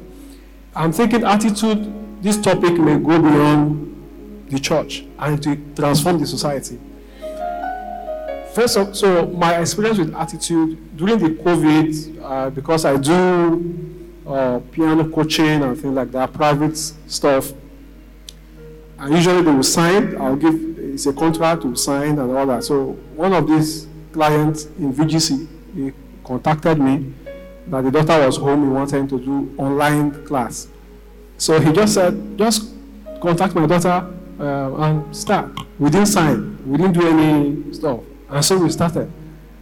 I'm 0.75 0.93
thinking 0.93 1.25
attitude 1.25 2.23
this 2.23 2.39
topic 2.39 2.73
may 2.79 2.99
go 2.99 3.21
beyond 3.21 4.47
the 4.51 4.59
church 4.59 5.05
and 5.19 5.43
to 5.43 5.57
transform 5.75 6.19
the 6.19 6.27
society. 6.27 6.79
First 8.53 8.77
of 8.77 8.97
so 8.97 9.27
my 9.29 9.61
experience 9.61 9.99
with 9.99 10.15
attitude 10.15 10.97
during 10.97 11.19
the 11.19 11.31
COVID, 11.43 12.21
uh, 12.23 12.51
because 12.51 12.85
I 12.85 12.97
do 12.97 14.11
uh, 14.27 14.59
piano 14.73 15.09
coaching 15.09 15.63
and 15.63 15.79
things 15.81 15.95
like 15.95 16.11
that, 16.13 16.33
private 16.33 16.77
stuff. 16.77 17.53
And 19.01 19.15
usually 19.15 19.43
they 19.43 19.51
will 19.51 19.63
sign. 19.63 20.17
I'll 20.21 20.37
give 20.37 20.55
it's 20.79 21.07
a 21.07 21.13
contract 21.13 21.63
to 21.63 21.75
sign 21.75 22.19
and 22.19 22.37
all 22.37 22.47
that. 22.47 22.65
So 22.65 22.93
one 23.17 23.33
of 23.33 23.47
these 23.49 23.87
clients 24.13 24.67
in 24.79 24.93
VGC, 24.93 25.49
he 25.75 25.93
contacted 26.23 26.79
me 26.79 27.15
that 27.69 27.83
the 27.83 27.91
daughter 27.91 28.27
was 28.27 28.37
home. 28.37 28.65
He 28.65 28.69
wanted 28.69 29.09
to 29.09 29.19
do 29.19 29.55
online 29.57 30.27
class. 30.27 30.69
So 31.39 31.59
he 31.59 31.73
just 31.73 31.95
said, 31.95 32.37
just 32.37 32.75
contact 33.23 33.55
my 33.55 33.67
daughter 33.67 34.07
uh, 34.39 34.75
and 34.77 35.17
start. 35.17 35.51
We 35.79 35.89
didn't 35.89 36.09
sign. 36.09 36.59
We 36.71 36.77
didn't 36.77 36.93
do 36.93 37.09
any 37.09 37.73
stuff. 37.73 38.01
And 38.29 38.45
so 38.45 38.59
we 38.59 38.69
started. 38.69 39.11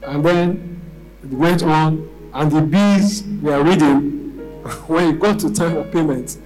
And 0.03 0.25
then 0.25 0.81
it 1.23 1.31
went 1.31 1.63
on, 1.63 2.09
and 2.35 2.51
the 2.51 2.63
bees 2.63 3.23
were 3.41 3.63
reading. 3.63 4.19
when 4.89 5.15
it 5.15 5.21
got 5.21 5.39
to 5.41 5.53
time 5.55 5.77
of 5.77 5.93
payment, 5.93 6.37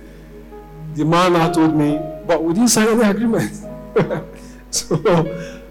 the 0.95 1.05
man 1.05 1.33
now 1.33 1.51
told 1.51 1.75
me, 1.75 1.99
but 2.33 2.45
we 2.45 2.55
didn't 2.55 2.69
sign 2.69 2.89
any 2.89 3.11
agreement. 3.11 3.53
so 4.71 4.97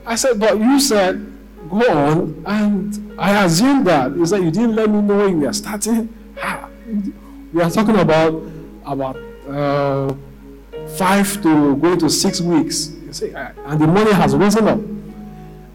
I 0.05 0.15
said, 0.15 0.39
but 0.39 0.59
you 0.59 0.79
said, 0.79 1.25
go 1.69 1.81
on. 1.89 2.43
And 2.45 3.19
I 3.19 3.45
assumed 3.45 3.87
that. 3.87 4.13
He 4.13 4.25
said, 4.25 4.43
you 4.43 4.51
didn't 4.51 4.75
let 4.75 4.89
me 4.89 5.01
know 5.01 5.17
when 5.17 5.39
we 5.39 5.47
are 5.47 5.53
starting. 5.53 6.13
We 7.51 7.61
are 7.61 7.71
talking 7.71 7.97
about, 7.97 8.43
about 8.85 9.17
uh, 9.49 10.13
five 10.97 11.41
to 11.41 11.75
going 11.77 11.99
to 11.99 12.09
six 12.09 12.39
weeks. 12.41 12.91
You 13.05 13.13
see, 13.13 13.31
and 13.31 13.81
the 13.81 13.87
money 13.87 14.13
has 14.13 14.35
risen 14.35 14.67
up. 14.67 14.79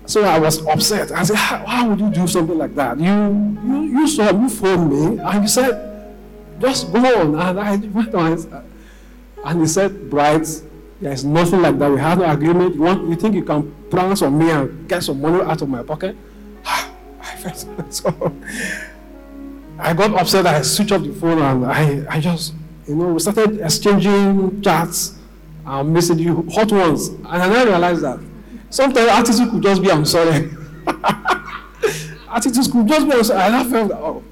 So 0.06 0.22
I 0.22 0.38
was 0.38 0.64
upset. 0.66 1.10
I 1.10 1.24
said, 1.24 1.36
how, 1.36 1.66
how 1.66 1.88
would 1.88 1.98
you 1.98 2.10
do 2.10 2.28
something 2.28 2.56
like 2.56 2.76
that? 2.76 2.96
You, 3.00 3.58
you, 3.64 3.82
you 3.82 4.08
saw, 4.08 4.30
you 4.30 4.48
phoned 4.48 4.88
me, 4.88 5.20
and 5.20 5.42
you 5.42 5.48
said, 5.48 6.14
just 6.60 6.92
go 6.92 7.00
on. 7.20 7.34
And 7.34 7.60
I 7.60 7.76
went 7.76 8.14
on. 8.14 8.64
And 9.46 9.60
he 9.60 9.66
said, 9.68 10.10
Bright, 10.10 10.48
there 11.00 11.12
is 11.12 11.24
nothing 11.24 11.62
like 11.62 11.78
that. 11.78 11.90
We 11.90 12.00
have 12.00 12.18
no 12.18 12.30
agreement. 12.30 12.74
You, 12.74 12.82
want, 12.82 13.08
you 13.08 13.16
think 13.16 13.34
you 13.34 13.44
can 13.44 13.74
promise 13.90 14.22
on 14.22 14.38
me 14.38 14.50
and 14.50 14.88
get 14.88 15.02
some 15.02 15.20
money 15.20 15.42
out 15.42 15.60
of 15.60 15.68
my 15.68 15.82
pocket? 15.82 16.16
I 16.64 17.36
felt 17.36 17.92
so. 17.92 18.36
I 19.78 19.92
got 19.92 20.14
upset. 20.14 20.46
I 20.46 20.62
switched 20.62 20.92
off 20.92 21.02
the 21.02 21.12
phone 21.12 21.38
and 21.38 21.66
I, 21.66 22.06
I 22.08 22.20
just, 22.20 22.54
you 22.88 22.94
know, 22.94 23.12
we 23.12 23.18
started 23.20 23.60
exchanging 23.60 24.62
chats 24.62 25.18
and 25.66 25.92
messages, 25.92 26.34
hot 26.54 26.72
ones. 26.72 27.08
And 27.08 27.26
I 27.26 27.48
now 27.48 27.64
realized 27.64 28.02
that 28.02 28.20
sometimes 28.70 29.08
attitude 29.08 29.50
could 29.50 29.62
just 29.62 29.82
be, 29.82 29.90
I'm 29.90 30.04
sorry. 30.04 30.50
attitude 32.30 32.72
could 32.72 32.88
just 32.88 33.06
be, 33.06 33.12
I'm 33.12 33.24
sorry. 33.24 33.42
And 33.42 33.56
I 33.56 33.64
felt, 33.64 33.92
oh. 33.92 34.22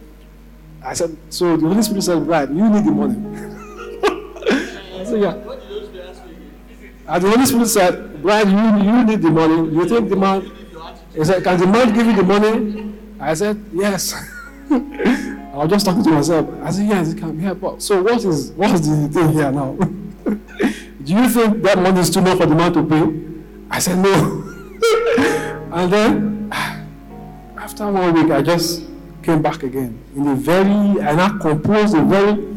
I 0.82 0.92
said, 0.92 1.16
so 1.30 1.56
the 1.56 1.66
Holy 1.66 1.82
Spirit 1.82 2.02
said, 2.02 2.26
right, 2.26 2.48
you 2.48 2.68
need 2.68 2.84
the 2.84 2.90
money. 2.90 3.14
Said, 5.04 5.20
yeah. 5.20 5.53
And 7.07 7.22
the 7.22 7.30
Holy 7.30 7.46
Spirit 7.46 7.66
said, 7.66 8.22
Bright, 8.22 8.46
you, 8.46 8.90
you 8.90 9.05
need 9.05 9.20
the 9.20 9.30
money. 9.30 9.70
You 9.70 9.86
think 9.86 10.09
the 10.09 10.16
man, 10.16 10.50
he 11.14 11.24
said, 11.24 11.44
can 11.44 11.61
the 11.61 11.66
man 11.66 11.92
give 11.92 12.07
you 12.07 12.16
the 12.16 12.22
money? 12.22 12.94
I 13.20 13.34
said, 13.34 13.62
yes. 13.72 14.14
I 14.70 15.57
was 15.57 15.70
just 15.70 15.86
talking 15.86 16.02
to 16.02 16.11
myself. 16.11 16.48
I 16.62 16.70
said, 16.70 16.88
yes, 16.88 17.12
it 17.12 17.18
can 17.18 17.36
be 17.36 17.44
helped. 17.44 17.82
So 17.82 18.02
what 18.02 18.24
is 18.24 18.52
what 18.52 18.72
is 18.72 18.88
the 18.88 19.09
thing 19.09 19.32
here 19.32 19.52
now? 19.52 19.74
Do 21.05 21.12
you 21.12 21.28
think 21.28 21.62
that 21.62 21.78
money 21.78 22.00
is 22.00 22.11
too 22.11 22.22
much 22.22 22.38
for 22.38 22.46
the 22.46 22.55
man 22.55 22.72
to 22.72 22.82
pay? 22.82 23.05
I 23.70 23.78
said, 23.78 23.98
no. 23.98 24.12
and 25.72 25.92
then 25.92 26.48
after 27.59 27.90
one 27.92 28.14
week, 28.14 28.32
I 28.32 28.40
just 28.40 28.84
came 29.22 29.42
back 29.42 29.62
again 29.62 29.98
in 30.16 30.26
a 30.26 30.34
very, 30.34 31.00
and 31.00 31.20
I 31.20 31.28
composed 31.38 31.94
a 31.94 32.02
very 32.02 32.55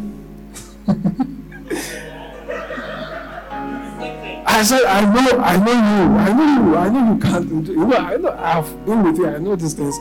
I 4.57 4.63
said, 4.63 4.83
I 4.85 5.01
know, 5.01 5.37
I 5.39 5.57
know 5.57 5.71
you, 5.71 6.17
I 6.17 6.33
know 6.33 6.63
you, 6.63 6.75
I 6.75 6.89
know 6.89 7.13
you 7.13 7.19
can't 7.19 7.67
You 7.67 7.85
know, 7.85 7.95
I 7.95 8.17
know 8.17 8.31
I've 8.31 8.85
been 8.87 9.03
with 9.03 9.19
you, 9.19 9.27
I 9.27 9.37
know 9.37 9.55
these 9.55 9.75
things. 9.75 9.95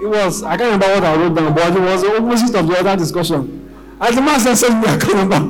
It 0.00 0.06
was, 0.06 0.44
I 0.44 0.56
can't 0.56 0.80
remember 0.80 0.86
what 0.94 1.02
I 1.02 1.16
wrote 1.16 1.34
down, 1.34 1.52
but 1.52 1.76
it 1.76 1.80
was 1.80 2.02
the 2.02 2.16
opposite 2.16 2.54
of 2.54 2.68
the 2.68 2.78
other 2.78 2.96
discussion. 2.96 3.68
And 4.00 4.16
the 4.16 4.22
man 4.22 4.38
said, 4.38 4.80
me 4.80 4.86
account 4.86 5.28
number. 5.28 5.36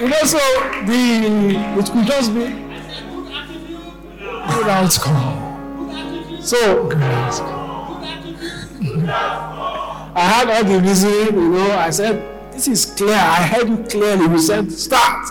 you 0.00 0.08
know, 0.08 0.24
so 0.24 0.38
the 0.86 1.54
it 1.78 1.86
could 1.92 2.06
just 2.08 2.34
be 2.34 2.46
good 4.50 4.66
outcome. 4.66 6.42
So 6.42 6.88
good. 6.88 7.00
I 10.12 10.14
had 10.16 10.50
all 10.50 10.64
the 10.64 10.80
reasoning, 10.80 11.34
you 11.40 11.50
know, 11.50 11.70
I 11.78 11.90
said, 11.90 12.39
this 12.64 12.86
is 12.86 12.94
clear. 12.94 13.14
I 13.14 13.42
heard 13.46 13.68
you 13.68 13.78
clearly. 13.84 14.24
You 14.24 14.38
said 14.38 14.70
start. 14.72 15.26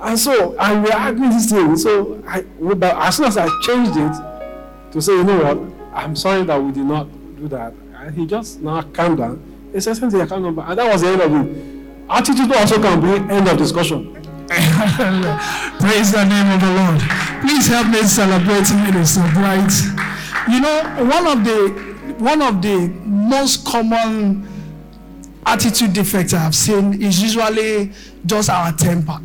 And 0.00 0.18
so, 0.18 0.56
and 0.58 0.84
we 0.84 0.90
are 0.90 0.98
arguing 0.98 1.30
this 1.30 1.50
thing. 1.50 1.76
So, 1.76 2.22
I, 2.26 2.42
but 2.42 2.96
as 2.96 3.16
soon 3.16 3.26
as 3.26 3.36
I 3.36 3.48
changed 3.62 3.96
it 3.96 4.92
to 4.92 5.02
say, 5.02 5.12
you 5.12 5.24
know 5.24 5.42
what, 5.42 5.58
I'm 5.92 6.14
sorry 6.16 6.44
that 6.44 6.62
we 6.62 6.72
did 6.72 6.84
not 6.84 7.08
do 7.36 7.48
that. 7.48 7.74
And 7.96 8.14
he 8.14 8.26
just 8.26 8.60
now 8.60 8.82
calmed 8.82 9.18
down. 9.18 9.42
He 9.72 9.80
said, 9.80 9.96
send 9.96 10.12
the 10.12 10.20
account 10.20 10.42
number. 10.42 10.62
And 10.62 10.78
that 10.78 10.90
was 10.92 11.02
the 11.02 11.08
end 11.08 11.22
of 11.22 11.32
it. 11.32 11.76
Attitude 12.08 12.52
also 12.52 12.80
can 12.80 13.00
be 13.00 13.34
end 13.34 13.48
of 13.48 13.58
discussion. 13.58 14.14
Praise 14.46 16.12
the 16.12 16.24
name 16.24 16.52
of 16.52 16.60
the 16.60 16.72
Lord. 16.72 17.00
Please 17.40 17.66
help 17.66 17.88
me 17.88 18.02
celebrate 18.02 18.70
Minister 18.84 19.22
Bright. 19.34 19.72
You 20.48 20.60
know, 20.60 21.04
one 21.10 21.26
of 21.26 21.44
the 21.44 21.86
one 22.18 22.40
of 22.40 22.62
the 22.62 22.88
most 23.04 23.66
common 23.66 24.46
attitude 25.46 25.92
defects 25.92 26.34
I 26.34 26.38
have 26.40 26.54
seen 26.54 27.00
is 27.00 27.22
usually 27.22 27.92
just 28.26 28.50
our 28.50 28.72
temper. 28.72 29.18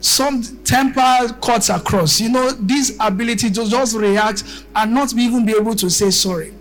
Some 0.00 0.42
temper 0.64 1.32
cuts 1.42 1.68
across. 1.68 2.20
You 2.20 2.30
know, 2.30 2.50
this 2.52 2.96
ability 2.98 3.50
to 3.50 3.68
just 3.68 3.94
react 3.96 4.44
and 4.74 4.94
not 4.94 5.12
even 5.14 5.44
be 5.44 5.52
able 5.52 5.74
to 5.76 5.90
say 5.90 6.10
sorry. 6.10 6.54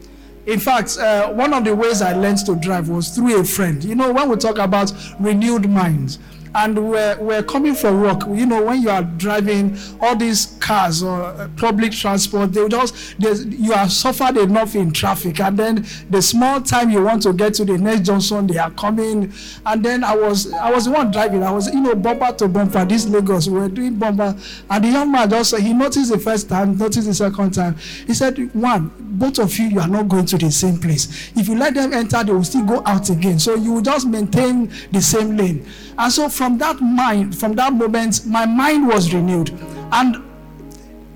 In 0.46 0.60
fact, 0.60 0.98
uh, 0.98 1.32
one 1.32 1.54
of 1.54 1.64
the 1.64 1.76
ways 1.76 2.02
I 2.02 2.14
learned 2.14 2.46
to 2.46 2.56
drive 2.56 2.90
was 2.90 3.10
through 3.10 3.40
a 3.40 3.44
friend. 3.44 3.84
You 3.84 3.96
know, 3.96 4.14
when 4.14 4.30
we 4.30 4.36
talk 4.36 4.60
about 4.60 4.92
renewed 5.20 5.68
minds, 5.70 6.20
and 6.56 6.90
we're, 6.90 7.18
we're 7.20 7.44
coming 7.44 7.76
from 7.76 8.02
work. 8.02 8.22
You 8.28 8.46
know, 8.46 8.64
when 8.64 8.82
you 8.82 8.90
are 8.90 9.04
driving 9.04 9.78
all 10.00 10.16
these 10.16 10.58
cars 10.62 11.04
or 11.04 11.24
uh, 11.24 11.50
public 11.58 11.92
transport, 11.92 12.54
they 12.54 12.68
just 12.70 13.16
you 13.20 13.74
have 13.74 13.92
suffered 13.92 14.38
enough 14.38 14.74
in 14.74 14.92
traffic, 14.92 15.42
and 15.42 15.60
then 15.60 15.86
the 16.10 16.22
small 16.22 16.62
time 16.62 16.90
you 16.90 17.04
want 17.04 17.24
to 17.24 17.34
get 17.34 17.54
to 17.56 17.66
the 17.66 17.78
next 17.78 18.02
junction, 18.02 18.48
they 18.48 18.58
are 18.58 18.72
coming. 18.72 19.34
And 19.66 19.84
then 19.84 20.04
I 20.04 20.16
was 20.16 20.52
I 20.54 20.72
was 20.72 20.86
the 20.86 20.92
one 20.92 21.12
driving. 21.12 21.44
I 21.44 21.52
was 21.52 21.68
you 21.68 21.82
know 21.82 21.94
bumper 21.94 22.32
to 22.38 22.48
bumper. 22.48 22.86
This 22.86 23.06
Lagos, 23.06 23.50
we 23.50 23.60
were 23.60 23.70
doing 23.70 23.96
bumper, 23.96 24.36
and 24.70 24.84
the 24.84 24.88
young 24.88 25.12
man 25.12 25.30
just 25.30 25.58
he 25.58 25.74
noticed 25.74 26.12
the 26.12 26.20
first 26.20 26.48
time, 26.48 26.78
noticed 26.78 27.08
the 27.08 27.14
second 27.14 27.52
time. 27.52 27.76
He 28.08 28.14
said, 28.14 28.38
"One, 28.56 28.92
both 28.98 29.40
of 29.40 29.58
you, 29.60 29.66
you 29.68 29.80
are 29.82 29.90
not 29.90 30.08
going 30.08 30.26
to 30.28 30.38
the 30.38 30.52
same 30.52 30.80
place. 30.80 31.32
If 31.36 31.50
you 31.50 31.58
let 31.58 31.74
them 31.74 31.92
enter, 31.92 32.24
they 32.24 32.32
will 32.32 32.46
still 32.46 32.64
go 32.66 32.82
out 32.86 33.10
again. 33.10 33.40
So 33.40 33.56
you 33.56 33.74
will 33.74 33.82
just 33.82 34.08
maintain 34.08 34.72
the 34.94 35.02
same 35.02 35.36
lane." 35.36 35.66
And 35.98 36.12
so 36.12 36.30
from 36.30 36.58
that 36.60 36.82
mind, 36.82 37.38
from 37.38 37.54
that 37.56 37.74
moment, 37.74 38.26
my 38.26 38.46
mind 38.46 38.88
was 38.88 39.14
renewed. 39.14 39.52
And 39.92 40.24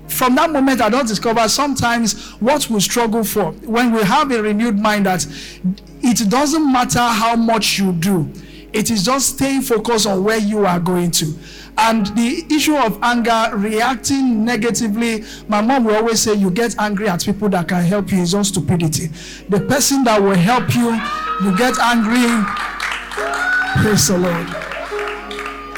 from 0.08 0.34
that 0.34 0.50
moment, 0.50 0.80
I 0.80 0.88
don't 0.88 1.06
discover 1.06 1.48
sometimes 1.48 2.32
what 2.40 2.68
we 2.68 2.80
struggle 2.80 3.24
for 3.24 3.52
when 3.52 3.92
we 3.92 4.02
have 4.02 4.30
a 4.32 4.42
renewed 4.42 4.78
mind 4.78 5.06
that 5.06 5.26
it 6.02 6.30
doesn't 6.30 6.72
matter 6.72 6.98
how 6.98 7.36
much 7.36 7.78
you 7.78 7.92
do, 7.92 8.30
it 8.72 8.90
is 8.90 9.04
just 9.04 9.36
staying 9.36 9.62
focused 9.62 10.06
on 10.06 10.24
where 10.24 10.38
you 10.38 10.66
are 10.66 10.80
going 10.80 11.10
to. 11.12 11.34
And 11.78 12.06
the 12.08 12.44
issue 12.50 12.76
of 12.76 12.98
anger, 13.02 13.56
reacting 13.56 14.44
negatively, 14.44 15.24
my 15.48 15.60
mom 15.60 15.84
will 15.84 15.94
always 15.94 16.20
say, 16.20 16.34
You 16.34 16.50
get 16.50 16.76
angry 16.78 17.08
at 17.08 17.24
people 17.24 17.48
that 17.50 17.68
can 17.68 17.82
help 17.84 18.12
you 18.12 18.20
is 18.20 18.32
just 18.32 18.50
stupidity. 18.50 19.06
The 19.48 19.60
person 19.60 20.04
that 20.04 20.20
will 20.20 20.36
help 20.36 20.74
you, 20.74 20.90
you 21.42 21.56
get 21.56 21.78
angry. 21.78 22.44
Praise 23.82 24.08
the 24.08 24.18
Lord. 24.18 24.69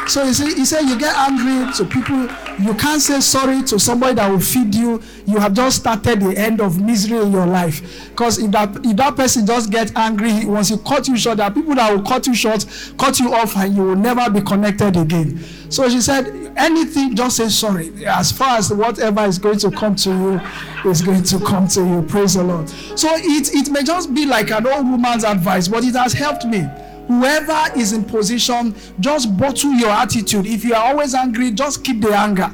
So 0.09 0.27
he 0.27 0.33
said, 0.65 0.83
you 0.83 0.99
get 0.99 1.17
angry 1.17 1.73
to 1.75 1.85
people, 1.85 2.29
you 2.59 2.75
can't 2.75 3.01
say 3.01 3.21
sorry 3.21 3.63
to 3.63 3.79
somebody 3.79 4.15
that 4.15 4.29
will 4.31 4.41
feed 4.41 4.75
you. 4.75 5.01
You 5.27 5.39
have 5.39 5.55
just 5.55 5.77
started 5.79 6.21
the 6.21 6.37
end 6.37 6.61
of 6.61 6.81
misery 6.81 7.19
in 7.21 7.33
your 7.33 7.47
life. 7.47 8.11
Because 8.11 8.39
if 8.39 8.51
that 8.51 8.85
if 8.85 8.97
that 8.97 9.17
person 9.17 9.47
just 9.47 9.71
gets 9.71 9.93
angry, 9.95 10.45
once 10.45 10.69
he 10.69 10.77
cut 10.79 11.07
you 11.09 11.17
short, 11.17 11.39
there 11.39 11.47
are 11.47 11.53
people 11.53 11.75
that 11.77 11.95
will 11.95 12.03
cut 12.03 12.27
you 12.27 12.35
short, 12.35 12.67
cut 12.99 13.21
you 13.21 13.33
off, 13.33 13.57
and 13.57 13.75
you 13.75 13.83
will 13.83 13.97
never 13.97 14.29
be 14.29 14.41
connected 14.41 14.97
again. 14.97 15.39
So 15.71 15.89
she 15.89 16.01
said, 16.01 16.53
anything, 16.57 17.15
just 17.15 17.37
say 17.37 17.49
sorry. 17.49 18.05
As 18.05 18.33
far 18.33 18.59
as 18.59 18.73
whatever 18.73 19.25
is 19.25 19.39
going 19.39 19.59
to 19.61 19.71
come 19.71 19.95
to 19.97 20.11
you 20.11 20.91
is 20.91 21.01
going 21.01 21.23
to 21.23 21.39
come 21.41 21.69
to 21.69 21.81
you. 21.81 22.03
Praise 22.03 22.35
the 22.35 22.43
Lord. 22.43 22.69
So 22.69 23.09
it, 23.15 23.55
it 23.55 23.71
may 23.71 23.83
just 23.85 24.13
be 24.13 24.27
like 24.27 24.51
an 24.51 24.67
old 24.67 24.91
woman's 24.91 25.25
advice, 25.25 25.69
but 25.69 25.85
it 25.85 25.95
has 25.95 26.13
helped 26.13 26.45
me 26.45 26.67
whoever 27.07 27.79
is 27.79 27.93
in 27.93 28.05
position, 28.05 28.75
just 29.01 29.37
bottle 29.37 29.73
your 29.73 29.91
attitude. 29.91 30.47
If 30.47 30.65
you 30.65 30.75
are 30.75 30.85
always 30.93 31.15
angry, 31.15 31.51
just 31.51 31.85
keep 31.85 32.01
the 32.01 32.13
anger. 32.15 32.53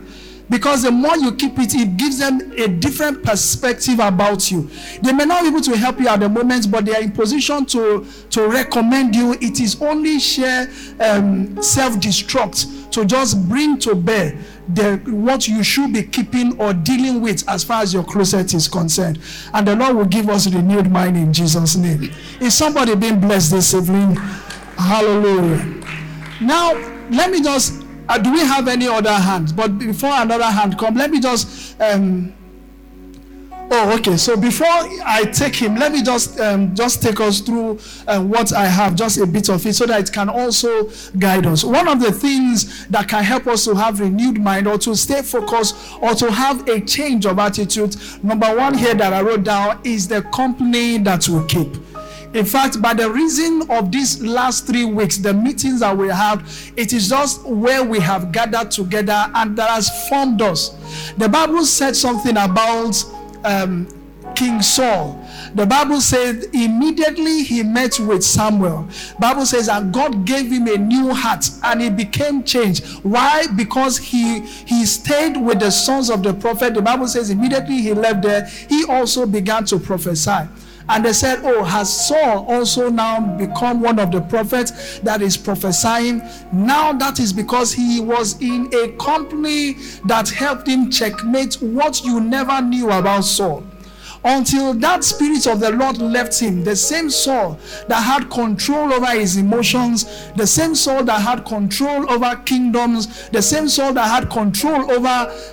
Because 0.50 0.82
the 0.82 0.90
more 0.90 1.16
you 1.16 1.34
keep 1.34 1.58
it, 1.58 1.74
it 1.74 1.96
gives 1.98 2.18
them 2.18 2.52
a 2.56 2.68
different 2.68 3.22
perspective 3.22 3.98
about 3.98 4.50
you. 4.50 4.70
They 5.02 5.12
may 5.12 5.26
not 5.26 5.42
be 5.42 5.48
able 5.48 5.60
to 5.60 5.76
help 5.76 6.00
you 6.00 6.08
at 6.08 6.20
the 6.20 6.28
moment, 6.28 6.70
but 6.70 6.86
they 6.86 6.94
are 6.94 7.02
in 7.02 7.12
position 7.12 7.66
to, 7.66 8.06
to 8.30 8.48
recommend 8.48 9.14
you. 9.14 9.34
It 9.34 9.60
is 9.60 9.80
only 9.82 10.18
sheer 10.18 10.70
um, 11.00 11.62
self 11.62 11.96
destruct 11.96 12.90
to 12.92 13.04
just 13.04 13.46
bring 13.48 13.78
to 13.80 13.94
bear 13.94 14.38
the, 14.68 14.96
what 15.06 15.48
you 15.48 15.62
should 15.62 15.92
be 15.92 16.02
keeping 16.02 16.60
or 16.60 16.72
dealing 16.72 17.20
with 17.20 17.48
as 17.48 17.64
far 17.64 17.82
as 17.82 17.94
your 17.94 18.04
closet 18.04 18.54
is 18.54 18.68
concerned. 18.68 19.18
And 19.54 19.66
the 19.66 19.74
Lord 19.74 19.96
will 19.96 20.04
give 20.04 20.28
us 20.28 20.52
renewed 20.52 20.90
mind 20.90 21.16
in 21.16 21.32
Jesus' 21.32 21.76
name. 21.76 22.10
Is 22.40 22.54
somebody 22.54 22.94
being 22.94 23.20
blessed 23.20 23.52
this 23.52 23.74
evening? 23.74 24.16
Hallelujah. 24.76 25.82
Now, 26.40 26.74
let 27.10 27.30
me 27.30 27.42
just. 27.42 27.84
Uh, 28.08 28.16
do 28.16 28.32
we 28.32 28.40
have 28.40 28.68
any 28.68 28.88
other 28.88 29.12
hands? 29.12 29.52
But 29.52 29.78
before 29.78 30.12
another 30.12 30.44
hand 30.44 30.78
come, 30.78 30.94
let 30.94 31.10
me 31.10 31.20
just. 31.20 31.78
Um, 31.80 32.34
Oh, 33.70 33.94
okay. 33.98 34.16
So 34.16 34.34
before 34.34 34.66
I 34.66 35.24
take 35.32 35.54
him, 35.54 35.76
let 35.76 35.92
me 35.92 36.02
just 36.02 36.40
um, 36.40 36.74
just 36.74 37.02
take 37.02 37.20
us 37.20 37.40
through 37.40 37.78
uh, 38.06 38.22
what 38.22 38.52
I 38.54 38.64
have, 38.64 38.94
just 38.94 39.18
a 39.18 39.26
bit 39.26 39.50
of 39.50 39.64
it, 39.66 39.74
so 39.74 39.84
that 39.86 40.00
it 40.00 40.12
can 40.12 40.30
also 40.30 40.90
guide 41.18 41.44
us. 41.46 41.64
One 41.64 41.86
of 41.86 42.00
the 42.00 42.10
things 42.10 42.86
that 42.86 43.08
can 43.08 43.22
help 43.22 43.46
us 43.46 43.64
to 43.66 43.74
have 43.74 44.00
renewed 44.00 44.40
mind, 44.40 44.66
or 44.66 44.78
to 44.78 44.96
stay 44.96 45.20
focused, 45.20 45.76
or 46.00 46.14
to 46.14 46.30
have 46.30 46.66
a 46.68 46.80
change 46.80 47.26
of 47.26 47.38
attitude. 47.38 47.94
Number 48.22 48.56
one 48.56 48.72
here 48.76 48.94
that 48.94 49.12
I 49.12 49.20
wrote 49.20 49.44
down 49.44 49.80
is 49.84 50.08
the 50.08 50.22
company 50.22 50.96
that 50.98 51.28
we 51.28 51.44
keep. 51.46 51.76
In 52.34 52.44
fact, 52.44 52.80
by 52.82 52.92
the 52.92 53.10
reason 53.10 53.62
of 53.70 53.90
these 53.90 54.22
last 54.22 54.66
three 54.66 54.84
weeks, 54.84 55.16
the 55.16 55.32
meetings 55.32 55.80
that 55.80 55.96
we 55.96 56.08
have, 56.08 56.72
it 56.76 56.92
is 56.92 57.08
just 57.08 57.42
where 57.46 57.82
we 57.82 58.00
have 58.00 58.32
gathered 58.32 58.70
together 58.70 59.30
and 59.34 59.56
that 59.56 59.70
has 59.70 60.08
formed 60.08 60.42
us. 60.42 60.76
The 61.16 61.28
Bible 61.28 61.64
said 61.64 61.96
something 61.96 62.36
about 62.36 63.02
um, 63.44 63.86
King 64.34 64.62
Saul. 64.62 65.24
The 65.54 65.66
Bible 65.66 66.00
says 66.00 66.44
immediately 66.52 67.42
he 67.42 67.62
met 67.62 67.98
with 67.98 68.22
Samuel. 68.22 68.88
Bible 69.18 69.46
says 69.46 69.68
and 69.68 69.92
God 69.92 70.24
gave 70.26 70.50
him 70.52 70.68
a 70.68 70.76
new 70.76 71.12
heart 71.12 71.48
and 71.64 71.80
he 71.80 71.90
became 71.90 72.44
changed. 72.44 72.84
Why? 73.02 73.46
Because 73.56 73.98
he 73.98 74.40
he 74.40 74.86
stayed 74.86 75.36
with 75.36 75.60
the 75.60 75.70
sons 75.70 76.10
of 76.10 76.22
the 76.22 76.34
prophet. 76.34 76.74
The 76.74 76.82
Bible 76.82 77.08
says 77.08 77.30
immediately 77.30 77.78
he 77.78 77.94
left 77.94 78.22
there, 78.22 78.46
he 78.68 78.84
also 78.84 79.26
began 79.26 79.64
to 79.66 79.78
prophesy. 79.78 80.48
And 80.88 81.04
they 81.04 81.12
said, 81.12 81.40
Oh, 81.42 81.64
has 81.64 82.08
Saul 82.08 82.46
also 82.48 82.88
now 82.88 83.20
become 83.36 83.80
one 83.80 83.98
of 83.98 84.10
the 84.10 84.20
prophets 84.22 84.98
that 85.00 85.20
is 85.20 85.36
prophesying? 85.36 86.22
Now 86.52 86.92
that 86.94 87.20
is 87.20 87.32
because 87.32 87.72
he 87.72 88.00
was 88.00 88.40
in 88.40 88.72
a 88.72 88.88
company 88.96 89.74
that 90.06 90.28
helped 90.28 90.66
him 90.66 90.90
checkmate 90.90 91.54
what 91.56 92.04
you 92.04 92.20
never 92.20 92.60
knew 92.62 92.90
about 92.90 93.24
Saul 93.24 93.64
until 94.24 94.74
that 94.74 95.04
spirit 95.04 95.46
of 95.46 95.60
the 95.60 95.70
Lord 95.70 95.98
left 95.98 96.38
him. 96.40 96.64
The 96.64 96.76
same 96.76 97.10
Saul 97.10 97.58
that 97.88 98.02
had 98.02 98.30
control 98.30 98.92
over 98.92 99.06
his 99.06 99.36
emotions, 99.36 100.30
the 100.36 100.46
same 100.46 100.74
Saul 100.74 101.04
that 101.04 101.20
had 101.20 101.44
control 101.44 102.10
over 102.10 102.36
kingdoms, 102.44 103.28
the 103.28 103.42
same 103.42 103.68
Saul 103.68 103.92
that 103.94 104.08
had 104.08 104.30
control 104.30 104.90
over 104.90 105.08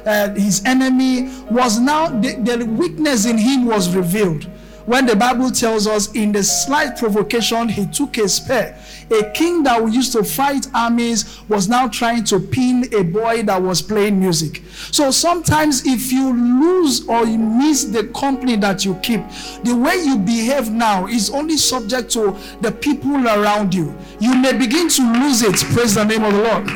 uh, 0.06 0.34
his 0.34 0.64
enemy 0.66 1.30
was 1.50 1.80
now 1.80 2.08
the, 2.08 2.36
the 2.36 2.66
weakness 2.66 3.26
in 3.26 3.38
him 3.38 3.66
was 3.66 3.96
revealed 3.96 4.50
when 4.86 5.08
the 5.08 5.16
Bible 5.16 5.50
tells 5.50 5.88
us 5.88 6.12
in 6.14 6.32
the 6.32 6.44
slight 6.44 6.98
provocation, 6.98 7.70
he 7.70 7.88
took 7.88 8.18
a 8.20 8.30
spear. 8.30 8.78
A 9.10 9.32
king 9.32 9.64
that 9.64 9.82
used 9.92 10.14
to 10.14 10.24
fight 10.24 10.68
armies 10.76 11.42
was 11.50 11.68
now 11.68 11.88
trying 11.88 12.24
to 12.26 12.40
pin 12.40 12.94
a 12.94 13.04
boy 13.04 13.42
that 13.44 13.62
was 13.62 13.82
playing 13.82 14.20
music. 14.20 14.62
So 14.92 15.10
sometimes, 15.10 15.86
if 15.88 16.12
you 16.12 16.34
lose 16.34 17.08
or 17.08 17.26
you 17.26 17.38
miss 17.38 17.86
the 17.86 18.06
company 18.10 18.58
that 18.58 18.86
you 18.86 18.96
keep, 19.02 19.22
the 19.64 19.76
way 19.76 19.96
you 19.96 20.18
behave 20.18 20.72
now 20.72 21.08
is 21.08 21.32
only 21.32 21.58
subject 21.58 22.12
to 22.12 22.38
the 22.62 22.72
people 22.72 23.16
around 23.16 23.74
you. 23.74 23.96
You 24.20 24.36
may 24.36 24.54
begin 24.54 24.88
to 24.90 25.14
lose 25.20 25.42
it. 25.42 25.56
Praise 25.74 25.96
the 25.96 26.04
name 26.04 26.24
of 26.24 26.34
the 26.34 26.44
Lord. 26.44 26.70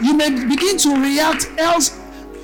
You 0.00 0.14
may 0.14 0.30
begin 0.30 0.78
to 0.78 1.00
react 1.00 1.48
else 1.58 1.96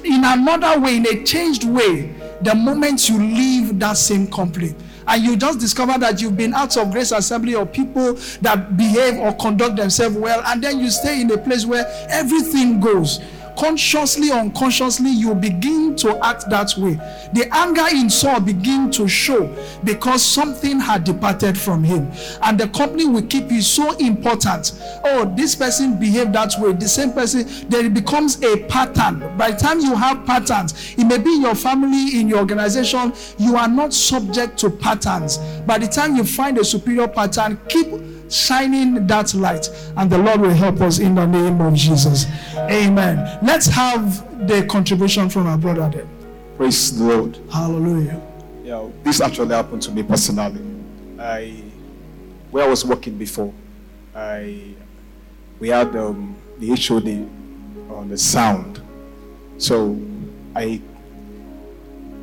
in 0.04 0.22
another 0.24 0.80
way, 0.80 0.96
in 0.96 1.06
a 1.06 1.24
changed 1.24 1.64
way, 1.64 2.14
the 2.42 2.54
moment 2.54 3.08
you 3.08 3.18
leave 3.18 3.80
that 3.80 3.96
same 3.96 4.28
company 4.28 4.74
and 5.09 5.22
you 5.22 5.36
just 5.36 5.59
discover 5.59 5.98
that 5.98 6.20
you've 6.20 6.36
been 6.36 6.54
out 6.54 6.76
of 6.76 6.90
grace 6.90 7.12
assembly 7.12 7.54
or 7.54 7.66
people 7.66 8.14
that 8.42 8.76
behave 8.76 9.18
or 9.18 9.32
conduct 9.34 9.76
themselves 9.76 10.16
well, 10.16 10.42
and 10.46 10.62
then 10.62 10.78
you 10.78 10.90
stay 10.90 11.20
in 11.22 11.30
a 11.30 11.38
place 11.38 11.64
where 11.66 11.86
everything 12.11 12.78
goes 12.80 13.20
consciously 13.59 14.30
or 14.30 14.38
unconsciously 14.38 15.11
you 15.11 15.34
begin 15.34 15.96
to 15.96 16.24
act 16.24 16.48
that 16.48 16.72
way. 16.78 16.94
The 17.34 17.48
anger 17.52 17.86
in 17.90 18.09
saul 18.09 18.40
begin 18.40 18.90
to 18.92 19.09
show 19.09 19.54
because 19.84 20.24
something 20.24 20.78
had 20.78 21.04
departed 21.04 21.59
from 21.59 21.82
him. 21.82 22.11
And 22.42 22.59
the 22.59 22.68
company 22.68 23.06
we 23.06 23.22
keep 23.22 23.50
is 23.50 23.66
so 23.66 23.96
important. 23.96 24.80
Oh 25.04 25.32
this 25.36 25.54
person 25.56 25.98
behaved 25.98 26.32
that 26.34 26.52
way. 26.59 26.72
The 26.72 26.88
same 26.88 27.12
person 27.12 27.46
then 27.68 27.86
it 27.86 27.94
becomes 27.94 28.42
a 28.42 28.64
pattern. 28.66 29.36
By 29.36 29.50
the 29.50 29.56
time 29.56 29.80
you 29.80 29.94
have 29.96 30.24
patterns 30.24 30.94
it 30.96 31.04
may 31.04 31.18
be 31.18 31.34
in 31.34 31.42
your 31.42 31.56
family 31.56 32.20
in 32.20 32.28
your 32.28 32.38
organization 32.38 33.12
you 33.38 33.56
are 33.56 33.68
not 33.68 33.92
subject 33.92 34.56
to 34.59 34.70
patterns. 34.70 35.38
By 35.66 35.78
the 35.78 35.88
time 35.88 36.14
you 36.14 36.24
find 36.24 36.59
a 36.59 36.64
superior 36.64 37.09
pattern 37.09 37.59
keep 37.68 37.88
shining 38.30 39.06
that 39.06 39.34
light, 39.34 39.68
and 39.96 40.11
the 40.11 40.18
Lord 40.18 40.40
will 40.40 40.50
help 40.54 40.80
us 40.80 40.98
in 40.98 41.14
the 41.14 41.26
name 41.26 41.61
of 41.61 41.74
Jesus. 41.74 42.26
Amen. 42.70 43.38
Let's 43.42 43.66
have 43.68 44.46
the 44.46 44.64
contribution 44.66 45.30
from 45.30 45.46
our 45.46 45.56
brother 45.56 45.88
there. 45.92 46.08
Praise 46.56 46.98
the 46.98 47.04
Lord. 47.04 47.38
Hallelujah. 47.50 48.20
you 48.62 48.70
know, 48.70 48.92
this 49.02 49.20
actually 49.22 49.54
happened 49.54 49.80
to 49.82 49.90
me 49.90 50.02
personally. 50.02 50.60
I, 51.18 51.62
where 52.50 52.64
I 52.64 52.68
was 52.68 52.84
working 52.84 53.16
before, 53.16 53.54
I, 54.14 54.74
we 55.58 55.68
had 55.68 55.96
um, 55.96 56.36
the 56.58 56.68
HOD 56.68 57.28
on 57.90 58.08
the 58.10 58.18
sound. 58.18 58.82
So 59.56 59.98
I, 60.54 60.80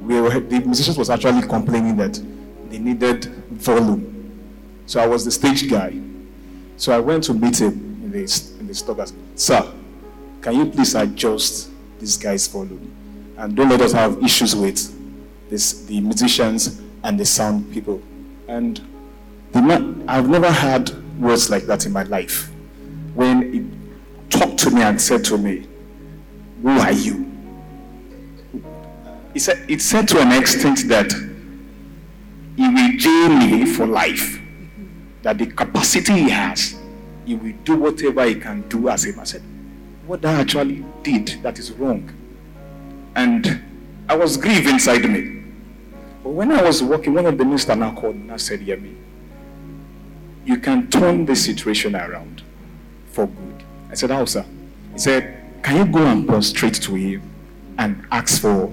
we 0.04 0.22
were, 0.22 0.40
the 0.40 0.60
musicians 0.60 0.98
was 0.98 1.10
actually 1.10 1.42
complaining 1.48 1.98
that 1.98 2.22
they 2.70 2.78
needed 2.78 3.26
volume. 3.52 4.12
So 4.86 5.00
I 5.02 5.08
was 5.08 5.26
the 5.26 5.32
stage 5.32 5.68
guy. 5.70 6.00
So 6.78 6.96
I 6.96 7.00
went 7.00 7.24
to 7.24 7.34
meet 7.34 7.60
him 7.60 7.74
in 8.04 8.12
the, 8.12 8.56
in 8.60 8.68
the 8.68 8.76
stock. 8.76 9.10
Sir, 9.36 9.74
can 10.46 10.56
you 10.58 10.66
please 10.68 10.94
adjust 10.94 11.72
this 12.00 12.18
guy's 12.18 12.48
volume? 12.48 12.94
And 13.36 13.56
don't 13.56 13.68
let 13.68 13.82
us 13.82 13.94
have 13.94 14.22
issues 14.24 14.56
with 14.56 14.78
this, 15.50 15.86
the 15.88 16.00
musicians 16.00 16.80
and 17.04 17.20
the 17.20 17.26
sound 17.26 17.74
people. 17.74 18.00
And 18.48 18.80
man, 19.56 20.06
I've 20.08 20.30
never 20.30 20.52
had 20.52 20.92
words 21.20 21.50
like 21.50 21.64
that 21.64 21.88
in 21.88 21.92
my 21.94 22.04
life. 22.04 22.52
When 23.16 23.54
he 23.54 24.38
talked 24.38 24.60
to 24.60 24.70
me 24.70 24.84
and 24.84 25.02
said 25.02 25.26
to 25.26 25.38
me, 25.40 25.68
Who 26.62 26.70
are 26.70 26.92
you? 26.92 27.26
He 29.34 29.40
said, 29.40 29.66
it 29.68 29.82
said 29.82 30.08
to 30.10 30.20
an 30.22 30.32
extent 30.32 30.88
that 30.90 31.12
he 32.56 32.70
will 32.70 32.98
jail 33.00 33.30
me 33.30 33.66
for 33.66 33.88
life. 33.88 34.40
That 35.24 35.40
the 35.40 35.48
capacity 35.48 36.14
he 36.14 36.30
has, 36.30 36.80
he 37.26 37.34
will 37.34 37.56
do 37.64 37.78
whatever 37.78 38.26
he 38.26 38.36
can 38.36 38.62
do 38.70 38.90
as 38.90 39.06
him. 39.06 39.20
I 39.20 39.24
said, 39.24 39.42
What 40.06 40.24
I 40.24 40.34
actually 40.34 40.86
did 41.02 41.40
that 41.42 41.58
is 41.58 41.72
wrong. 41.72 42.12
And 43.16 43.62
I 44.08 44.16
was 44.16 44.38
grieved 44.38 44.68
inside 44.68 45.04
me. 45.10 45.44
But 46.24 46.30
when 46.30 46.52
I 46.52 46.62
was 46.62 46.84
walking, 46.84 47.14
one 47.14 47.26
of 47.26 47.38
the 47.38 47.46
ministers 47.46 47.76
now 47.78 47.94
called 47.94 48.16
and 48.16 48.40
said, 48.40 48.60
Yemi, 48.60 48.96
you 50.46 50.58
can 50.58 50.90
turn 50.90 51.26
this 51.26 51.44
situation 51.44 51.96
around 51.96 52.44
for 53.08 53.26
good. 53.26 53.64
I 53.90 53.96
said, 53.96 54.12
How, 54.12 54.26
sir? 54.26 54.46
He 54.94 55.00
said, 55.00 55.64
Can 55.64 55.78
you 55.88 55.92
go 55.92 56.06
and 56.06 56.28
prostrate 56.28 56.76
to 56.76 56.94
him 56.94 57.22
and 57.80 58.06
ask 58.12 58.42
for 58.42 58.72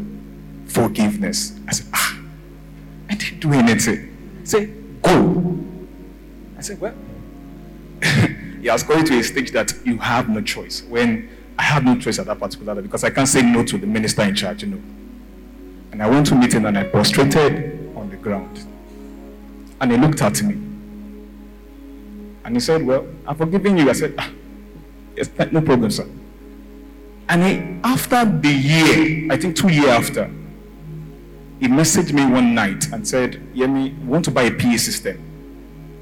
forgiveness? 0.67 1.59
I 1.67 1.73
said, 1.73 1.87
Ah, 1.95 2.21
I 3.09 3.15
didn't 3.15 3.41
do 3.41 3.53
anything. 3.53 4.37
He 4.41 4.47
said, 4.47 5.03
Go. 5.03 5.59
I 6.59 6.61
said, 6.61 6.79
Well, 6.79 6.95
he 8.63 8.69
has 8.69 8.85
going 8.85 9.05
to 9.05 9.19
a 9.19 9.23
stage 9.25 9.51
that 9.51 9.75
you 9.85 9.99
have 9.99 10.29
no 10.29 10.41
choice. 10.41 10.85
When 10.85 11.29
I 11.59 11.63
had 11.63 11.85
no 11.85 11.99
choice 11.99 12.21
at 12.21 12.27
that 12.27 12.39
particular 12.39 12.75
time 12.77 12.85
because 12.85 13.03
I 13.03 13.11
can't 13.11 13.27
say 13.27 13.43
no 13.43 13.65
to 13.65 13.77
the 13.77 13.89
minister 13.89 14.23
in 14.23 14.37
charge, 14.37 14.63
you 14.63 14.69
know. 14.69 14.81
And 15.91 16.01
I 16.01 16.09
went 16.09 16.27
to 16.29 16.37
meet 16.37 16.55
him 16.55 16.65
and 16.67 16.79
I 16.79 16.85
prostrated 16.85 17.93
on 17.97 18.09
the 18.09 18.17
ground. 18.17 18.65
And 19.81 19.91
he 19.91 19.99
looked 19.99 20.23
at 20.23 20.41
me. 20.43 20.55
And 22.45 22.55
he 22.55 22.61
said, 22.61 22.87
Well, 22.87 23.05
I'm 23.27 23.35
forgiving 23.35 23.77
you. 23.79 23.91
I 23.91 23.95
said, 23.95 24.15
ah, 24.17 24.31
Yes, 25.17 25.29
no 25.51 25.61
problem, 25.61 25.91
sir. 25.91 26.09
And 27.29 27.43
he, 27.43 27.81
after 27.83 28.25
the 28.25 28.49
year, 28.49 29.33
I 29.33 29.37
think 29.39 29.57
two 29.57 29.71
years 29.73 29.89
after, 29.89 30.31
he 31.59 31.67
messaged 31.67 32.13
me 32.13 32.25
one 32.27 32.55
night 32.55 32.93
and 32.93 33.07
said, 33.07 33.43
Yemi, 33.55 33.99
we 33.99 34.07
want 34.07 34.25
to 34.27 34.31
buy 34.31 34.43
a 34.45 34.53
PA 34.57 34.77
system. 34.77 35.32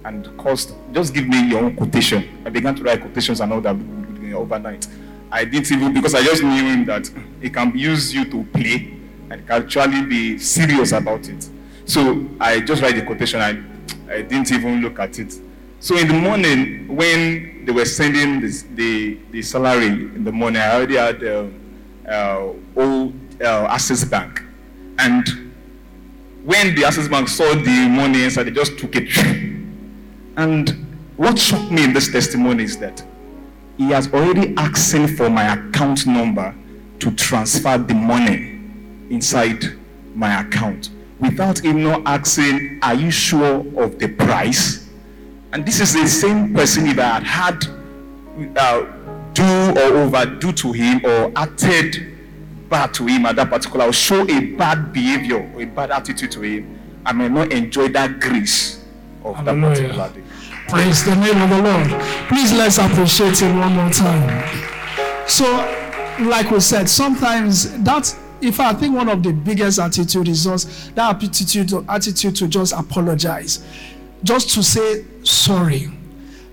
And 0.05 0.36
cost, 0.38 0.74
just 0.92 1.12
give 1.12 1.28
me 1.28 1.48
your 1.51 1.64
own 1.64 1.76
quotation. 1.76 2.42
I 2.44 2.51
began 2.51 2.74
to 2.76 2.82
write 2.82 3.01
quotations 3.01 3.40
and 3.40 3.53
all 3.53 3.61
that 3.61 3.76
overnight. 4.34 4.86
I 5.30 5.44
didn't 5.44 5.70
even, 5.70 5.92
because 5.92 6.14
I 6.14 6.22
just 6.22 6.42
knew 6.42 6.64
him 6.64 6.84
that 6.86 7.11
he 7.40 7.51
can 7.51 7.76
use 7.76 8.12
you 8.14 8.24
to 8.30 8.44
play 8.53 8.96
and 9.30 9.46
can 9.46 9.62
actually 9.62 10.03
be 10.07 10.38
serious 10.38 10.92
about 10.92 11.28
it. 11.28 11.48
So 11.84 12.26
I 12.40 12.61
just 12.61 12.82
write 12.82 12.96
the 12.96 13.03
quotation. 13.03 13.40
I, 13.40 13.62
I 14.12 14.22
didn't 14.22 14.51
even 14.53 14.80
look 14.80 14.98
at 14.98 15.18
it. 15.18 15.38
So 15.80 15.96
in 15.96 16.09
the 16.09 16.14
morning, 16.14 16.88
when 16.94 17.64
they 17.64 17.72
were 17.72 17.84
sending 17.84 18.40
this, 18.40 18.62
the, 18.74 19.18
the 19.30 19.42
salary 19.42 19.86
in 19.86 20.24
the 20.24 20.32
morning, 20.32 20.61
I 20.61 20.74
already 20.74 20.96
had 20.96 21.24
uh, 21.24 21.46
uh, 22.09 22.53
old 22.76 23.14
uh, 23.40 23.66
Access 23.70 24.05
Bank. 24.05 24.42
And 24.98 25.53
when 26.44 26.74
the 26.74 26.84
Access 26.84 27.09
Bank 27.09 27.28
saw 27.28 27.55
the 27.55 27.88
money 27.88 28.24
inside, 28.24 28.44
they 28.44 28.51
just 28.51 28.78
took 28.78 28.94
it. 28.94 29.49
And 30.41 30.70
what 31.18 31.38
shocked 31.38 31.70
me 31.70 31.84
in 31.84 31.93
this 31.93 32.11
testimony 32.11 32.64
is 32.64 32.78
that 32.78 33.05
he 33.76 33.91
has 33.91 34.11
already 34.11 34.55
asking 34.57 35.09
for 35.09 35.28
my 35.28 35.53
account 35.53 36.07
number 36.07 36.55
to 37.01 37.11
transfer 37.11 37.76
the 37.76 37.93
money 37.93 38.59
inside 39.11 39.62
my 40.14 40.41
account 40.41 40.88
without 41.18 41.62
even 41.62 42.03
asking, 42.07 42.78
Are 42.82 42.95
you 42.95 43.11
sure 43.11 43.59
of 43.84 43.99
the 43.99 44.09
price? 44.09 44.88
And 45.53 45.66
this 45.66 45.78
is 45.78 45.93
the 45.93 46.09
same 46.09 46.55
person 46.55 46.86
if 46.86 46.99
I 46.99 47.20
had 47.20 47.22
had 47.22 47.66
uh, 48.57 48.86
do 49.34 49.78
or 49.78 49.99
overdo 49.99 50.53
to 50.53 50.72
him 50.72 51.05
or 51.05 51.32
acted 51.36 52.16
bad 52.70 52.95
to 52.95 53.07
him 53.07 53.26
at 53.26 53.36
that 53.36 53.51
particular 53.51 53.84
or 53.84 53.93
show 53.93 54.22
a 54.22 54.41
bad 54.57 54.91
behavior 54.95 55.53
or 55.55 55.61
a 55.61 55.66
bad 55.66 55.91
attitude 55.91 56.32
to 56.32 56.41
him, 56.41 56.78
I 57.05 57.12
may 57.12 57.28
not 57.28 57.53
enjoy 57.53 57.88
that 57.88 58.20
grace 58.20 58.82
of 59.22 59.36
Hallelujah. 59.36 59.61
that 59.61 59.76
particular 59.76 60.09
day. 60.14 60.30
Praise 60.70 61.04
the 61.04 61.16
name 61.16 61.42
of 61.42 61.50
the 61.50 61.62
Lord. 61.62 62.00
Please 62.28 62.52
let's 62.52 62.78
appreciate 62.78 63.40
him 63.40 63.58
one 63.58 63.72
more 63.72 63.90
time. 63.90 64.48
So, 65.26 65.44
like 66.20 66.52
we 66.52 66.60
said, 66.60 66.88
sometimes 66.88 67.76
that 67.82 68.16
if 68.40 68.60
I 68.60 68.72
think 68.74 68.94
one 68.94 69.08
of 69.08 69.24
the 69.24 69.32
biggest 69.32 69.80
attitude 69.80 70.28
is 70.28 70.44
just 70.44 70.94
that 70.94 71.16
attitude 71.16 71.72
attitude 71.88 72.36
to 72.36 72.46
just 72.46 72.72
apologize, 72.72 73.66
just 74.22 74.50
to 74.54 74.62
say 74.62 75.04
sorry. 75.24 75.90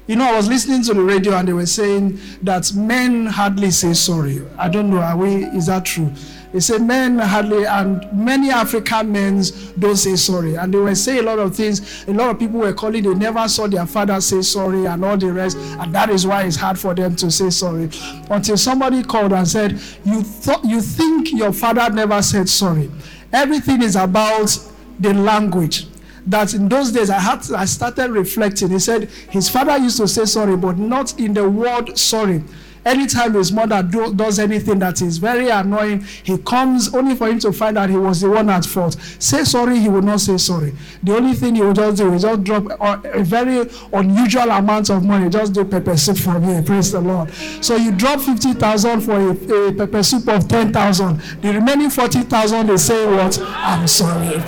You 0.08 0.16
know, 0.16 0.26
I 0.26 0.36
was 0.36 0.48
listening 0.48 0.82
to 0.84 0.96
the 0.96 1.04
radio 1.04 1.36
and 1.36 1.48
they 1.48 1.54
were 1.54 1.68
saying 1.68 2.20
that 2.42 2.74
men 2.74 3.28
hardly 3.28 3.70
say 3.70 3.94
sorry. 3.94 4.42
I 4.58 4.68
don't 4.68 4.90
know, 4.90 4.98
are 4.98 5.16
we 5.16 5.46
is 5.46 5.68
that 5.68 5.86
true? 5.86 6.12
They 6.54 6.60
say 6.60 6.78
men 6.78 7.20
hardly, 7.20 7.66
and 7.66 8.08
many 8.14 8.50
African 8.50 9.12
men 9.12 9.44
don't 9.78 9.96
say 9.96 10.16
sorry. 10.16 10.56
And 10.56 10.74
they 10.74 10.78
were 10.78 10.96
saying 10.96 11.20
a 11.20 11.24
lot 11.24 11.40
of 11.40 11.56
things. 11.56 12.06
A 12.08 12.14
lot 12.14 12.30
of 12.30 12.40
people 12.40 12.60
were 12.60 12.74
calling, 12.74 13.04
they 13.04 13.14
never 13.14 13.48
saw 13.48 13.68
their 13.68 13.86
father 13.86 14.20
say 14.22 14.42
sorry 14.42 14.86
and 14.86 15.04
all 15.04 15.18
the 15.18 15.32
rest. 15.32 15.58
And 15.58 15.94
that 15.94 16.10
is 16.10 16.26
why 16.26 16.44
it's 16.44 16.56
hard 16.56 16.80
for 16.80 16.94
them 16.94 17.16
to 17.18 17.30
say 17.30 17.50
sorry. 17.50 17.90
Until 18.30 18.58
somebody 18.58 19.04
called 19.04 19.34
and 19.34 19.48
said, 19.48 19.74
You 20.06 20.24
thought 20.24 20.64
you 20.64 20.82
think 20.82 21.32
your 21.34 21.52
father 21.52 21.90
never 21.94 22.22
said 22.22 22.48
sorry. 22.48 22.90
Everything 23.34 23.82
is 23.82 23.96
about 23.96 24.58
the 25.00 25.14
language 25.14 25.88
that 26.28 26.54
in 26.54 26.68
those 26.68 26.92
days 26.92 27.10
I 27.10 27.20
had 27.20 27.50
I 27.54 27.66
started 27.66 28.12
reflecting. 28.12 28.70
He 28.70 28.80
said 28.80 29.10
his 29.30 29.50
father 29.50 29.78
used 29.78 29.98
to 29.98 30.08
say 30.08 30.26
sorry, 30.26 30.58
but 30.58 30.78
not 30.78 31.18
in 31.20 31.34
the 31.34 31.50
word 31.50 31.98
sorry. 31.98 32.44
Anytime 32.88 33.34
his 33.34 33.52
mother 33.52 33.84
do, 33.84 34.14
does 34.14 34.40
anything 34.40 34.80
that 34.80 35.02
is 35.02 35.18
very 35.18 35.50
annoying, 35.50 36.06
he 36.24 36.38
comes 36.38 36.96
only 36.96 37.16
for 37.16 37.28
him 37.28 37.38
to 37.40 37.52
find 37.52 37.78
out 37.78 37.90
he 37.90 37.98
was 37.98 38.22
the 38.22 38.30
one 38.30 38.50
at 38.50 38.66
fault. 38.66 38.96
Say 39.20 39.44
sorry, 39.44 39.78
he 39.78 39.90
will 39.90 40.02
not 40.02 40.22
say 40.22 40.38
sorry. 40.38 40.72
The 41.04 41.18
only 41.18 41.34
thing 41.34 41.56
he 41.56 41.62
will 41.64 41.74
just 41.74 41.98
do 41.98 42.14
is 42.14 42.22
just 42.22 42.46
drop 42.46 42.66
a, 42.80 43.20
a 43.20 43.24
very 43.26 43.70
unusual 43.92 44.50
amount 44.52 44.90
of 44.90 45.04
money, 45.04 45.30
just 45.30 45.52
do 45.52 45.66
pepper 45.66 45.98
soup 45.98 46.18
for 46.18 46.40
me. 46.40 46.64
Praise 46.64 46.94
the 46.94 47.02
Lord. 47.02 47.30
So 47.60 47.76
you 47.76 47.92
drop 47.92 48.22
50,000 48.22 49.02
for 49.02 49.20
a, 49.20 49.68
a 49.68 49.74
pepper 49.74 50.02
soup 50.02 50.30
of 50.30 50.48
10,000. 50.48 51.20
The 51.42 51.54
remaining 51.56 51.90
40,000, 51.90 52.68
they 52.68 52.78
say 52.78 53.06
what? 53.06 53.38
I'm 53.42 53.86
sorry. 53.86 54.40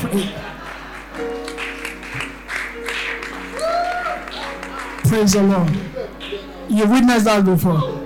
Praise 5.09 5.33
the 5.33 5.43
Lord. 5.43 5.69
You 6.69 6.87
witnessed 6.87 7.25
that 7.25 7.43
before. 7.43 7.98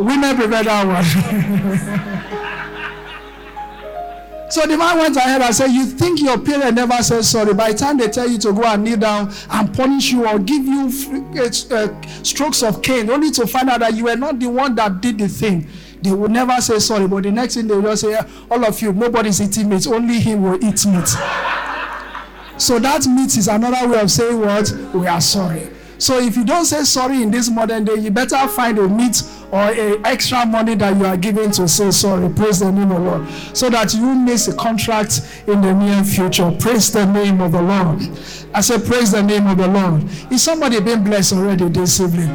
Women 0.00 0.34
prefer 0.34 0.62
that 0.62 0.86
one. 0.86 1.04
so 4.50 4.66
the 4.66 4.78
man 4.78 4.96
went 4.96 5.14
ahead 5.16 5.42
and 5.42 5.54
said, 5.54 5.66
You 5.68 5.84
think 5.84 6.22
your 6.22 6.38
parent 6.38 6.74
never 6.74 7.02
said 7.02 7.22
sorry. 7.22 7.52
By 7.52 7.72
the 7.72 7.78
time 7.78 7.98
they 7.98 8.08
tell 8.08 8.26
you 8.26 8.38
to 8.38 8.54
go 8.54 8.64
and 8.64 8.82
kneel 8.82 8.96
down 8.96 9.30
and 9.50 9.74
punish 9.74 10.10
you 10.10 10.26
or 10.26 10.38
give 10.38 10.64
you 10.64 10.86
uh, 11.38 12.22
strokes 12.22 12.62
of 12.62 12.80
cane, 12.80 13.10
only 13.10 13.30
to 13.32 13.46
find 13.46 13.68
out 13.68 13.80
that 13.80 13.92
you 13.94 14.04
were 14.04 14.16
not 14.16 14.40
the 14.40 14.48
one 14.48 14.74
that 14.76 15.02
did 15.02 15.18
the 15.18 15.28
thing. 15.28 15.66
They 16.00 16.12
will 16.12 16.30
never 16.30 16.58
say 16.62 16.78
sorry, 16.78 17.06
but 17.06 17.24
the 17.24 17.30
next 17.30 17.56
thing 17.56 17.66
they 17.66 17.74
will 17.74 17.82
just 17.82 18.00
say, 18.00 18.18
All 18.50 18.64
of 18.64 18.80
you, 18.80 18.94
nobody's 18.94 19.38
eating 19.42 19.68
meat, 19.68 19.86
only 19.86 20.18
him 20.18 20.42
will 20.42 20.64
eat 20.64 20.86
meat. 20.86 21.14
So 22.56 22.78
that 22.78 23.06
meat 23.06 23.34
is 23.38 23.48
another 23.48 23.88
way 23.88 23.98
of 23.98 24.10
saying 24.10 24.38
what? 24.38 24.70
We 24.92 25.06
are 25.06 25.20
sorry. 25.22 25.70
So 25.96 26.18
if 26.18 26.36
you 26.36 26.44
don't 26.44 26.66
say 26.66 26.84
sorry 26.84 27.22
in 27.22 27.30
this 27.30 27.48
modern 27.50 27.84
day, 27.84 27.94
you 27.94 28.10
better 28.10 28.36
find 28.48 28.78
a 28.78 28.86
meat 28.86 29.22
or 29.52 29.70
a 29.70 30.00
extra 30.04 30.46
money 30.46 30.74
that 30.76 30.96
you 30.96 31.04
are 31.04 31.16
giving 31.16 31.50
to 31.52 31.68
say 31.68 31.90
sorry. 31.90 32.28
Praise 32.32 32.60
the 32.60 32.70
name 32.70 32.90
of 32.90 33.02
the 33.02 33.10
Lord. 33.10 33.28
So 33.56 33.70
that 33.70 33.94
you 33.94 34.14
miss 34.14 34.48
a 34.48 34.54
contract 34.54 35.42
in 35.46 35.60
the 35.60 35.72
near 35.72 36.04
future. 36.04 36.50
Praise 36.58 36.92
the 36.92 37.04
name 37.06 37.40
of 37.40 37.52
the 37.52 37.62
Lord. 37.62 38.00
I 38.52 38.60
say, 38.60 38.78
praise 38.80 39.12
the 39.12 39.22
name 39.22 39.46
of 39.46 39.58
the 39.58 39.68
Lord. 39.68 40.04
Is 40.32 40.42
somebody 40.42 40.80
being 40.80 41.04
blessed 41.04 41.34
already 41.34 41.68
this 41.68 42.00
evening? 42.00 42.30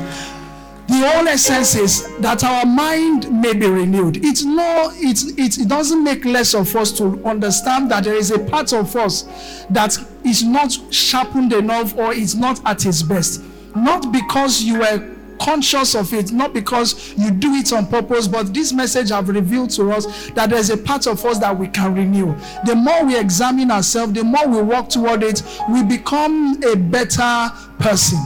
the 0.87 0.93
whole 0.93 1.27
essence 1.27 1.75
is 1.75 2.17
that 2.19 2.43
our 2.43 2.65
mind 2.65 3.31
may 3.41 3.53
be 3.53 3.65
renewed. 3.65 4.23
It's 4.23 4.43
no, 4.43 4.91
it's, 4.93 5.23
it, 5.31 5.57
it 5.57 5.67
doesn't 5.67 6.03
make 6.03 6.25
less 6.25 6.53
of 6.53 6.75
us 6.75 6.91
to 6.99 7.23
understand 7.25 7.89
that 7.89 8.03
there 8.03 8.13
is 8.13 8.29
a 8.29 8.37
part 8.37 8.71
of 8.71 8.95
us 8.95 9.23
that 9.71 9.97
is 10.23 10.43
not 10.43 10.77
sharpened 10.91 11.53
enough 11.53 11.97
or 11.97 12.13
is 12.13 12.35
not 12.35 12.61
at 12.65 12.85
its 12.85 13.01
best. 13.01 13.41
Not 13.75 14.11
because 14.11 14.61
you 14.61 14.79
were 14.79 15.14
conscious 15.39 15.95
of 15.95 16.13
it, 16.13 16.31
not 16.31 16.53
because 16.53 17.13
you 17.17 17.31
do 17.31 17.53
it 17.55 17.71
on 17.73 17.87
purpose, 17.87 18.27
but 18.27 18.53
this 18.53 18.73
message 18.73 19.09
have 19.09 19.29
revealed 19.29 19.69
to 19.71 19.91
us 19.91 20.29
that 20.31 20.49
there's 20.49 20.69
a 20.69 20.77
part 20.77 21.07
of 21.07 21.23
us 21.25 21.39
that 21.39 21.57
we 21.57 21.67
can 21.67 21.95
renew. 21.95 22.35
The 22.65 22.75
more 22.75 23.05
we 23.05 23.17
examine 23.17 23.71
ourselves, 23.71 24.13
the 24.13 24.23
more 24.23 24.47
we 24.47 24.61
work 24.61 24.89
toward 24.89 25.23
it, 25.23 25.43
we 25.69 25.83
become 25.83 26.61
a 26.63 26.75
better 26.75 27.49
person. 27.79 28.19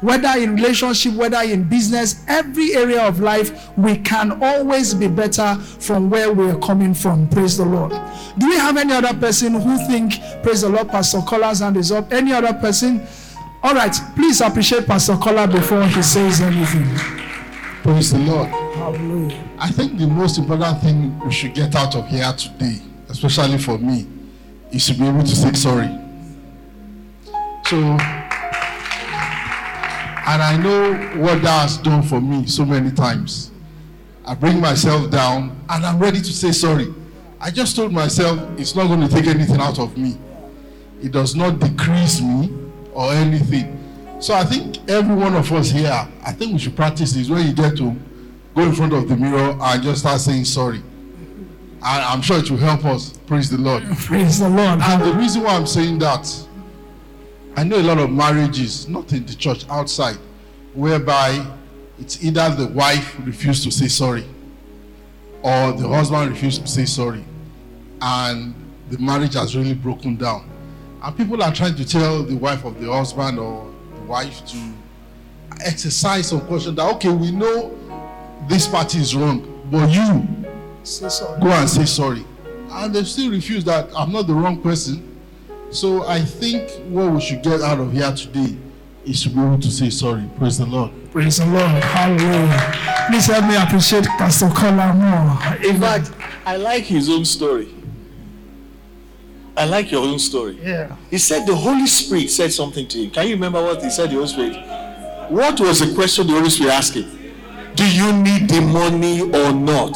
Whether 0.00 0.28
in 0.38 0.54
relationship, 0.54 1.14
whether 1.14 1.40
in 1.40 1.64
business, 1.68 2.24
every 2.28 2.76
area 2.76 3.02
of 3.04 3.18
life, 3.18 3.76
we 3.76 3.96
can 3.96 4.40
always 4.42 4.94
be 4.94 5.08
better 5.08 5.56
from 5.56 6.08
where 6.08 6.32
we 6.32 6.48
are 6.48 6.58
coming 6.60 6.94
from. 6.94 7.28
Praise 7.28 7.56
the 7.56 7.64
Lord. 7.64 7.90
Do 8.38 8.48
we 8.48 8.54
have 8.54 8.76
any 8.76 8.92
other 8.92 9.18
person 9.18 9.54
who 9.54 9.76
think, 9.88 10.14
praise 10.44 10.60
the 10.60 10.68
Lord, 10.68 10.88
Pastor 10.88 11.20
Collins 11.22 11.62
and 11.62 11.76
is 11.76 11.90
up? 11.90 12.12
Any 12.12 12.32
other 12.32 12.54
person? 12.54 13.04
All 13.60 13.74
right, 13.74 13.94
please 14.14 14.40
appreciate 14.40 14.86
Pastor 14.86 15.16
Collar 15.16 15.48
before 15.48 15.84
he 15.84 16.00
says 16.00 16.40
anything. 16.40 16.86
Praise 17.82 18.12
the 18.12 18.18
Lord. 18.20 18.46
Hallelujah. 18.48 19.44
I 19.58 19.68
think 19.72 19.98
the 19.98 20.06
most 20.06 20.38
important 20.38 20.80
thing 20.80 21.18
we 21.18 21.32
should 21.32 21.54
get 21.54 21.74
out 21.74 21.96
of 21.96 22.06
here 22.06 22.32
today, 22.34 22.80
especially 23.08 23.58
for 23.58 23.76
me, 23.76 24.06
is 24.70 24.86
to 24.86 24.94
be 24.94 25.08
able 25.08 25.22
to 25.22 25.34
say 25.34 25.52
sorry. 25.54 25.88
So, 27.66 27.78
and 27.78 27.98
I 30.40 30.56
know 30.56 30.94
what 31.20 31.42
that 31.42 31.62
has 31.62 31.78
done 31.78 32.02
for 32.04 32.20
me 32.20 32.46
so 32.46 32.64
many 32.64 32.92
times. 32.92 33.50
I 34.24 34.36
bring 34.36 34.60
myself 34.60 35.10
down 35.10 35.60
and 35.68 35.84
I'm 35.84 35.98
ready 35.98 36.20
to 36.20 36.32
say 36.32 36.52
sorry. 36.52 36.94
I 37.40 37.50
just 37.50 37.74
told 37.74 37.92
myself 37.92 38.38
it's 38.56 38.76
not 38.76 38.86
going 38.86 39.00
to 39.00 39.08
take 39.08 39.26
anything 39.26 39.60
out 39.60 39.80
of 39.80 39.98
me. 39.98 40.16
It 41.02 41.10
does 41.10 41.34
not 41.34 41.58
decrease 41.58 42.20
me 42.20 42.67
or 42.98 43.12
anything. 43.12 43.76
So 44.18 44.34
I 44.34 44.42
think 44.42 44.90
every 44.90 45.14
one 45.14 45.36
of 45.36 45.52
us 45.52 45.70
here, 45.70 46.08
I 46.24 46.32
think 46.32 46.54
we 46.54 46.58
should 46.58 46.74
practice 46.74 47.12
this 47.12 47.30
when 47.30 47.46
you 47.46 47.52
get 47.52 47.76
to 47.76 47.94
go 48.56 48.62
in 48.62 48.74
front 48.74 48.92
of 48.92 49.08
the 49.08 49.16
mirror 49.16 49.56
and 49.60 49.82
just 49.84 50.00
start 50.00 50.20
saying 50.20 50.44
sorry. 50.46 50.78
And 50.78 52.02
I'm 52.02 52.20
sure 52.22 52.38
it 52.38 52.50
will 52.50 52.58
help 52.58 52.84
us. 52.84 53.16
Praise 53.28 53.50
the 53.50 53.58
Lord. 53.58 53.84
Praise 53.98 54.40
the 54.40 54.48
Lord. 54.48 54.80
And 54.80 55.02
the 55.02 55.12
reason 55.12 55.44
why 55.44 55.54
I'm 55.54 55.66
saying 55.66 56.00
that, 56.00 56.28
I 57.56 57.62
know 57.62 57.76
a 57.76 57.82
lot 57.82 57.98
of 57.98 58.10
marriages, 58.10 58.88
not 58.88 59.12
in 59.12 59.24
the 59.26 59.34
church, 59.34 59.64
outside, 59.68 60.16
whereby 60.74 61.46
it's 62.00 62.24
either 62.24 62.50
the 62.50 62.66
wife 62.66 63.16
refused 63.24 63.62
to 63.62 63.70
say 63.70 63.86
sorry 63.86 64.24
or 65.42 65.70
the 65.70 65.86
husband 65.86 66.30
refused 66.30 66.62
to 66.62 66.66
say 66.66 66.84
sorry. 66.84 67.24
And 68.00 68.56
the 68.90 68.98
marriage 68.98 69.34
has 69.34 69.56
really 69.56 69.74
broken 69.74 70.16
down. 70.16 70.50
And 71.02 71.16
people 71.16 71.42
are 71.42 71.52
trying 71.54 71.76
to 71.76 71.84
tell 71.86 72.22
the 72.24 72.36
wife 72.36 72.64
of 72.64 72.80
the 72.80 72.92
husband 72.92 73.38
or 73.38 73.70
the 73.94 74.00
wife 74.02 74.44
to 74.46 74.58
exercise 75.64 76.28
some 76.28 76.40
caution 76.46 76.74
that, 76.74 76.94
okay, 76.96 77.10
we 77.10 77.30
know 77.30 77.74
this 78.48 78.66
party 78.66 78.98
is 78.98 79.14
wrong, 79.14 79.62
but 79.70 79.88
you 79.90 80.26
Say 80.82 81.08
sorry. 81.08 81.40
go 81.40 81.48
and 81.48 81.68
say 81.68 81.84
sorry. 81.84 82.24
And 82.70 82.94
they 82.94 83.04
still 83.04 83.30
refuse 83.30 83.64
that 83.64 83.88
I'm 83.96 84.12
not 84.12 84.26
the 84.26 84.34
wrong 84.34 84.60
person. 84.60 85.04
So 85.70 86.06
I 86.06 86.20
think 86.24 86.70
what 86.88 87.12
we 87.12 87.20
should 87.20 87.42
get 87.42 87.60
out 87.60 87.78
of 87.78 87.92
here 87.92 88.10
today 88.12 88.56
is 89.04 89.22
to 89.22 89.30
be 89.30 89.40
able 89.40 89.58
to 89.58 89.70
say 89.70 89.90
sorry. 89.90 90.28
Praise 90.38 90.58
the 90.58 90.66
Lord. 90.66 90.90
Praise 91.12 91.38
the 91.38 91.46
Lord. 91.46 91.62
Hallelujah. 91.84 93.06
Please 93.10 93.26
help 93.26 93.46
me 93.46 93.56
appreciate 93.56 94.04
Pastor 94.06 94.50
Collar 94.54 94.92
more. 94.94 95.56
In 95.64 95.80
fact, 95.80 96.12
I 96.46 96.56
like 96.56 96.84
his 96.84 97.08
own 97.10 97.24
story. 97.24 97.68
I 99.58 99.64
like 99.64 99.90
your 99.90 100.04
own 100.04 100.20
story. 100.20 100.56
Yeah. 100.62 100.94
He 101.10 101.18
said 101.18 101.44
the 101.44 101.54
Holy 101.54 101.86
Spirit 101.86 102.30
said 102.30 102.52
something 102.52 102.86
to 102.86 102.98
him. 102.98 103.10
Can 103.10 103.26
you 103.26 103.34
remember 103.34 103.60
what 103.62 103.82
he 103.82 103.90
said, 103.90 104.10
the 104.10 104.14
Holy 104.14 104.28
Spirit? 104.28 104.56
What 105.30 105.58
was 105.60 105.80
the 105.80 105.92
question 105.94 106.28
the 106.28 106.34
Holy 106.34 106.48
Spirit 106.48 106.72
asked 106.72 106.94
him? 106.94 107.10
Do 107.74 107.84
you 107.90 108.12
need 108.12 108.48
the 108.48 108.60
money 108.60 109.22
or 109.22 109.52
not? 109.52 109.94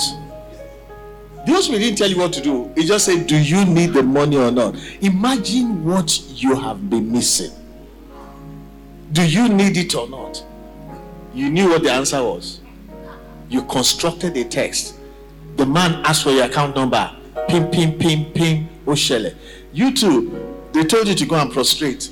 The 1.46 1.52
Holy 1.52 1.62
Spirit 1.62 1.78
didn't 1.78 1.98
tell 1.98 2.10
you 2.10 2.18
what 2.18 2.32
to 2.32 2.40
do. 2.40 2.72
He 2.76 2.84
just 2.84 3.04
said, 3.04 3.28
Do 3.28 3.36
you 3.36 3.64
need 3.64 3.92
the 3.92 4.02
money 4.02 4.36
or 4.36 4.50
not? 4.50 4.74
Imagine 5.00 5.84
what 5.84 6.20
you 6.42 6.56
have 6.56 6.90
been 6.90 7.12
missing. 7.12 7.52
Do 9.12 9.24
you 9.24 9.48
need 9.48 9.76
it 9.76 9.94
or 9.94 10.08
not? 10.08 10.44
You 11.34 11.50
knew 11.50 11.68
what 11.68 11.82
the 11.84 11.92
answer 11.92 12.22
was. 12.22 12.60
You 13.48 13.62
constructed 13.62 14.36
a 14.36 14.44
text. 14.44 14.96
The 15.56 15.66
man 15.66 16.04
asked 16.04 16.24
for 16.24 16.30
your 16.30 16.46
account 16.46 16.74
number. 16.74 17.14
Pim, 17.48 17.70
pim, 17.70 17.98
pim, 17.98 18.32
pim, 18.32 18.68
Oshele. 18.86 19.34
You 19.72 19.94
too, 19.94 20.68
they 20.72 20.84
told 20.84 21.08
you 21.08 21.14
to 21.14 21.26
go 21.26 21.36
and 21.36 21.50
prostrate. 21.50 22.10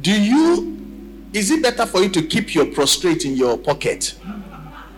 Do 0.00 0.12
you, 0.12 1.26
is 1.32 1.50
it 1.50 1.62
better 1.62 1.86
for 1.86 2.00
you 2.00 2.08
to 2.10 2.22
keep 2.22 2.54
your 2.54 2.66
prostrate 2.66 3.24
in 3.24 3.36
your 3.36 3.58
pocket? 3.58 4.14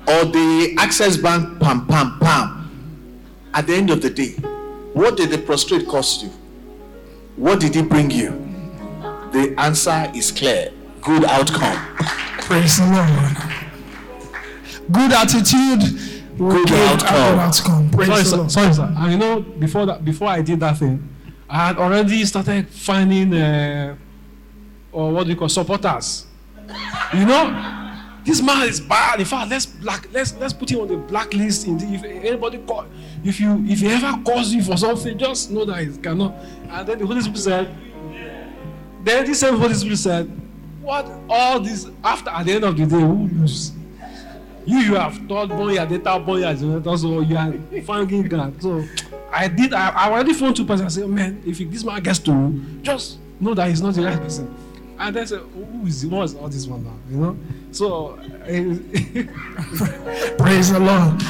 Or 0.07 0.25
the 0.25 0.77
access 0.79 1.17
bank 1.17 1.61
pam, 1.61 1.87
pam, 1.87 2.19
pam? 2.21 2.71
At 3.55 3.67
the 3.67 3.75
end 3.75 3.91
of 3.91 4.03
the 4.03 4.11
day, 4.11 4.33
what 4.93 5.17
did 5.17 5.31
the 5.31 5.39
prostrate 5.39 5.89
cost 5.89 6.23
you? 6.23 6.31
What 7.37 7.61
did 7.61 7.77
it 7.77 7.89
bring 7.89 8.11
you? 8.11 8.31
The 9.33 9.55
answer 9.57 10.11
is 10.15 10.31
clear. 10.31 10.73
Good 11.01 11.25
outcome. 11.25 11.79
Praise 12.43 12.79
the 12.79 12.87
Lord. 12.87 13.61
Good 14.93 15.13
attitude 15.13 16.20
Good 16.41 16.73
outcome. 16.73 16.99
good 17.01 17.39
outcome. 17.39 17.91
Praise 17.91 18.09
sorry, 18.09 18.25
sir, 18.25 18.49
sorry, 18.49 18.73
sir. 18.73 18.95
And 18.97 19.13
you 19.13 19.19
know, 19.19 19.41
before 19.41 19.85
that, 19.85 20.03
before 20.03 20.29
I 20.29 20.41
did 20.41 20.59
that 20.61 20.79
thing, 20.79 21.07
I 21.47 21.67
had 21.67 21.77
already 21.77 22.25
started 22.25 22.67
finding, 22.69 23.35
uh, 23.35 23.95
or 24.91 25.13
what 25.13 25.25
do 25.25 25.31
you 25.31 25.37
call 25.37 25.51
supporters. 25.51 26.27
You 27.13 27.27
know, 27.27 27.95
this 28.25 28.41
man 28.41 28.67
is 28.67 28.81
bad. 28.81 29.21
In 29.21 29.27
fact, 29.27 29.51
let's 29.51 29.67
black, 29.67 30.09
let's 30.13 30.35
let's 30.39 30.55
put 30.55 30.71
him 30.71 30.81
on 30.81 30.89
the 30.89 30.97
blacklist. 30.97 31.67
In 31.67 31.77
the, 31.77 31.85
if 31.95 32.05
anybody 32.05 32.57
call, 32.59 32.87
if 33.23 33.39
you 33.39 33.63
if 33.69 33.81
he 33.81 33.89
ever 33.89 34.23
calls 34.25 34.51
you 34.51 34.63
for 34.63 34.79
something, 34.79 35.19
just 35.19 35.51
know 35.51 35.67
that 35.67 35.85
he 35.85 35.95
cannot. 35.99 36.35
And 36.71 36.87
then 36.89 36.99
the 37.01 37.07
Holy 37.07 37.21
Spirit 37.21 37.39
said, 37.39 37.79
then 39.05 39.27
this 39.27 39.41
same 39.41 39.59
Holy 39.59 39.75
Spirit 39.75 39.99
said, 39.99 40.41
what 40.81 41.07
all 41.29 41.61
this 41.61 41.87
after 42.03 42.31
at 42.31 42.47
the 42.47 42.53
end 42.53 42.65
of 42.65 42.79
the 42.79 42.87
day, 42.87 42.99
who 42.99 43.29
lose? 43.29 43.73
You 44.67 44.79
you 44.79 44.95
have 44.95 45.17
thought 45.29 45.49
born 45.49 45.75
your 45.75 45.87
data 45.87 46.19
born 46.19 46.41
your 46.41 46.55
generator 46.55 46.97
so 46.97 47.21
you 47.21 47.37
are 47.37 47.53
finding 47.83 48.23
God. 48.29 48.61
So 48.63 48.85
I 49.33 49.49
did 49.49 49.75
I, 49.75 49.91
I 49.91 50.11
already 50.11 50.33
phoned 50.35 50.57
two 50.57 50.65
person 50.65 50.87
I 50.87 50.89
said, 50.89 51.09
man, 51.09 51.43
if 51.47 51.59
this 51.59 51.85
man 51.85 52.03
gets 52.03 52.19
to 52.21 52.31
you, 52.31 52.63
just 52.83 53.19
know 53.41 53.55
that 53.55 53.69
he's 53.69 53.83
not 53.83 53.95
the 53.95 54.03
right 54.05 54.19
person. 54.19 54.55
And 54.99 55.17
then 55.17 55.27
say, 55.27 55.39
who 55.39 55.87
is 55.87 56.05
what 56.07 56.25
is 56.25 56.35
all 56.35 56.49
this 56.49 56.67
one 56.67 56.85
now? 56.85 56.95
You 57.11 57.17
know? 57.17 57.39
So 57.73 58.19
Praise 60.39 60.73
the 60.73 60.81
Lord. 60.81 61.23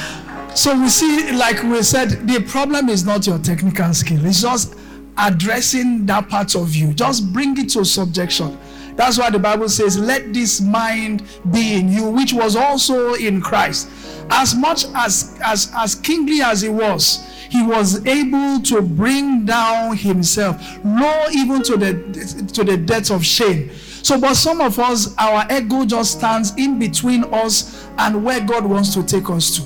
So 0.57 0.78
we 0.81 0.89
see, 0.89 1.33
like 1.33 1.62
we 1.62 1.83
said, 1.83 2.26
the 2.26 2.41
problem 2.49 2.89
is 2.89 3.05
not 3.05 3.26
your 3.26 3.39
technical 3.39 3.93
skill. 3.95 4.24
It's 4.26 4.43
just 4.43 4.74
addressing 5.16 6.07
that 6.07 6.28
part 6.28 6.57
of 6.57 6.74
you. 6.74 6.93
Just 6.95 7.33
bring 7.33 7.59
it 7.59 7.68
to 7.70 7.85
subjection. 7.85 8.59
That's 9.01 9.16
why 9.16 9.30
the 9.30 9.38
Bible 9.38 9.70
says, 9.70 9.98
Let 9.98 10.34
this 10.34 10.61
mind 10.61 11.22
be 11.51 11.72
in 11.72 11.90
you, 11.90 12.11
which 12.11 12.34
was 12.34 12.55
also 12.55 13.14
in 13.14 13.40
Christ. 13.40 13.88
As 14.28 14.55
much 14.55 14.84
as 14.94 15.38
as, 15.42 15.72
as 15.74 15.94
kingly 15.94 16.42
as 16.42 16.61
he 16.61 16.68
was, 16.68 17.26
he 17.48 17.62
was 17.62 18.07
able 18.07 18.61
to 18.61 18.82
bring 18.82 19.46
down 19.46 19.96
himself, 19.96 20.61
low 20.84 21.28
even 21.32 21.62
to 21.62 21.78
the 21.78 21.92
to 22.53 22.62
the 22.62 22.76
depth 22.76 23.11
of 23.11 23.24
shame. 23.24 23.70
So, 24.03 24.20
but 24.20 24.34
some 24.34 24.61
of 24.61 24.78
us, 24.78 25.14
our 25.16 25.46
ego 25.51 25.86
just 25.86 26.18
stands 26.18 26.53
in 26.59 26.78
between 26.78 27.24
us 27.32 27.88
and 27.96 28.22
where 28.22 28.40
God 28.42 28.66
wants 28.66 28.92
to 28.92 29.03
take 29.03 29.30
us 29.30 29.57
to. 29.57 29.62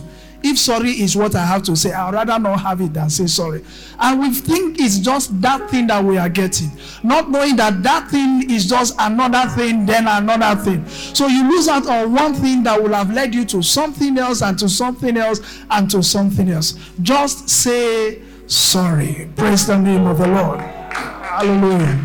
If 0.47 0.59
sorry 0.59 0.91
is 0.91 1.17
what 1.17 1.35
I 1.35 1.47
have 1.47 1.63
to 1.63 1.75
say, 1.75 1.91
I'd 1.91 2.13
rather 2.13 2.39
not 2.39 2.61
have 2.61 2.83
it 2.83 2.93
than 2.93 3.09
say 3.09 3.27
sorry. 3.27 3.65
And 3.99 4.21
we 4.21 4.31
think 4.31 4.79
it's 4.79 4.99
just 4.99 5.41
that 5.41 5.71
thing 5.71 5.87
that 5.87 6.05
we 6.05 6.19
are 6.19 6.29
getting, 6.29 6.71
not 7.03 7.31
knowing 7.31 7.57
that 7.57 7.83
that 7.83 8.11
thing 8.11 8.51
is 8.51 8.67
just 8.67 8.95
another 8.99 9.49
thing, 9.55 9.87
then 9.87 10.07
another 10.07 10.61
thing. 10.63 10.87
So 10.87 11.29
you 11.29 11.51
lose 11.51 11.67
out 11.67 11.87
on 11.87 12.13
one 12.13 12.35
thing 12.35 12.63
that 12.65 12.83
will 12.83 12.93
have 12.93 13.11
led 13.11 13.35
you 13.35 13.47
to 13.47 13.63
something 13.63 14.19
else 14.19 14.43
and 14.43 14.59
to 14.59 14.69
something 14.69 15.17
else 15.17 15.41
and 15.71 15.91
to 15.91 16.03
something 16.03 16.51
else. 16.51 16.75
Just 17.01 17.49
say 17.49 18.21
sorry. 18.47 19.31
Praise 19.37 19.67
the 19.67 19.79
name 19.79 20.07
of 20.07 20.19
the 20.19 20.27
Lord. 20.27 20.61
Hallelujah. 20.61 22.05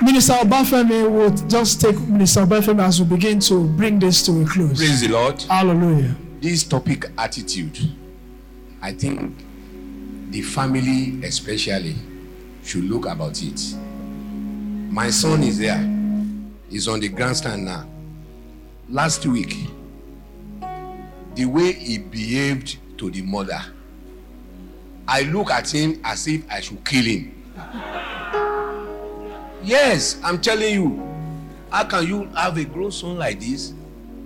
Minister 0.00 0.34
Obafemi 0.34 1.10
will 1.10 1.30
just 1.48 1.80
take 1.80 1.98
Minister 2.08 2.42
Obafemi 2.42 2.84
as 2.84 3.02
we 3.02 3.08
begin 3.08 3.40
to 3.40 3.66
bring 3.70 3.98
this 3.98 4.24
to 4.26 4.40
a 4.42 4.46
close. 4.46 4.78
Praise 4.78 5.00
the 5.00 5.08
Lord. 5.08 5.42
Hallelujah. 5.42 6.14
This 6.42 6.64
topic 6.64 7.08
attitude, 7.16 7.78
I 8.80 8.92
think 8.94 9.38
the 10.30 10.42
family 10.42 11.24
especially 11.24 11.94
should 12.64 12.82
look 12.82 13.06
about 13.06 13.40
it. 13.40 13.60
My 14.90 15.10
son 15.10 15.44
is 15.44 15.60
there. 15.60 15.78
He's 16.68 16.88
on 16.88 16.98
the 16.98 17.10
grandstand 17.10 17.64
now. 17.64 17.86
last 18.88 19.24
week, 19.24 19.68
the 21.36 21.44
way 21.44 21.74
he 21.74 21.98
behaved 21.98 22.76
to 22.98 23.08
the 23.08 23.22
mother, 23.22 23.62
I 25.06 25.22
look 25.22 25.48
at 25.52 25.72
him 25.72 26.00
as 26.02 26.26
if 26.26 26.42
I 26.50 26.58
should 26.60 26.84
kill 26.84 27.04
him. 27.04 27.40
Yes, 29.62 30.18
I'm 30.24 30.40
telling 30.40 30.74
you. 30.74 31.08
How 31.70 31.84
can 31.84 32.04
you 32.04 32.24
have 32.34 32.56
a 32.58 32.64
grown 32.64 32.90
son 32.90 33.16
like 33.16 33.38
this 33.38 33.72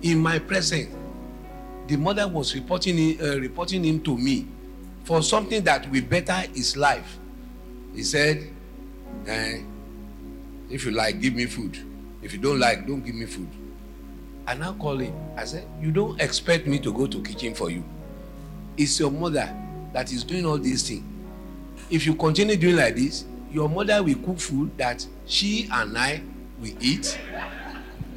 in 0.01 0.19
my 0.19 0.39
presence? 0.39 0.96
The 1.87 1.97
mother 1.97 2.27
was 2.27 2.55
reporting 2.55 2.97
him, 2.97 3.19
uh, 3.21 3.37
reporting 3.39 3.85
him 3.85 4.01
to 4.03 4.17
me 4.17 4.47
for 5.05 5.23
something 5.23 5.63
that 5.65 5.89
will 5.91 6.03
better 6.03 6.33
his 6.55 6.77
life. 6.77 7.19
He 7.95 8.03
said, 8.03 8.49
eh, 9.27 9.61
If 10.69 10.85
you 10.85 10.91
like, 10.91 11.21
give 11.21 11.35
me 11.35 11.47
food. 11.47 11.79
If 12.23 12.33
you 12.33 12.39
don't 12.41 12.59
like, 12.59 12.87
don't 12.87 13.05
give 13.05 13.15
me 13.15 13.27
food. 13.27 13.49
I 14.47 14.55
now 14.55 14.73
call 14.75 14.99
him. 14.99 15.15
I 15.37 15.45
said, 15.45 15.67
You 15.81 15.93
don't 15.93 16.21
expect 16.21 16.67
me 16.67 16.79
to 16.81 16.93
go 16.93 17.07
to 17.07 17.23
kitchen 17.23 17.55
for 17.55 17.71
you. 17.71 17.85
It's 18.77 18.99
your 18.99 19.11
mother 19.11 19.55
that 19.93 20.13
is 20.13 20.25
doing 20.25 20.45
all 20.45 20.59
these 20.59 20.89
things. 20.89 21.05
If 21.89 22.05
you 22.05 22.15
continue 22.15 22.57
doing 22.57 22.77
like 22.77 22.97
this, 22.97 23.25
your 23.53 23.69
mother 23.69 24.03
will 24.03 24.17
cook 24.17 24.39
food 24.41 24.77
that 24.77 25.07
she 25.25 25.69
and 25.73 25.97
I 25.97 26.21
will 26.61 26.75
eat. 26.81 27.19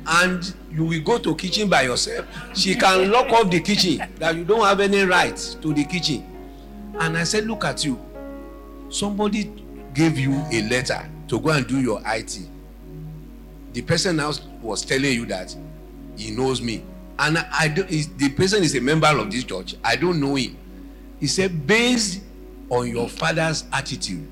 And 0.08 0.54
you 0.72 0.86
will 0.86 1.02
go 1.02 1.18
to 1.20 1.36
kitchen 1.36 1.70
by 1.70 1.84
yourself. 1.84 2.26
She 2.56 2.76
can 2.76 3.12
lock 3.12 3.30
off 3.32 3.50
the 3.50 3.60
kitchen 3.60 4.02
that 4.18 4.36
you 4.36 4.44
don't 4.44 4.62
have 4.62 4.80
any 4.80 5.04
right 5.04 5.36
to 5.62 5.74
the 5.74 5.84
kitchen. 5.86 6.26
And 7.00 7.18
I 7.18 7.24
said, 7.24 7.46
Look 7.46 7.64
at 7.66 7.86
you. 7.86 8.00
Somebody 8.90 9.52
gave 9.94 10.18
you 10.18 10.34
a 10.52 10.62
letter 10.70 11.10
to 11.28 11.40
go 11.40 11.50
and 11.50 11.68
do 11.68 11.80
your 11.80 12.02
IT. 12.06 12.40
The 13.74 13.82
person 13.84 14.16
now 14.16 14.32
was 14.62 14.84
telling 14.84 15.14
you 15.14 15.26
that 15.28 15.56
he 16.18 16.32
knows 16.32 16.62
me. 16.62 16.84
And 17.20 17.38
I 17.38 17.68
don't, 17.68 17.88
the 17.90 18.30
person 18.30 18.64
is 18.64 18.76
a 18.76 18.82
member 18.82 19.08
of 19.08 19.32
this 19.32 19.44
church. 19.44 19.76
I 19.84 19.96
don't 19.96 20.20
know 20.20 20.36
him. 20.36 20.58
He 21.20 21.28
said, 21.28 21.68
based 21.68 22.22
on 22.70 22.88
your 22.88 23.10
father's 23.10 23.66
attitude, 23.72 24.26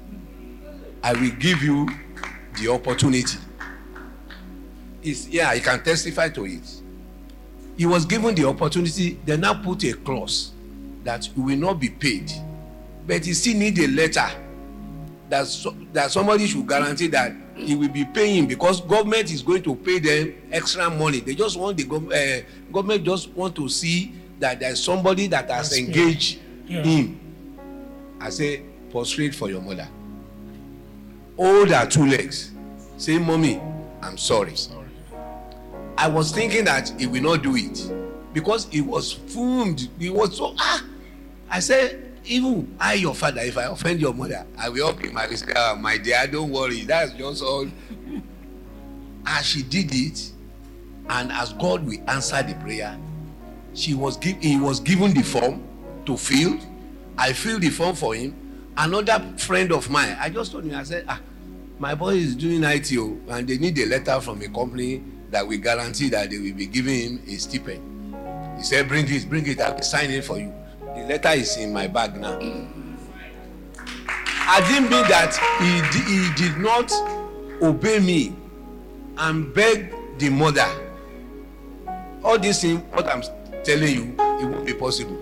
I 1.03 1.13
will 1.13 1.31
give 1.31 1.61
you 1.61 1.87
the 2.59 2.69
opportunity. 2.69 3.37
It's, 5.09 5.27
yeah, 5.27 5.53
he 5.53 5.61
can 5.61 5.81
testify 5.83 6.29
to 6.29 6.45
it. 6.45 6.61
He 7.77 7.85
was 7.85 8.05
given 8.05 8.33
the 8.35 8.45
opportunity, 8.45 9.19
they 9.25 9.37
now 9.37 9.53
put 9.53 9.83
a 9.83 9.93
clause 9.93 10.51
that 11.03 11.25
he 11.25 11.39
will 11.39 11.57
not 11.57 11.79
be 11.79 11.89
paid. 11.89 12.31
But 13.05 13.25
he 13.25 13.33
still 13.33 13.55
need 13.57 13.77
a 13.79 13.87
letter 13.87 14.27
that, 15.29 15.47
so, 15.47 15.75
that 15.93 16.11
somebody 16.11 16.47
should 16.47 16.67
guarantee 16.67 17.07
that 17.07 17.33
he 17.55 17.75
will 17.75 17.89
be 17.89 18.03
paying 18.05 18.47
because 18.47 18.81
government 18.81 19.31
is 19.31 19.41
going 19.41 19.63
to 19.63 19.75
pay 19.75 19.99
them 19.99 20.33
extra 20.51 20.89
money. 20.89 21.19
They 21.21 21.35
just 21.35 21.57
want 21.57 21.77
the 21.77 21.83
gov- 21.85 22.11
uh, 22.13 22.43
government 22.71 23.03
just 23.03 23.29
want 23.31 23.55
to 23.55 23.69
see 23.69 24.13
that 24.39 24.59
there's 24.59 24.83
somebody 24.83 25.27
that 25.27 25.49
has 25.49 25.69
That's 25.69 25.79
engaged 25.79 26.39
Yeah. 26.67 26.83
him. 26.83 27.19
I 28.19 28.29
say, 28.29 28.63
prostrate 28.91 29.35
for 29.35 29.49
your 29.49 29.61
mother. 29.61 29.87
Hold 31.37 31.69
her 31.69 31.85
two 31.87 32.05
legs. 32.07 32.51
Say, 32.97 33.17
mommy, 33.19 33.61
I'm 34.01 34.17
sorry. 34.17 34.55
I 35.97 36.07
was 36.07 36.31
thinking 36.31 36.65
that 36.65 36.93
he 36.99 37.07
will 37.07 37.23
not 37.23 37.41
do 37.41 37.55
it 37.55 37.91
because 38.33 38.65
he 38.65 38.81
was 38.81 39.11
fooled. 39.11 39.87
He 39.99 40.09
was 40.09 40.37
so 40.37 40.53
ah. 40.59 40.85
I 41.49 41.59
said, 41.59 42.19
even 42.25 42.75
I, 42.79 42.93
your 42.93 43.15
father, 43.15 43.41
if 43.41 43.57
I 43.57 43.63
offend 43.63 43.99
your 43.99 44.13
mother, 44.13 44.45
I 44.57 44.69
will 44.69 44.87
help 44.87 45.03
you, 45.03 45.11
my 45.11 45.27
uh, 45.55 45.75
my 45.79 45.97
dear. 45.97 46.27
Don't 46.27 46.51
worry. 46.51 46.81
That's 46.81 47.13
just 47.13 47.41
all. 47.41 47.67
As 49.25 49.45
she 49.45 49.63
did 49.63 49.89
it, 49.93 50.31
and 51.09 51.31
as 51.31 51.53
God 51.53 51.85
will 51.85 51.99
answer 52.07 52.41
the 52.43 52.53
prayer, 52.55 52.97
she 53.73 53.93
was 53.93 54.17
give, 54.17 54.37
he 54.37 54.59
was 54.59 54.79
given 54.79 55.13
the 55.13 55.23
form 55.23 55.63
to 56.05 56.15
fill. 56.15 56.59
I 57.17 57.33
filled 57.33 57.61
the 57.61 57.69
form 57.69 57.95
for 57.95 58.13
him. 58.13 58.35
Another 58.77 59.19
friend 59.37 59.71
of 59.71 59.89
mine, 59.89 60.15
I 60.19 60.29
just 60.29 60.51
told 60.51 60.65
him, 60.65 60.75
I 60.75 60.83
said, 60.83 61.05
ah, 61.07 61.19
my 61.79 61.95
boy 61.95 62.15
is 62.15 62.35
doing 62.35 62.63
ITO 62.63 63.17
and 63.29 63.47
they 63.47 63.57
need 63.57 63.77
a 63.79 63.85
letter 63.85 64.19
from 64.21 64.41
a 64.41 64.47
company 64.47 65.01
that 65.31 65.47
will 65.47 65.57
guarantee 65.57 66.09
that 66.09 66.29
they 66.29 66.37
will 66.37 66.53
be 66.53 66.65
giving 66.65 67.17
him 67.17 67.21
a 67.27 67.37
stipend. 67.37 68.15
He 68.57 68.63
said, 68.63 68.87
bring 68.87 69.05
it, 69.07 69.29
bring 69.29 69.45
it, 69.47 69.59
I 69.59 69.71
will 69.71 69.81
sign 69.81 70.09
it 70.11 70.23
for 70.23 70.37
you. 70.37 70.53
The 70.79 71.03
letter 71.03 71.29
is 71.29 71.57
in 71.57 71.73
my 71.73 71.87
bag 71.87 72.15
now. 72.15 72.39
I 74.49 74.61
didn't 74.69 74.89
mean 74.89 75.07
that 75.09 75.35
he, 75.59 76.15
he 76.15 76.33
did 76.35 76.57
not 76.57 76.91
obey 77.61 77.99
me 77.99 78.35
and 79.17 79.53
beg 79.53 79.93
the 80.17 80.29
mother. 80.29 80.67
All 82.23 82.39
these 82.39 82.61
things, 82.61 82.81
what 82.93 83.07
I'm 83.07 83.21
telling 83.63 83.95
you, 83.95 84.15
it 84.19 84.45
won't 84.45 84.65
be 84.65 84.73
possible. 84.73 85.17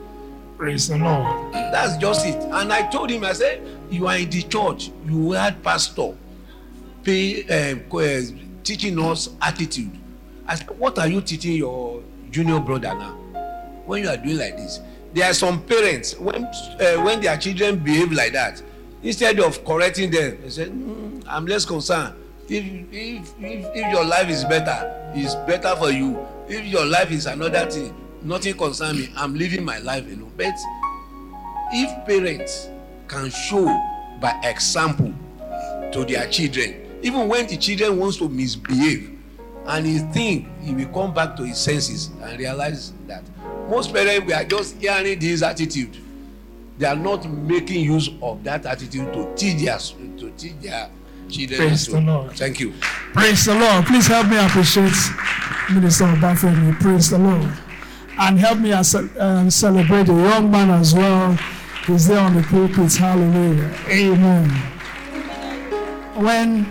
Praise 0.57 0.87
the 0.87 0.97
Lord. 0.97 1.53
That's 1.53 1.97
just 1.97 2.25
it. 2.25 2.35
And 2.35 2.71
I 2.71 2.89
told 2.89 3.09
him, 3.09 3.25
I 3.25 3.33
said, 3.33 3.61
You 3.89 4.07
are 4.07 4.17
in 4.17 4.29
the 4.29 4.43
church, 4.43 4.91
you 5.05 5.31
had 5.31 5.61
pastor 5.61 6.15
pay, 7.05 7.43
uh, 7.43 7.77
teaching 8.66 8.99
us 8.99 9.30
attitude. 9.41 9.91
I 10.47 10.55
said, 10.55 10.70
What 10.78 10.99
are 10.99 11.07
you 11.07 11.22
teaching 11.22 11.55
your 11.55 12.03
junior 12.32 12.59
brother 12.59 12.93
now? 12.93 13.13
When 13.86 14.03
you 14.03 14.09
are 14.09 14.18
doing 14.18 14.38
like 14.38 14.57
this, 14.57 14.82
there 15.13 15.30
are 15.30 15.34
some 15.34 15.61
parents 15.63 16.18
when 16.20 16.43
uh, 16.43 17.01
when 17.03 17.22
their 17.22 17.38
children 17.38 17.78
behave 17.80 18.11
like 18.11 18.34
that, 18.34 18.61
instead 19.03 19.39
of 19.39 19.63
correcting 19.63 20.11
them, 20.11 20.39
they 20.41 20.49
say, 20.49 20.66
"Mm, 20.66 21.24
I'm 21.28 21.45
less 21.45 21.66
concerned. 21.66 22.16
If, 22.49 22.66
if 22.91 23.34
if 23.39 23.66
if 23.76 23.91
your 23.93 24.03
life 24.03 24.30
is 24.30 24.43
better, 24.43 25.11
it's 25.16 25.36
better 25.47 25.76
for 25.78 25.91
you. 25.91 26.26
If 26.49 26.66
your 26.66 26.86
life 26.86 27.11
is 27.11 27.28
another 27.28 27.70
thing, 27.70 27.95
nothing 28.24 28.57
concern 28.57 28.97
me. 28.97 29.09
I'm 29.16 29.36
living 29.36 29.63
my 29.63 29.78
life 29.78 30.05
alone. 30.05 30.32
But 30.36 30.53
if 31.72 32.05
parents 32.05 32.70
can 33.07 33.30
show 33.30 33.66
by 34.20 34.39
example 34.43 35.13
to 35.91 36.05
their 36.05 36.28
children 36.28 36.84
even 37.05 37.27
when 37.27 37.45
the 37.47 37.55
children 37.57 37.99
wants 37.99 38.17
to 38.17 38.27
misbehave 38.27 39.11
and 39.67 39.85
he 39.85 39.99
think 40.13 40.47
he 40.61 40.73
will 40.73 40.87
come 40.87 41.13
back 41.13 41.35
to 41.35 41.43
his 41.45 41.57
senses 41.57 42.09
and 42.21 42.39
realize 42.39 42.93
that 43.07 43.23
most 43.69 43.93
parents 43.93 44.25
we 44.25 44.33
are 44.33 44.43
just 44.43 44.75
hearing 44.81 45.17
this 45.19 45.41
attitude 45.43 45.97
they 46.77 46.85
are 46.87 46.95
not 46.95 47.29
making 47.29 47.81
use 47.81 48.09
of 48.21 48.43
that 48.43 48.65
attitude 48.65 49.11
to 49.13 49.33
teach 49.35 49.63
their 49.63 49.77
to 50.19 50.31
teach 50.37 50.59
their 50.61 50.89
children 51.29 51.59
Praise 51.59 51.85
to- 51.85 51.91
the 51.91 52.01
Lord. 52.01 52.31
thank 52.33 52.59
you 52.59 52.73
Praise 53.13 53.45
the 53.45 53.55
Lord. 53.55 53.85
Please 53.85 54.07
help 54.07 54.27
me 54.27 54.37
appreciate 54.37 54.91
Minister 55.71 56.03
Obafemi. 56.03 56.77
Praise 56.81 57.09
the 57.11 57.17
Lord. 57.17 57.49
And 58.19 58.37
help 58.37 58.59
me 58.59 58.73
as, 58.73 58.93
um, 58.93 59.49
celebrate 59.49 60.03
the 60.07 60.13
young 60.13 60.51
man 60.51 60.69
as 60.69 60.93
well. 60.93 61.37
He's 61.87 62.07
there 62.07 62.19
on 62.19 62.35
the 62.35 62.43
pulpit. 62.43 62.93
Hallelujah. 62.97 63.73
Amen. 63.87 64.49
When 66.15 66.65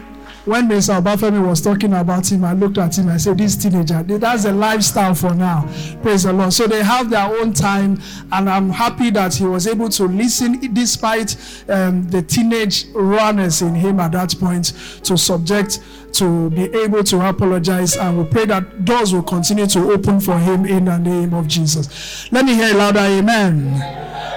when 0.44 0.68
Mr. 0.68 1.00
Obafemi 1.00 1.46
was 1.46 1.60
talking 1.60 1.92
about 1.92 2.30
him, 2.30 2.44
I 2.44 2.52
looked 2.52 2.78
at 2.78 2.98
him. 2.98 3.08
I 3.08 3.16
said, 3.16 3.38
"This 3.38 3.56
teenager, 3.56 4.02
that's 4.02 4.44
a 4.44 4.52
lifestyle 4.52 5.14
for 5.14 5.34
now." 5.34 5.68
Praise 6.02 6.24
the 6.24 6.32
Lord. 6.32 6.52
So 6.52 6.66
they 6.66 6.82
have 6.82 7.10
their 7.10 7.26
own 7.26 7.52
time, 7.52 8.00
and 8.32 8.48
I'm 8.48 8.70
happy 8.70 9.10
that 9.10 9.34
he 9.34 9.44
was 9.44 9.66
able 9.66 9.88
to 9.90 10.04
listen, 10.04 10.74
despite 10.74 11.36
um, 11.68 12.08
the 12.10 12.22
teenage 12.22 12.86
runners 12.94 13.62
in 13.62 13.74
him 13.74 14.00
at 14.00 14.12
that 14.12 14.38
point, 14.38 14.72
to 15.04 15.16
subject, 15.16 15.80
to 16.14 16.50
be 16.50 16.64
able 16.64 17.02
to 17.04 17.28
apologize, 17.28 17.96
and 17.96 18.18
we 18.18 18.24
pray 18.24 18.44
that 18.46 18.84
doors 18.84 19.12
will 19.12 19.22
continue 19.22 19.66
to 19.66 19.92
open 19.92 20.20
for 20.20 20.38
him 20.38 20.64
in 20.66 20.84
the 20.84 20.98
name 20.98 21.34
of 21.34 21.48
Jesus. 21.48 22.30
Let 22.30 22.44
me 22.44 22.54
hear 22.54 22.74
louder 22.74 23.00
Amen. 23.00 24.33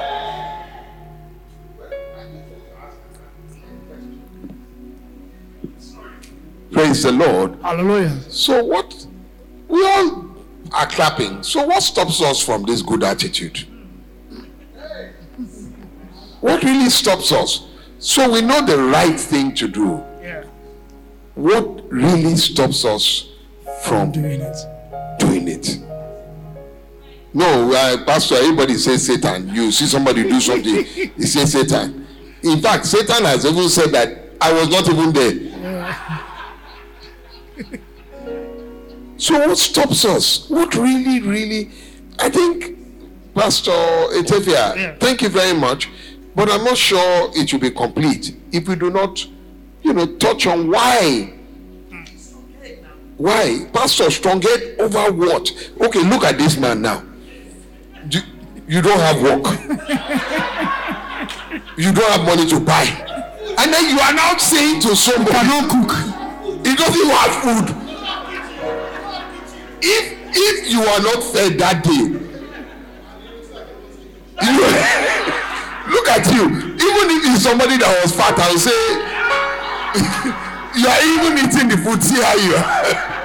Praise 6.78 7.02
the 7.02 7.12
Lord. 7.12 7.58
Hallelujah. 7.64 8.22
So 8.30 8.64
what 8.64 9.08
we 9.68 9.84
all 9.84 10.28
are 10.74 10.86
clapping. 10.86 11.42
So 11.42 11.66
what 11.66 11.82
stops 11.82 12.22
us 12.22 12.40
from 12.46 12.66
this 12.66 12.84
good 12.84 13.04
attitude? 13.04 13.66
What 16.40 16.62
really 16.62 16.92
stops 16.92 17.32
us? 17.32 17.68
So 17.98 18.32
we 18.32 18.42
know 18.42 18.64
the 18.64 18.78
right 18.78 19.20
thing 19.20 19.56
to 19.56 19.68
do. 19.68 20.04
Yeah. 20.22 20.44
What 21.34 21.92
really 21.92 22.36
stops 22.36 22.86
us 22.86 23.28
from 23.82 24.12
Doing 24.12 24.42
it. 24.42 24.58
doing 25.18 25.48
it? 25.48 25.80
No, 27.34 27.74
uh, 27.74 28.06
Pastor, 28.06 28.36
everybody 28.36 28.76
says 28.76 29.04
Satan. 29.08 29.50
You 29.50 29.72
see 29.72 29.88
somebody 29.88 30.22
do 30.30 30.40
something, 30.40 30.84
he 30.86 31.24
says 31.26 31.54
Satan. 31.54 32.06
In 32.44 32.62
fact, 32.62 32.86
Satan 32.86 33.26
has 33.26 33.46
even 33.48 33.68
said 33.68 33.92
that 33.94 34.20
I 34.40 34.54
was 34.54 34.70
not 34.70 34.88
even 34.88 35.12
there. 35.12 35.47
So 39.20 39.34
what 39.48 39.58
stops 39.58 40.06
us? 40.06 40.48
What 40.48 40.76
really, 40.76 41.22
really? 41.22 41.72
I 42.20 42.30
think, 42.30 42.78
Pastor 43.34 43.72
Etefia, 44.16 44.96
thank 45.00 45.24
you 45.24 45.30
very 45.30 45.58
much, 45.58 45.90
but 46.36 46.52
I'm 46.52 46.64
not 46.64 46.78
sure 46.78 47.32
it 47.34 47.52
will 47.52 47.60
be 47.60 47.72
complete 47.72 48.38
if 48.52 48.68
we 48.68 48.76
do 48.76 48.92
not, 48.92 49.26
you 49.82 49.94
know, 49.94 50.06
touch 50.18 50.46
on 50.46 50.70
why 50.70 51.34
Why? 53.18 53.66
Pastor 53.74 54.12
strong-head 54.12 54.76
over 54.80 55.12
what? 55.12 55.52
Okay, 55.82 56.04
look 56.04 56.24
at 56.24 56.38
this 56.38 56.56
man 56.58 56.84
now. 56.84 57.02
Do, 58.08 58.20
you 58.68 58.82
don't 58.84 59.00
have 59.00 59.22
work. 59.24 59.44
you 61.78 61.92
don't 61.92 62.12
have 62.12 62.24
money 62.26 62.46
to 62.48 62.60
buy. 62.60 62.86
And 63.58 63.74
then 63.74 63.90
you 63.90 64.00
are 64.00 64.14
now 64.14 64.38
saying 64.38 64.82
to 64.82 64.96
somebody, 64.96 65.32
Cannot 65.32 65.70
cook. 65.72 65.92
He 66.64 66.76
doesn't 66.76 67.10
have 67.10 67.34
food. 67.44 67.70
If 69.82 70.14
if 70.36 70.70
you 70.72 70.82
are 70.82 71.02
not 71.02 71.24
fed 71.24 71.58
that 71.60 71.84
day, 71.84 71.92
you 74.44 74.52
look 75.94 76.08
at 76.10 76.26
you. 76.34 76.46
Even 76.78 77.10
if 77.16 77.26
it's 77.26 77.44
somebody 77.44 77.78
that 77.78 78.00
was 78.04 78.12
fat, 78.16 78.38
I'll 78.38 78.58
say 78.58 78.72
you 80.78 80.88
are 80.88 81.02
even 81.02 81.38
eating 81.38 81.70
the 81.70 81.78
food. 81.78 82.04
See 82.04 82.22
how 82.22 82.36
you 82.36 82.56
are. 82.56 83.18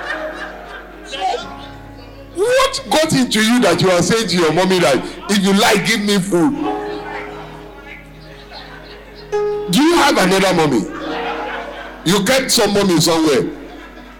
what 2.34 2.82
got 2.90 3.12
into 3.12 3.44
you 3.44 3.60
that 3.60 3.80
you 3.82 3.90
are 3.90 4.02
saying 4.02 4.28
to 4.28 4.36
your 4.36 4.52
mommy 4.52 4.78
that 4.80 4.96
if 5.30 5.38
you 5.44 5.52
like, 5.58 5.86
give 5.86 6.00
me 6.00 6.18
food? 6.18 6.52
Do 9.70 9.82
you 9.82 9.94
have 9.96 10.16
another 10.18 10.54
mommy? 10.54 10.80
You 12.04 12.24
kept 12.24 12.50
some 12.50 12.74
money 12.74 13.00
somewhere. 13.00 13.42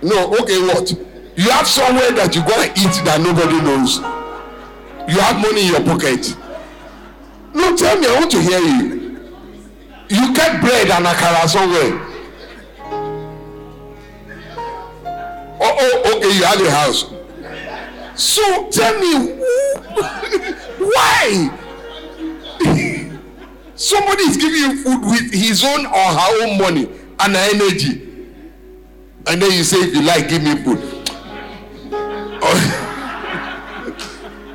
No, 0.03 0.33
okay, 0.41 0.61
what? 0.63 0.93
You 1.37 1.51
have 1.51 1.67
somewhere 1.67 2.13
that 2.13 2.35
you 2.35 2.43
gonna 2.43 2.71
eat 2.77 3.05
that 3.05 3.21
nobody 3.21 3.61
knows. 3.61 3.99
You 5.09 5.19
have 5.21 5.41
money 5.41 5.67
in 5.67 5.73
your 5.73 5.83
pocket. 5.83 6.37
No, 7.55 7.77
tell 7.77 7.99
me, 7.99 8.07
I 8.07 8.15
want 8.21 8.31
to 8.31 8.41
hear 8.41 8.59
you. 8.61 9.03
You 10.09 10.33
kept 10.33 10.61
bread 10.61 10.91
and 10.91 11.07
akara 11.07 11.49
somewhere. 11.49 12.09
Oh, 15.65 15.77
oh, 15.81 16.17
okay, 16.17 16.37
you 16.37 16.45
had 16.45 16.61
a 16.61 16.71
house. 16.71 17.07
So 18.15 18.69
tell 18.71 18.99
me, 19.01 19.33
why? 20.79 21.59
Somebody 23.75 24.23
is 24.23 24.37
giving 24.37 24.61
you 24.61 24.77
food 24.85 25.01
with 25.05 25.33
his 25.33 25.65
own 25.65 25.87
or 25.87 25.93
her 25.93 26.43
own 26.47 26.59
money 26.59 27.02
and 27.25 27.37
energy. 27.37 28.01
And 29.27 29.41
then 29.41 29.53
you 29.53 29.63
say, 29.65 29.79
if 29.79 29.95
you 29.95 30.03
like, 30.03 30.29
give 30.29 30.43
me 30.43 30.57
food. 30.63 30.79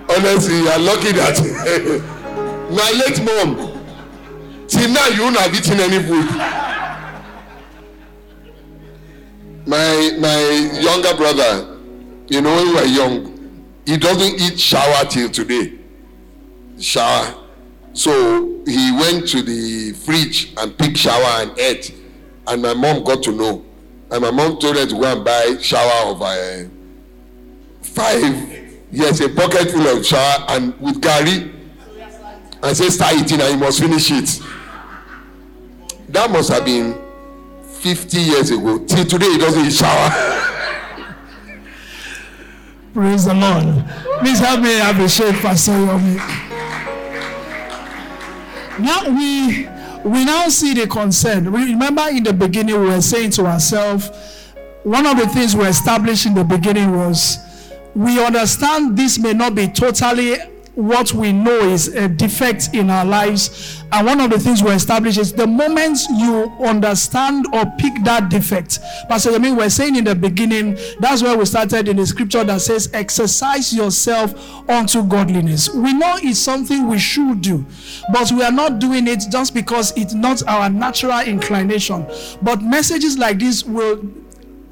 Honestly, 0.09 0.57
you 0.57 0.67
are 0.69 0.79
lucky 0.79 1.11
that 1.13 1.37
my 2.71 2.91
late 2.91 3.19
mom, 3.23 3.55
till 4.67 4.89
now, 4.91 5.07
you 5.07 5.21
won't 5.23 5.37
have 5.37 5.53
eaten 5.53 5.79
any 5.79 6.03
food. 6.03 6.25
My 9.67 10.11
my 10.19 10.79
younger 10.81 11.13
brother, 11.15 11.77
you 12.27 12.41
know, 12.41 12.55
when 12.55 12.67
we 12.67 12.73
were 12.73 12.85
young, 12.85 13.65
he 13.85 13.97
doesn't 13.97 14.41
eat 14.41 14.59
shower 14.59 15.05
till 15.05 15.29
today. 15.29 15.73
Shower. 16.79 17.35
So 17.93 18.61
he 18.65 18.91
went 18.93 19.27
to 19.29 19.41
the 19.41 19.93
fridge 19.93 20.53
and 20.57 20.77
picked 20.77 20.97
shower 20.97 21.41
and 21.41 21.57
ate. 21.59 21.93
And 22.47 22.61
my 22.61 22.73
mom 22.73 23.03
got 23.03 23.23
to 23.23 23.31
know. 23.31 23.65
And 24.09 24.21
my 24.21 24.31
mom 24.31 24.57
told 24.59 24.77
her 24.77 24.85
to 24.85 24.93
go 24.93 25.03
and 25.03 25.23
buy 25.25 25.57
shower 25.61 26.11
of 26.11 26.21
uh, 26.21 26.63
five, 27.81 28.77
yes, 28.91 29.19
a 29.19 29.27
bucket 29.29 29.69
full 29.71 29.85
of 29.87 30.05
shower 30.05 30.45
and 30.49 30.79
with 30.79 31.01
curry. 31.01 31.51
And 32.63 32.75
say, 32.75 32.89
start 32.89 33.15
eating 33.15 33.41
and 33.41 33.51
you 33.53 33.57
must 33.57 33.79
finish 33.79 34.09
it. 34.11 34.41
That 36.09 36.31
must 36.31 36.49
have 36.51 36.63
been 36.65 36.97
50 37.63 38.17
years 38.17 38.49
ago. 38.51 38.79
Till 38.85 39.05
today, 39.05 39.31
he 39.33 39.37
doesn't 39.37 39.65
eat 39.65 39.73
shower. 39.73 40.09
Praise 42.93 43.25
the 43.25 43.33
Lord. 43.33 43.85
Please 44.21 44.39
help 44.39 44.61
me 44.61 44.79
appreciate 44.79 45.35
Pastor 45.35 45.73
Yomi. 45.73 46.17
Now 48.79 49.09
we 49.09 49.67
we 50.07 50.25
now 50.25 50.47
see 50.47 50.73
the 50.73 50.87
concern. 50.87 51.51
Remember 51.51 52.03
in 52.09 52.23
the 52.23 52.33
beginning 52.33 52.79
we 52.79 52.87
were 52.87 53.01
saying 53.01 53.31
to 53.31 53.45
ourselves, 53.45 54.09
one 54.83 55.05
of 55.05 55.17
the 55.17 55.27
things 55.27 55.55
we 55.55 55.65
established 55.65 56.25
in 56.25 56.33
the 56.33 56.43
beginning 56.43 56.95
was 56.95 57.39
we 57.93 58.23
understand 58.23 58.95
this 58.97 59.19
may 59.19 59.33
not 59.33 59.55
be 59.55 59.67
totally 59.67 60.37
what 60.77 61.11
we 61.11 61.33
know 61.33 61.57
is 61.57 61.87
a 61.87 62.07
defect 62.07 62.69
in 62.73 62.91
our 62.91 63.03
lives. 63.03 63.83
And 63.91 64.05
one 64.05 64.21
of 64.21 64.29
the 64.29 64.39
things 64.39 64.61
we 64.61 64.69
establish 64.69 65.17
is 65.17 65.33
the 65.33 65.47
moment 65.47 65.97
you 66.17 66.53
understand 66.63 67.47
or 67.51 67.65
pick 67.79 68.03
that 68.03 68.29
defect. 68.29 68.79
Pastor 69.09 69.31
I 69.31 69.39
mean, 69.39 69.55
we're 69.55 69.71
saying 69.71 69.95
in 69.95 70.03
the 70.03 70.13
beginning, 70.13 70.77
that's 70.99 71.23
where 71.23 71.35
we 71.35 71.45
started 71.45 71.87
in 71.87 71.97
the 71.97 72.05
scripture 72.05 72.43
that 72.43 72.61
says, 72.61 72.91
exercise 72.93 73.73
yourself 73.73 74.35
unto 74.69 75.03
godliness. 75.03 75.67
We 75.73 75.93
know 75.93 76.19
it's 76.21 76.37
something 76.37 76.87
we 76.87 76.99
should 76.99 77.41
do, 77.41 77.65
but 78.13 78.31
we 78.31 78.43
are 78.43 78.51
not 78.51 78.77
doing 78.77 79.07
it 79.07 79.23
just 79.31 79.55
because 79.55 79.97
it's 79.97 80.13
not 80.13 80.47
our 80.47 80.69
natural 80.69 81.21
inclination. 81.21 82.05
But 82.43 82.61
messages 82.61 83.17
like 83.17 83.39
this 83.39 83.63
will 83.63 84.03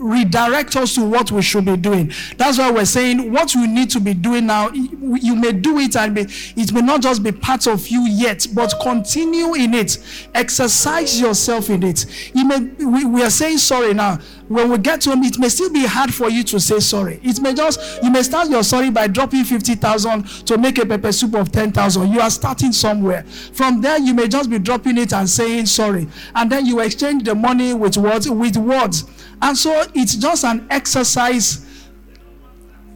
redirect 0.06 0.76
us 0.76 0.95
to 0.95 1.03
what 1.03 1.32
we 1.32 1.41
should 1.41 1.66
be 1.66 1.76
doing. 1.76 2.12
That's 2.38 2.58
why 2.58 2.72
we're 2.72 2.86
saying 2.86 3.32
what 3.32 3.53
we 3.56 3.68
need 3.68 3.89
to 3.91 3.99
be 3.99 4.14
doing 4.14 4.45
now. 4.45 4.70
You 4.72 5.36
may 5.36 5.51
do 5.51 5.80
it 5.80 5.95
and 5.95 6.14
be, 6.14 6.28
it 6.56 6.72
may 6.72 6.82
not 6.82 7.01
just 7.01 7.24
be 7.24 7.32
part 7.32 7.68
of 7.68 7.88
you 7.88 8.01
yet, 8.01 8.47
but 8.53 8.74
continue 8.82 9.56
in 9.56 9.74
it. 9.74 9.97
Exercise 10.34 11.20
yourself 11.20 11.70
in 11.70 11.84
it. 11.84 12.06
You 12.34 12.45
may, 12.45 12.60
we, 12.86 13.06
we 13.06 13.24
are 13.24 13.30
saying 13.30 13.58
sorry 13.58 13.93
now. 13.93 14.20
When 14.47 14.70
we 14.70 14.78
get 14.78 15.01
to 15.01 15.10
home, 15.10 15.24
it 15.24 15.39
may 15.39 15.49
still 15.49 15.74
be 15.74 15.86
hard 15.86 16.14
for 16.14 16.30
you 16.30 16.43
to 16.43 16.60
say 16.60 16.80
sorry. 16.80 17.20
It 17.24 17.41
may 17.41 17.56
just, 17.56 18.03
you 18.03 18.12
may 18.12 18.22
start 18.22 18.49
your 18.49 18.64
sorry 18.64 18.91
by 18.91 19.08
dropping 19.08 19.43
50,000 19.43 20.45
to 20.45 20.58
make 20.60 20.78
a 20.78 20.86
pepper 20.86 21.12
soup 21.12 21.34
of 21.34 21.51
10,000. 21.51 22.12
You 22.12 22.22
are 22.22 22.30
starting 22.30 22.72
somewhere. 22.72 23.24
From 23.24 23.82
there, 23.82 23.99
you 23.99 24.14
may 24.14 24.28
just 24.28 24.51
be 24.51 24.60
dropping 24.60 24.99
it 24.99 25.14
and 25.14 25.28
saying 25.28 25.66
sorry. 25.66 26.08
And 26.36 26.51
then 26.51 26.68
you 26.68 26.80
exchange 26.82 27.24
the 27.24 27.34
money 27.34 27.74
with 27.74 27.97
words, 27.97 28.30
with 28.30 28.58
words. 28.58 29.06
And 29.42 29.58
so 29.58 29.86
it's 29.94 30.16
just 30.16 30.44
an 30.44 30.68
exercise. 30.70 31.66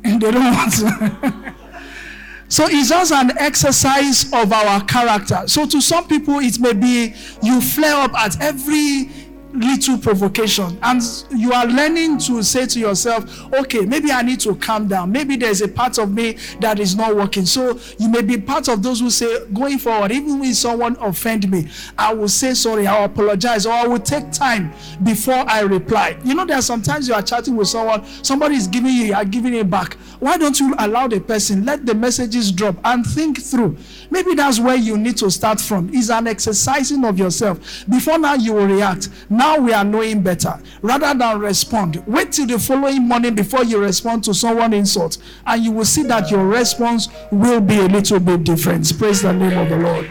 And 0.04 0.22
they 0.22 0.32
don't 0.32 0.54
want 0.54 0.74
to. 0.74 1.56
so 2.48 2.66
it's 2.68 2.90
just 2.90 3.12
an 3.12 3.38
exercise 3.38 4.32
of 4.34 4.52
our 4.52 4.84
character. 4.86 5.44
So 5.48 5.66
to 5.68 5.82
some 5.82 6.08
people, 6.08 6.40
it 6.40 6.60
may 6.60 6.74
be 6.74 7.14
you 7.42 7.62
flare 7.62 7.96
up 7.96 8.14
at 8.14 8.42
every 8.42 9.10
little 9.54 9.98
provocation. 9.98 10.78
And 10.84 11.02
you 11.32 11.52
are 11.54 11.66
learning 11.66 12.20
to 12.20 12.44
say 12.44 12.66
to 12.68 12.80
yourself 12.80 13.26
okay 13.54 13.82
maybe 13.82 14.12
i 14.12 14.22
need 14.22 14.40
to 14.42 14.56
calm 14.56 14.88
down. 14.88 15.12
Maybe 15.12 15.36
there's 15.36 15.62
a 15.62 15.68
part 15.68 15.98
of 15.98 16.12
me 16.14 16.38
that 16.60 16.80
is 16.80 16.96
not 16.96 17.16
working. 17.16 17.46
So 17.46 17.80
you 17.98 18.10
may 18.10 18.22
be 18.22 18.40
part 18.40 18.68
of 18.68 18.84
those 18.84 19.00
who 19.00 19.10
say 19.10 19.46
going 19.54 19.80
forward 19.80 20.12
even 20.12 20.44
if 20.44 20.56
someone 20.56 20.98
offend 21.00 21.50
me 21.50 21.68
i 21.98 22.14
will 22.14 22.28
say 22.28 22.54
sorry 22.54 22.86
i'll 22.88 23.06
apologize 23.06 23.66
or 23.66 23.74
i 23.74 23.88
will 23.88 24.00
take 24.00 24.32
time 24.32 24.72
before 25.04 25.44
i 25.48 25.62
reply. 25.62 26.18
You 26.24 26.36
know 26.36 26.46
there 26.46 26.58
are 26.58 26.62
sometimes 26.62 27.08
you 27.08 27.14
are 27.14 27.22
chatting 27.22 27.56
with 27.56 27.68
someone 27.68 28.06
somebody 28.24 28.56
is 28.56 28.68
giving 28.68 28.92
you 28.92 29.06
you 29.06 29.14
are 29.14 29.26
giving 29.26 29.54
it 29.54 29.70
back. 29.70 29.94
Why 30.20 30.38
don't 30.38 30.60
you 30.60 30.76
allow 30.78 31.08
the 31.08 31.20
person 31.20 31.66
let 31.66 31.86
the 31.86 31.96
messages 31.96 32.52
drop 32.52 32.76
and 32.84 33.06
think 33.06 33.42
through. 33.42 33.78
Maybe 34.10 34.34
that's 34.36 34.60
where 34.60 34.76
you 34.76 34.98
need 34.98 35.18
to 35.18 35.30
start 35.32 35.60
from. 35.60 35.94
Is 35.94 36.10
an 36.10 36.28
exercising 36.28 37.06
of 37.06 37.18
yourself. 37.18 37.86
Before 37.90 38.18
now 38.18 38.36
you 38.36 38.54
will 38.54 38.68
react. 38.68 39.10
Now 39.30 39.49
we 39.58 39.74
are 39.74 39.84
knowing 39.84 40.22
better. 40.22 40.60
Rather 40.82 41.14
than 41.18 41.40
respond, 41.40 42.04
wait 42.06 42.32
till 42.32 42.46
the 42.48 42.60
following 42.60 43.08
morning 43.08 43.36
before 43.36 43.64
you 43.64 43.80
respond 43.80 44.24
to 44.26 44.34
someone 44.34 44.74
insult, 44.74 45.18
and 45.46 45.64
you 45.64 45.72
will 45.72 45.86
see 45.86 46.04
that 46.04 46.30
your 46.30 46.46
response 46.48 47.08
will 47.32 47.62
be 47.62 47.78
a 47.78 47.88
little 47.88 48.20
bit 48.20 48.44
different. 48.44 48.92
Praise 48.98 49.22
the 49.22 49.34
name 49.34 49.58
of 49.58 49.70
the 49.70 49.78
Lord. 49.78 50.10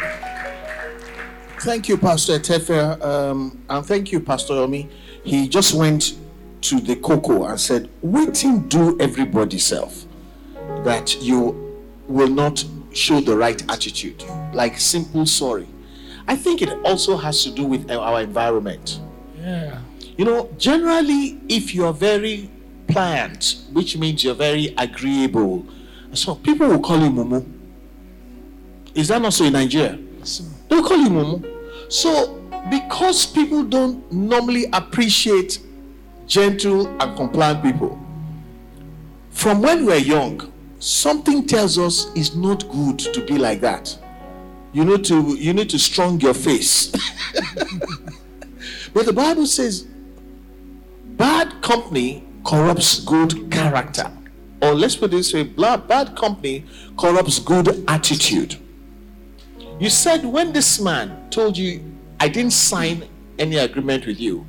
Thank 1.60 1.88
you, 1.88 1.98
Pastor 1.98 2.38
Tefe, 2.38 3.02
um, 3.04 3.60
and 3.68 3.84
thank 3.84 4.12
you, 4.12 4.20
Pastor 4.20 4.54
Yomi. 4.54 4.88
He 5.24 5.48
just 5.48 5.74
went 5.74 6.14
to 6.62 6.80
the 6.80 6.96
cocoa 6.96 7.44
and 7.46 7.60
said, 7.60 7.88
"Waiting 8.00 8.68
do 8.68 8.96
everybody 9.00 9.58
self, 9.58 10.06
that 10.84 11.20
you 11.20 11.74
will 12.06 12.28
not 12.28 12.64
show 12.92 13.20
the 13.20 13.36
right 13.36 13.60
attitude, 13.70 14.24
like 14.54 14.78
simple 14.78 15.26
sorry." 15.26 15.66
I 16.28 16.36
think 16.36 16.62
it 16.62 16.70
also 16.84 17.16
has 17.16 17.42
to 17.44 17.50
do 17.50 17.64
with 17.64 17.90
our 17.90 18.20
environment. 18.20 19.00
Yeah. 19.40 19.80
You 20.16 20.24
know, 20.24 20.50
generally, 20.58 21.40
if 21.48 21.74
you're 21.74 21.92
very 21.92 22.50
pliant, 22.88 23.56
which 23.72 23.96
means 23.96 24.24
you're 24.24 24.34
very 24.34 24.74
agreeable, 24.76 25.64
so 26.12 26.34
people 26.34 26.68
will 26.68 26.80
call 26.80 26.98
you 26.98 27.10
Mumu. 27.10 27.46
Is 28.94 29.08
that 29.08 29.22
not 29.22 29.32
so 29.32 29.44
in 29.44 29.52
Nigeria? 29.52 29.98
They'll 30.68 30.82
call 30.82 30.98
you 30.98 31.08
Mumu. 31.08 31.92
So, 31.92 32.34
because 32.70 33.26
people 33.26 33.62
don't 33.62 34.10
normally 34.12 34.66
appreciate 34.72 35.60
gentle 36.26 36.88
and 37.00 37.16
compliant 37.16 37.62
people, 37.62 37.98
from 39.30 39.62
when 39.62 39.86
we're 39.86 39.96
young, 39.96 40.52
something 40.80 41.46
tells 41.46 41.78
us 41.78 42.10
it's 42.16 42.34
not 42.34 42.68
good 42.70 42.98
to 42.98 43.24
be 43.24 43.38
like 43.38 43.60
that. 43.60 43.96
You 44.72 44.84
need 44.84 45.04
to 45.04 45.34
you 45.36 45.52
need 45.54 45.70
to 45.70 45.78
strong 45.78 46.20
your 46.20 46.34
face. 46.34 46.92
But 48.98 49.06
the 49.06 49.12
Bible 49.12 49.46
says 49.46 49.86
bad 51.16 51.62
company 51.62 52.24
corrupts 52.44 52.98
good 53.04 53.48
character. 53.48 54.10
Or 54.60 54.74
let's 54.74 54.96
put 54.96 55.12
it 55.12 55.18
this 55.18 55.32
way 55.32 55.44
bad, 55.44 55.86
bad 55.86 56.16
company 56.16 56.64
corrupts 56.98 57.38
good 57.38 57.84
attitude. 57.88 58.56
You 59.78 59.88
said 59.88 60.24
when 60.24 60.52
this 60.52 60.80
man 60.80 61.30
told 61.30 61.56
you, 61.56 61.80
I 62.18 62.26
didn't 62.26 62.50
sign 62.50 63.04
any 63.38 63.58
agreement 63.58 64.04
with 64.04 64.18
you, 64.18 64.44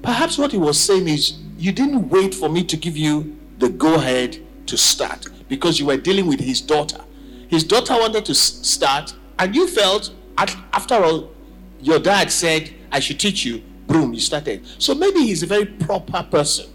perhaps 0.00 0.38
what 0.38 0.52
he 0.52 0.58
was 0.58 0.78
saying 0.78 1.08
is, 1.08 1.40
you 1.56 1.72
didn't 1.72 2.08
wait 2.08 2.36
for 2.36 2.48
me 2.48 2.62
to 2.66 2.76
give 2.76 2.96
you 2.96 3.36
the 3.58 3.68
go 3.68 3.96
ahead 3.96 4.38
to 4.68 4.76
start 4.76 5.26
because 5.48 5.80
you 5.80 5.86
were 5.86 5.96
dealing 5.96 6.28
with 6.28 6.38
his 6.38 6.60
daughter. 6.60 7.00
His 7.48 7.64
daughter 7.64 7.94
wanted 7.94 8.26
to 8.26 8.34
start, 8.36 9.16
and 9.40 9.56
you 9.56 9.66
felt, 9.66 10.12
after 10.36 10.94
all, 10.94 11.32
your 11.80 11.98
dad 11.98 12.30
said, 12.30 12.72
I 12.92 13.00
should 13.00 13.18
teach 13.18 13.44
you, 13.44 13.64
boom, 13.88 14.14
you 14.14 14.20
started. 14.20 14.64
So 14.78 14.94
maybe 14.94 15.20
he's 15.20 15.42
a 15.42 15.46
very 15.46 15.66
proper 15.66 16.22
person 16.22 16.70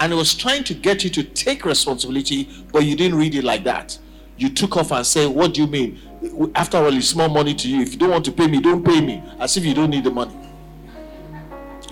and 0.00 0.12
he 0.12 0.18
was 0.18 0.34
trying 0.34 0.64
to 0.64 0.74
get 0.74 1.04
you 1.04 1.10
to 1.10 1.24
take 1.24 1.64
responsibility, 1.64 2.48
but 2.72 2.84
you 2.84 2.96
didn't 2.96 3.18
read 3.18 3.34
it 3.34 3.44
like 3.44 3.64
that. 3.64 3.98
You 4.36 4.48
took 4.48 4.76
off 4.76 4.92
and 4.92 5.04
said, 5.04 5.28
What 5.28 5.54
do 5.54 5.62
you 5.62 5.66
mean? 5.66 6.00
After 6.54 6.78
all, 6.78 6.94
it's 6.94 7.08
small 7.08 7.28
money 7.28 7.54
to 7.54 7.68
you. 7.68 7.80
If 7.82 7.92
you 7.92 7.98
don't 7.98 8.10
want 8.10 8.24
to 8.26 8.32
pay 8.32 8.46
me, 8.46 8.60
don't 8.60 8.84
pay 8.84 9.00
me, 9.00 9.22
as 9.38 9.56
if 9.56 9.64
you 9.64 9.74
don't 9.74 9.90
need 9.90 10.04
the 10.04 10.10
money. 10.10 10.34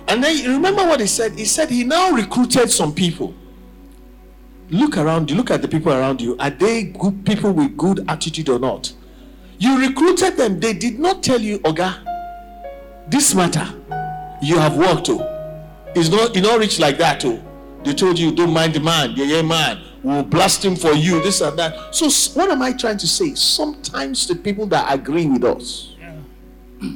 And 0.08 0.22
then 0.22 0.52
remember 0.52 0.84
what 0.84 1.00
he 1.00 1.06
said? 1.06 1.32
He 1.32 1.44
said 1.44 1.68
he 1.68 1.82
now 1.82 2.12
recruited 2.12 2.70
some 2.70 2.94
people. 2.94 3.34
Look 4.70 4.96
around 4.96 5.30
you, 5.30 5.36
look 5.36 5.50
at 5.50 5.62
the 5.62 5.68
people 5.68 5.92
around 5.92 6.20
you. 6.20 6.36
Are 6.38 6.50
they 6.50 6.84
good 6.84 7.24
people 7.24 7.52
with 7.52 7.76
good 7.76 8.04
attitude 8.08 8.48
or 8.48 8.58
not? 8.58 8.92
You 9.58 9.80
recruited 9.80 10.36
them, 10.36 10.60
they 10.60 10.72
did 10.72 10.98
not 10.98 11.22
tell 11.22 11.40
you, 11.40 11.58
Oga, 11.60 12.04
this 13.08 13.34
matter 13.34 13.72
you 14.42 14.58
have 14.58 14.76
worked 14.76 15.06
to. 15.06 15.34
It's 15.94 16.08
not 16.08 16.34
you 16.34 16.42
not 16.42 16.58
rich 16.58 16.78
like 16.78 16.98
that, 16.98 17.24
oh. 17.24 17.42
They 17.84 17.94
told 17.94 18.18
you 18.18 18.34
don't 18.34 18.52
mind 18.52 18.74
the 18.74 18.80
man, 18.80 19.14
the 19.14 19.24
yeah 19.24 19.42
man. 19.42 19.80
We'll 20.02 20.22
blast 20.22 20.64
him 20.64 20.76
for 20.76 20.92
you, 20.92 21.22
this 21.22 21.40
and 21.40 21.58
that. 21.58 21.94
So 21.94 22.06
what 22.38 22.50
am 22.50 22.62
I 22.62 22.72
trying 22.72 22.98
to 22.98 23.06
say? 23.06 23.34
Sometimes 23.34 24.26
the 24.26 24.34
people 24.34 24.66
that 24.66 24.92
agree 24.92 25.26
with 25.26 25.44
us. 25.44 25.94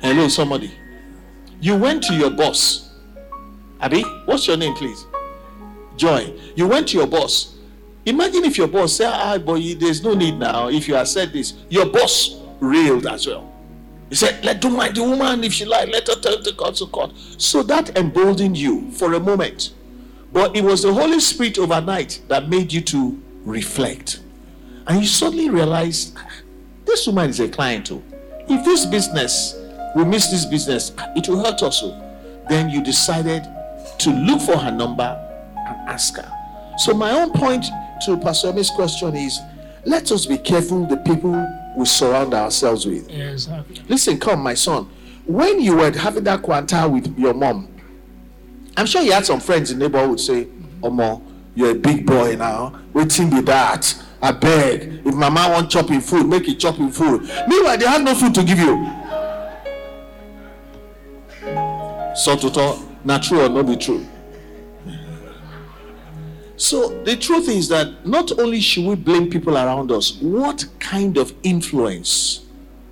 Hello, 0.00 0.28
somebody. 0.28 0.70
You 1.60 1.76
went 1.76 2.02
to 2.04 2.14
your 2.14 2.30
boss. 2.30 2.90
Abby, 3.80 4.02
what's 4.24 4.46
your 4.46 4.56
name, 4.56 4.74
please? 4.74 5.06
Joy. 5.96 6.32
You 6.56 6.66
went 6.66 6.88
to 6.88 6.96
your 6.96 7.06
boss. 7.06 7.56
Imagine 8.06 8.44
if 8.44 8.58
your 8.58 8.68
boss 8.68 8.94
said, 8.94 9.12
Ah, 9.12 9.38
boy, 9.38 9.74
there's 9.74 10.02
no 10.02 10.14
need 10.14 10.38
now. 10.38 10.68
If 10.68 10.88
you 10.88 10.94
have 10.94 11.08
said 11.08 11.32
this, 11.32 11.54
your 11.68 11.86
boss 11.86 12.40
railed 12.60 13.06
as 13.06 13.26
well. 13.26 13.51
He 14.12 14.16
said, 14.16 14.44
Let 14.44 14.62
mind 14.64 14.94
the 14.94 15.04
woman 15.04 15.42
if 15.42 15.54
she 15.54 15.64
like, 15.64 15.88
let 15.88 16.06
her 16.06 16.16
tell 16.16 16.38
the 16.38 16.52
God 16.52 16.74
to 16.74 16.84
God. 16.92 17.14
So 17.38 17.62
that 17.62 17.96
emboldened 17.96 18.58
you 18.58 18.90
for 18.90 19.14
a 19.14 19.18
moment. 19.18 19.72
But 20.34 20.54
it 20.54 20.62
was 20.62 20.82
the 20.82 20.92
Holy 20.92 21.18
Spirit 21.18 21.58
overnight 21.58 22.20
that 22.28 22.46
made 22.46 22.74
you 22.74 22.82
to 22.82 23.18
reflect. 23.46 24.20
And 24.86 25.00
you 25.00 25.06
suddenly 25.06 25.48
realized 25.48 26.14
"Ah, 26.18 26.28
this 26.84 27.06
woman 27.06 27.30
is 27.30 27.40
a 27.40 27.48
client 27.48 27.86
too. 27.86 28.02
If 28.50 28.66
this 28.66 28.84
business, 28.84 29.56
we 29.96 30.04
miss 30.04 30.30
this 30.30 30.44
business, 30.44 30.92
ah, 30.98 31.10
it 31.16 31.26
will 31.26 31.42
hurt 31.42 31.62
us. 31.62 31.80
oh." 31.82 31.98
Then 32.50 32.68
you 32.68 32.84
decided 32.84 33.48
to 34.00 34.10
look 34.10 34.42
for 34.42 34.58
her 34.58 34.70
number 34.70 35.18
and 35.56 35.88
ask 35.88 36.16
her. 36.16 36.30
So 36.76 36.92
my 36.92 37.12
own 37.12 37.32
point 37.32 37.64
to 38.04 38.18
Pastor 38.18 38.48
Emi's 38.48 38.68
question 38.68 39.16
is 39.16 39.40
let 39.86 40.12
us 40.12 40.26
be 40.26 40.36
careful 40.36 40.84
the 40.84 40.98
people 40.98 41.32
we 41.76 41.84
surround 41.86 42.34
ourselves 42.34 42.86
with. 42.86 43.08
Exactly. 43.10 43.82
Listen, 43.88 44.18
come, 44.18 44.40
my 44.42 44.54
son. 44.54 44.88
When 45.26 45.60
you 45.60 45.76
were 45.76 45.90
having 45.96 46.24
that 46.24 46.42
quanta 46.42 46.88
with 46.88 47.16
your 47.18 47.34
mom, 47.34 47.68
I'm 48.76 48.86
sure 48.86 49.02
you 49.02 49.12
had 49.12 49.24
some 49.26 49.40
friends 49.40 49.70
in 49.70 49.78
the 49.78 49.88
neighborhood 49.88 50.20
say, 50.20 50.46
Omo, 50.80 51.22
you're 51.54 51.70
a 51.70 51.74
big 51.74 52.06
boy 52.06 52.36
now. 52.36 52.80
Waiting 52.92 53.30
be 53.30 53.40
that. 53.42 53.94
I 54.20 54.32
beg. 54.32 55.02
If 55.04 55.14
mama 55.14 55.48
want 55.50 55.70
chopping 55.70 56.00
food, 56.00 56.26
make 56.26 56.48
it 56.48 56.58
chopping 56.58 56.90
food. 56.90 57.22
Meanwhile, 57.48 57.78
they 57.78 57.86
had 57.86 58.02
no 58.04 58.14
food 58.14 58.34
to 58.36 58.44
give 58.44 58.58
you. 58.58 58.88
So 62.14 62.36
to 62.36 62.50
talk, 62.50 62.78
not 63.04 63.22
true 63.22 63.44
or 63.44 63.48
not 63.48 63.66
be 63.66 63.76
true. 63.76 64.06
So 66.56 67.02
the 67.04 67.16
truth 67.16 67.48
is 67.48 67.68
that 67.68 68.06
not 68.06 68.38
only 68.38 68.60
should 68.60 68.84
we 68.84 68.94
blame 68.94 69.30
people 69.30 69.56
around 69.56 69.90
us, 69.90 70.18
what 70.20 70.64
kind 70.78 71.16
of 71.16 71.34
influence 71.42 72.46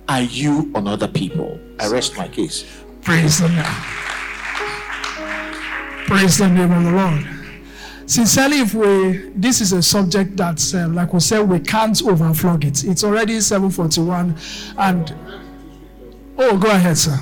are 0.09 0.21
you 0.21 0.71
on 0.75 0.87
other 0.87 1.07
people? 1.07 1.59
I 1.79 1.87
rest 1.87 2.17
my 2.17 2.27
case. 2.27 2.65
Praise 3.01 3.39
the 3.39 3.47
Lord. 3.47 3.65
Praise 6.07 6.37
the 6.37 6.49
name 6.49 6.71
of 6.71 6.83
the 6.83 6.91
Lord. 6.91 7.25
Sincerely, 8.05 8.59
if 8.59 8.73
we 8.73 9.31
this 9.35 9.61
is 9.61 9.71
a 9.71 9.81
subject 9.81 10.35
that, 10.35 10.61
uh, 10.75 10.89
like 10.89 11.13
we 11.13 11.21
said, 11.21 11.47
we 11.47 11.59
can't 11.59 11.95
overflog 11.95 12.65
it. 12.65 12.83
It's 12.83 13.05
already 13.05 13.37
7:41, 13.37 14.35
and 14.77 15.15
oh, 16.37 16.57
go 16.57 16.69
ahead, 16.69 16.97
sir. 16.97 17.17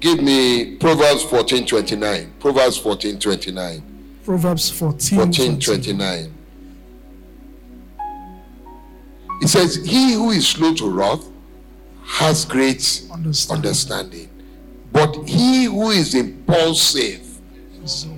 Give 0.00 0.22
me 0.22 0.76
Proverbs 0.76 1.24
14:29. 1.24 2.30
Proverbs 2.40 2.78
14:29. 2.78 3.95
Proverbs 4.26 4.70
14. 4.70 5.18
14:29. 5.20 6.32
It 9.40 9.48
says, 9.48 9.76
"He 9.76 10.14
who 10.14 10.32
is 10.32 10.48
slow 10.48 10.74
to 10.74 10.90
wrath 10.90 11.24
has 12.04 12.44
great 12.44 13.02
Understand. 13.12 13.58
understanding, 13.58 14.28
but 14.92 15.16
he 15.28 15.64
who 15.66 15.90
is 15.90 16.14
impulsive 16.14 17.20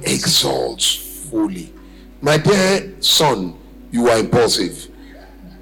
exalts 0.02 0.98
fully." 1.30 1.74
My 2.22 2.38
dear 2.38 2.94
son, 3.00 3.54
you 3.92 4.08
are 4.08 4.18
impulsive. 4.18 4.88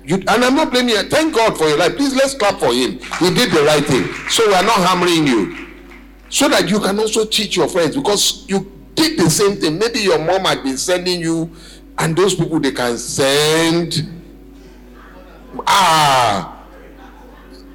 You, 0.05 0.17
and 0.29 0.45
I'm 0.45 0.55
not 0.55 0.71
blaming 0.71 0.95
you. 0.95 1.03
Thank 1.03 1.35
God 1.35 1.59
for 1.59 1.67
your 1.67 1.79
life. 1.79 1.97
Please 1.97 2.15
let's 2.15 2.35
clap 2.35 2.61
for 2.61 2.73
him. 2.73 3.01
He 3.19 3.35
did 3.35 3.51
the 3.51 3.65
right 3.65 3.85
thing. 3.85 4.09
So 4.31 4.47
we 4.47 4.55
are 4.55 4.63
not 4.63 4.77
hammering 4.77 5.27
you. 5.27 5.57
So 6.29 6.49
that 6.49 6.69
you 6.69 6.79
can 6.79 7.01
also 7.01 7.25
teach 7.25 7.57
your 7.57 7.67
friends 7.69 7.97
because 7.97 8.45
you 8.47 8.76
did 8.97 9.19
the 9.19 9.31
same 9.31 9.57
thing. 9.57 9.79
Maybe 9.79 10.01
your 10.01 10.19
mom 10.19 10.45
had 10.47 10.65
been 10.65 10.77
sending 10.77 11.21
you, 11.21 11.51
and 11.99 12.17
those 12.17 12.35
people 12.35 12.59
they 12.59 12.73
can 12.73 12.99
send. 12.99 14.13
Ah, 15.67 16.57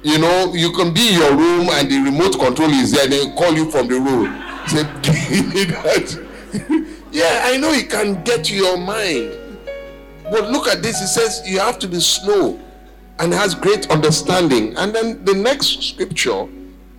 you 0.02 0.18
know, 0.18 0.52
you 0.52 0.72
can 0.72 0.92
be 0.92 1.08
in 1.08 1.14
your 1.14 1.34
room 1.36 1.68
and 1.70 1.90
the 1.90 1.98
remote 1.98 2.38
control 2.38 2.70
is 2.70 2.92
there, 2.92 3.06
they 3.06 3.30
call 3.32 3.52
you 3.54 3.70
from 3.70 3.88
the 3.88 3.98
room. 4.00 4.42
Say, 4.66 4.84
"Give 5.02 5.54
me 5.54 5.64
that." 5.64 7.02
yeah, 7.12 7.42
I 7.44 7.56
know 7.56 7.72
it 7.72 7.88
can 7.88 8.22
get 8.24 8.44
to 8.44 8.54
your 8.54 8.76
mind. 8.76 9.32
But 10.30 10.50
look 10.50 10.66
at 10.66 10.82
this, 10.82 11.00
it 11.00 11.08
says 11.08 11.42
you 11.44 11.58
have 11.58 11.78
to 11.80 11.88
be 11.88 12.00
slow 12.00 12.58
and 13.18 13.32
has 13.32 13.54
great 13.54 13.90
understanding. 13.90 14.76
And 14.76 14.94
then 14.94 15.24
the 15.24 15.34
next 15.34 15.82
scripture, 15.82 16.46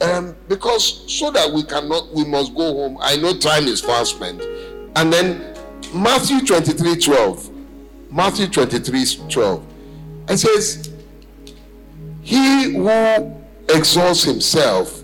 um, 0.02 0.36
because 0.50 1.12
so 1.12 1.32
that 1.32 1.52
we 1.52 1.64
cannot, 1.64 2.14
we 2.14 2.26
must 2.26 2.56
go 2.56 2.74
home. 2.74 2.98
I 3.02 3.16
know 3.16 3.38
time 3.38 3.66
is 3.66 3.82
fast 3.82 4.16
spent. 4.16 4.42
And 4.96 5.12
then 5.12 5.56
Matthew 5.94 6.42
23 6.46 6.98
12. 6.98 7.50
Matthew 8.12 8.48
23 8.48 9.06
12. 9.30 9.66
It 10.30 10.38
says, 10.38 10.94
He 12.22 12.74
who 12.74 13.36
exalts 13.70 14.24
himself 14.24 15.04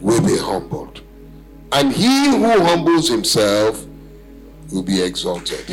will 0.00 0.24
be 0.24 0.36
humbled, 0.36 1.02
and 1.72 1.92
he 1.92 2.28
who 2.28 2.60
humbles 2.64 3.08
himself 3.08 3.84
will 4.72 4.82
be 4.82 5.02
exalted. 5.02 5.64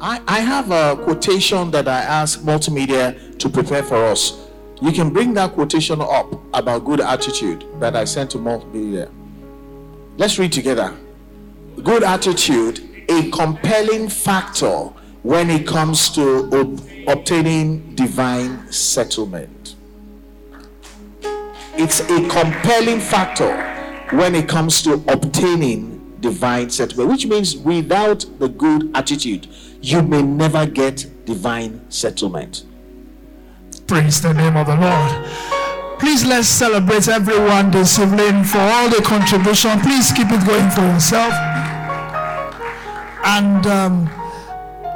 I, 0.00 0.22
I 0.26 0.40
have 0.40 0.70
a 0.70 1.02
quotation 1.02 1.70
that 1.72 1.86
I 1.86 2.00
asked 2.00 2.44
multimedia 2.44 3.38
to 3.38 3.48
prepare 3.50 3.82
for 3.82 3.96
us. 3.96 4.48
You 4.80 4.92
can 4.92 5.10
bring 5.12 5.34
that 5.34 5.52
quotation 5.52 6.00
up 6.00 6.32
about 6.54 6.86
good 6.86 7.02
attitude 7.02 7.66
that 7.80 7.94
I 7.94 8.04
sent 8.04 8.30
to 8.30 8.38
multimedia. 8.38 9.10
Let's 10.16 10.38
read 10.38 10.52
together. 10.52 10.96
Good 11.82 12.02
attitude, 12.02 13.04
a 13.10 13.30
compelling 13.30 14.08
factor 14.08 14.90
when 15.22 15.50
it 15.50 15.66
comes 15.66 16.08
to 16.10 16.48
ob- 16.50 16.80
obtaining 17.06 17.94
divine 17.94 18.72
settlement. 18.72 19.76
It's 21.74 22.00
a 22.00 22.26
compelling 22.28 23.00
factor 23.00 23.54
when 24.16 24.34
it 24.34 24.48
comes 24.48 24.82
to 24.82 24.94
obtaining 25.08 26.16
divine 26.20 26.70
settlement, 26.70 27.10
which 27.10 27.26
means 27.26 27.56
without 27.56 28.24
the 28.38 28.48
good 28.48 28.90
attitude, 28.94 29.48
you 29.80 30.02
may 30.02 30.22
never 30.22 30.66
get 30.66 31.06
divine 31.24 31.80
settlement. 31.90 32.64
Praise 33.86 34.20
the 34.22 34.32
name 34.32 34.56
of 34.56 34.66
the 34.66 34.76
Lord. 34.76 35.98
Please 35.98 36.24
let's 36.24 36.48
celebrate 36.48 37.08
everyone 37.08 37.70
this 37.70 37.98
evening 37.98 38.44
for 38.44 38.58
all 38.58 38.88
the 38.88 39.02
contribution. 39.02 39.80
Please 39.80 40.12
keep 40.12 40.28
it 40.30 40.46
going 40.46 40.70
for 40.70 40.80
yourself. 40.82 41.32
And 43.24 43.66
um, 43.66 44.08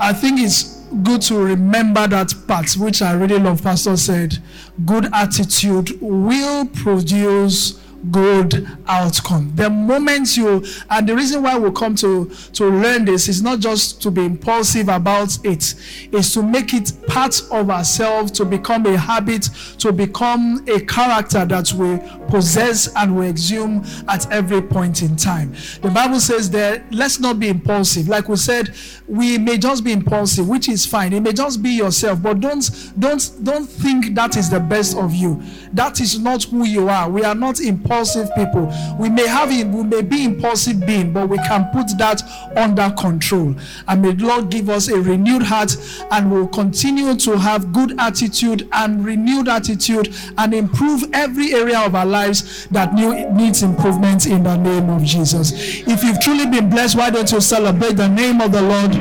I 0.01 0.12
think 0.12 0.40
it's 0.40 0.81
good 1.02 1.20
to 1.23 1.39
remember 1.39 2.06
that 2.06 2.32
part, 2.47 2.73
which 2.74 3.02
I 3.02 3.12
really 3.12 3.39
love. 3.39 3.62
Pastor 3.62 3.97
said, 3.97 4.39
good 4.85 5.09
attitude 5.12 5.98
will 6.01 6.66
produce 6.66 7.84
good 8.10 8.68
outcome. 8.86 9.52
The 9.55 9.70
moment 9.70 10.36
you, 10.36 10.64
and 10.90 11.09
the 11.09 11.14
reason 11.14 11.43
why 11.43 11.56
we 11.59 11.70
come 11.72 11.94
to, 11.97 12.26
to 12.52 12.66
learn 12.66 13.05
this 13.05 13.28
is 13.28 13.43
not 13.43 13.60
just 13.60 14.02
to 14.02 14.10
be 14.10 14.24
impulsive 14.24 14.89
about 14.89 15.39
it, 15.44 15.74
is 16.12 16.35
to 16.35 16.43
make 16.43 16.74
it 16.74 16.93
part 17.06 17.40
of 17.51 17.70
ourselves, 17.70 18.32
to 18.32 18.44
become 18.44 18.86
a 18.86 18.97
habit, 18.97 19.48
to 19.78 19.93
become 19.93 20.64
a 20.68 20.81
character 20.81 21.44
that 21.44 21.72
we 21.72 21.98
possess 22.28 22.93
and 22.97 23.16
we 23.16 23.28
exhume 23.28 23.85
at 24.09 24.31
every 24.31 24.60
point 24.60 25.02
in 25.02 25.16
time. 25.16 25.55
The 25.82 25.90
Bible 25.90 26.20
says 26.20 26.51
that 26.51 26.82
let's 26.93 27.20
not 27.20 27.39
be 27.39 27.48
impulsive. 27.48 28.09
Like 28.09 28.28
we 28.28 28.36
said, 28.36 28.74
we 29.06 29.39
may 29.39 29.59
just 29.59 29.85
be 29.85 29.93
impulsive, 29.93 30.48
which 30.48 30.68
is 30.68 30.86
fine. 30.86 31.12
It 31.12 31.20
may 31.20 31.32
just 31.32 31.62
be 31.62 31.70
yourself, 31.70 32.22
but 32.22 32.40
don't 32.40 32.68
don't 32.98 33.31
don't 33.43 33.66
think 33.66 34.14
that 34.14 34.36
is 34.36 34.51
the 34.51 34.60
best 34.60 34.97
of 34.97 35.14
you. 35.14 35.43
That 35.72 36.01
is 36.01 36.18
not 36.18 36.44
who 36.44 36.64
you 36.64 36.89
are. 36.89 37.09
We 37.09 37.24
are 37.24 37.35
not 37.35 37.60
impulsive 37.60 37.94
people. 38.35 38.73
We 38.99 39.09
may 39.09 39.27
have 39.27 39.51
we 39.51 39.85
may 39.85 40.03
be 40.03 40.25
impulsive 40.25 40.85
being, 40.87 41.12
but 41.12 41.29
we 41.29 41.37
can 41.39 41.71
put 41.73 41.97
that 41.99 42.23
under 42.57 42.91
control. 42.99 43.55
And 43.87 44.03
may 44.03 44.12
Lord 44.12 44.51
give 44.51 44.71
us 44.71 44.89
a 44.89 45.01
renewed 45.01 45.43
heart 45.43 45.77
and 46.11 46.31
we'll 46.31 46.49
continue 46.49 47.15
to 47.15 47.39
have 47.39 47.73
good 47.73 47.95
attitude 48.01 48.69
and 48.73 49.05
renewed 49.05 49.49
attitude 49.49 50.15
and 50.39 50.55
improve 50.55 51.05
every 51.12 51.55
area 51.55 51.81
of 51.81 51.95
our 51.95 52.07
lives 52.07 52.66
that 52.69 52.95
needs 52.95 53.62
improvement 53.62 54.27
in 54.27 54.43
the 54.43 54.57
name 54.57 54.91
of 54.91 55.05
Jesus. 55.05 55.53
If 55.87 56.03
you've 56.03 56.21
truly 56.21 56.47
been 56.47 56.71
blessed, 56.71 56.97
why 56.97 57.11
don't 57.11 57.31
you 57.31 57.41
celebrate 57.41 57.97
the 57.97 58.09
name 58.09 58.41
of 58.41 58.53
the 58.53 58.62
Lord 58.62 58.95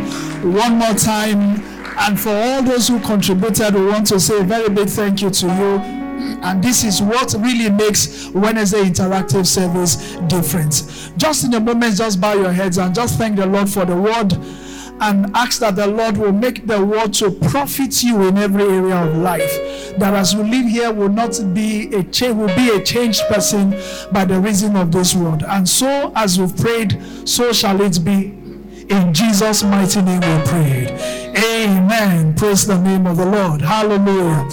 one 0.54 0.78
more 0.78 0.94
time? 0.94 1.64
And 1.98 2.20
for 2.20 2.32
all 2.32 2.64
those 2.64 2.88
who 2.88 3.00
contributed, 3.00 3.76
we 3.76 3.86
want 3.86 4.08
to 4.08 4.20
say 4.20 4.40
a 4.40 4.44
very 4.44 4.70
big 4.70 4.90
thank 4.90 5.22
you 5.22 5.30
to 5.30 5.48
you. 5.48 6.03
And 6.44 6.64
this 6.64 6.84
is 6.84 7.02
what 7.02 7.34
really 7.40 7.70
makes 7.70 8.30
Wednesday 8.30 8.84
Interactive 8.84 9.46
Service 9.46 10.16
different. 10.28 11.14
Just 11.18 11.46
in 11.46 11.54
a 11.54 11.60
moment, 11.60 11.98
just 11.98 12.20
bow 12.20 12.34
your 12.34 12.52
heads 12.52 12.78
and 12.78 12.94
just 12.94 13.18
thank 13.18 13.36
the 13.36 13.46
Lord 13.46 13.70
for 13.70 13.86
the 13.86 13.96
word 13.96 14.34
and 15.02 15.36
ask 15.36 15.60
that 15.60 15.76
the 15.76 15.88
Lord 15.88 16.18
will 16.18 16.32
make 16.32 16.66
the 16.66 16.84
word 16.84 17.14
to 17.16 17.32
profit 17.32 18.04
you 18.04 18.22
in 18.28 18.38
every 18.38 18.64
area 18.64 18.96
of 18.96 19.18
life. 19.18 19.52
That 19.98 20.14
as 20.14 20.34
you 20.34 20.44
live 20.44 20.66
here 20.66 20.94
will 20.94 21.10
not 21.10 21.40
be 21.54 21.94
a 21.94 22.04
change, 22.04 22.36
will 22.36 22.56
be 22.56 22.70
a 22.70 22.82
changed 22.82 23.22
person 23.28 23.72
by 24.12 24.26
the 24.26 24.40
reason 24.40 24.76
of 24.76 24.92
this 24.92 25.16
word. 25.16 25.44
And 25.44 25.68
so 25.68 26.12
as 26.16 26.40
we've 26.40 26.56
prayed, 26.56 27.02
so 27.26 27.52
shall 27.52 27.82
it 27.82 28.04
be. 28.04 28.40
In 28.90 29.14
Jesus' 29.14 29.64
mighty 29.64 30.02
name 30.02 30.22
we 30.22 30.48
prayed. 30.48 30.90
Amen. 31.36 32.36
Praise 32.36 32.68
the 32.68 32.78
name 32.78 33.08
of 33.08 33.18
the 33.18 33.26
Lord. 33.26 33.62
Hallelujah. 33.62 34.48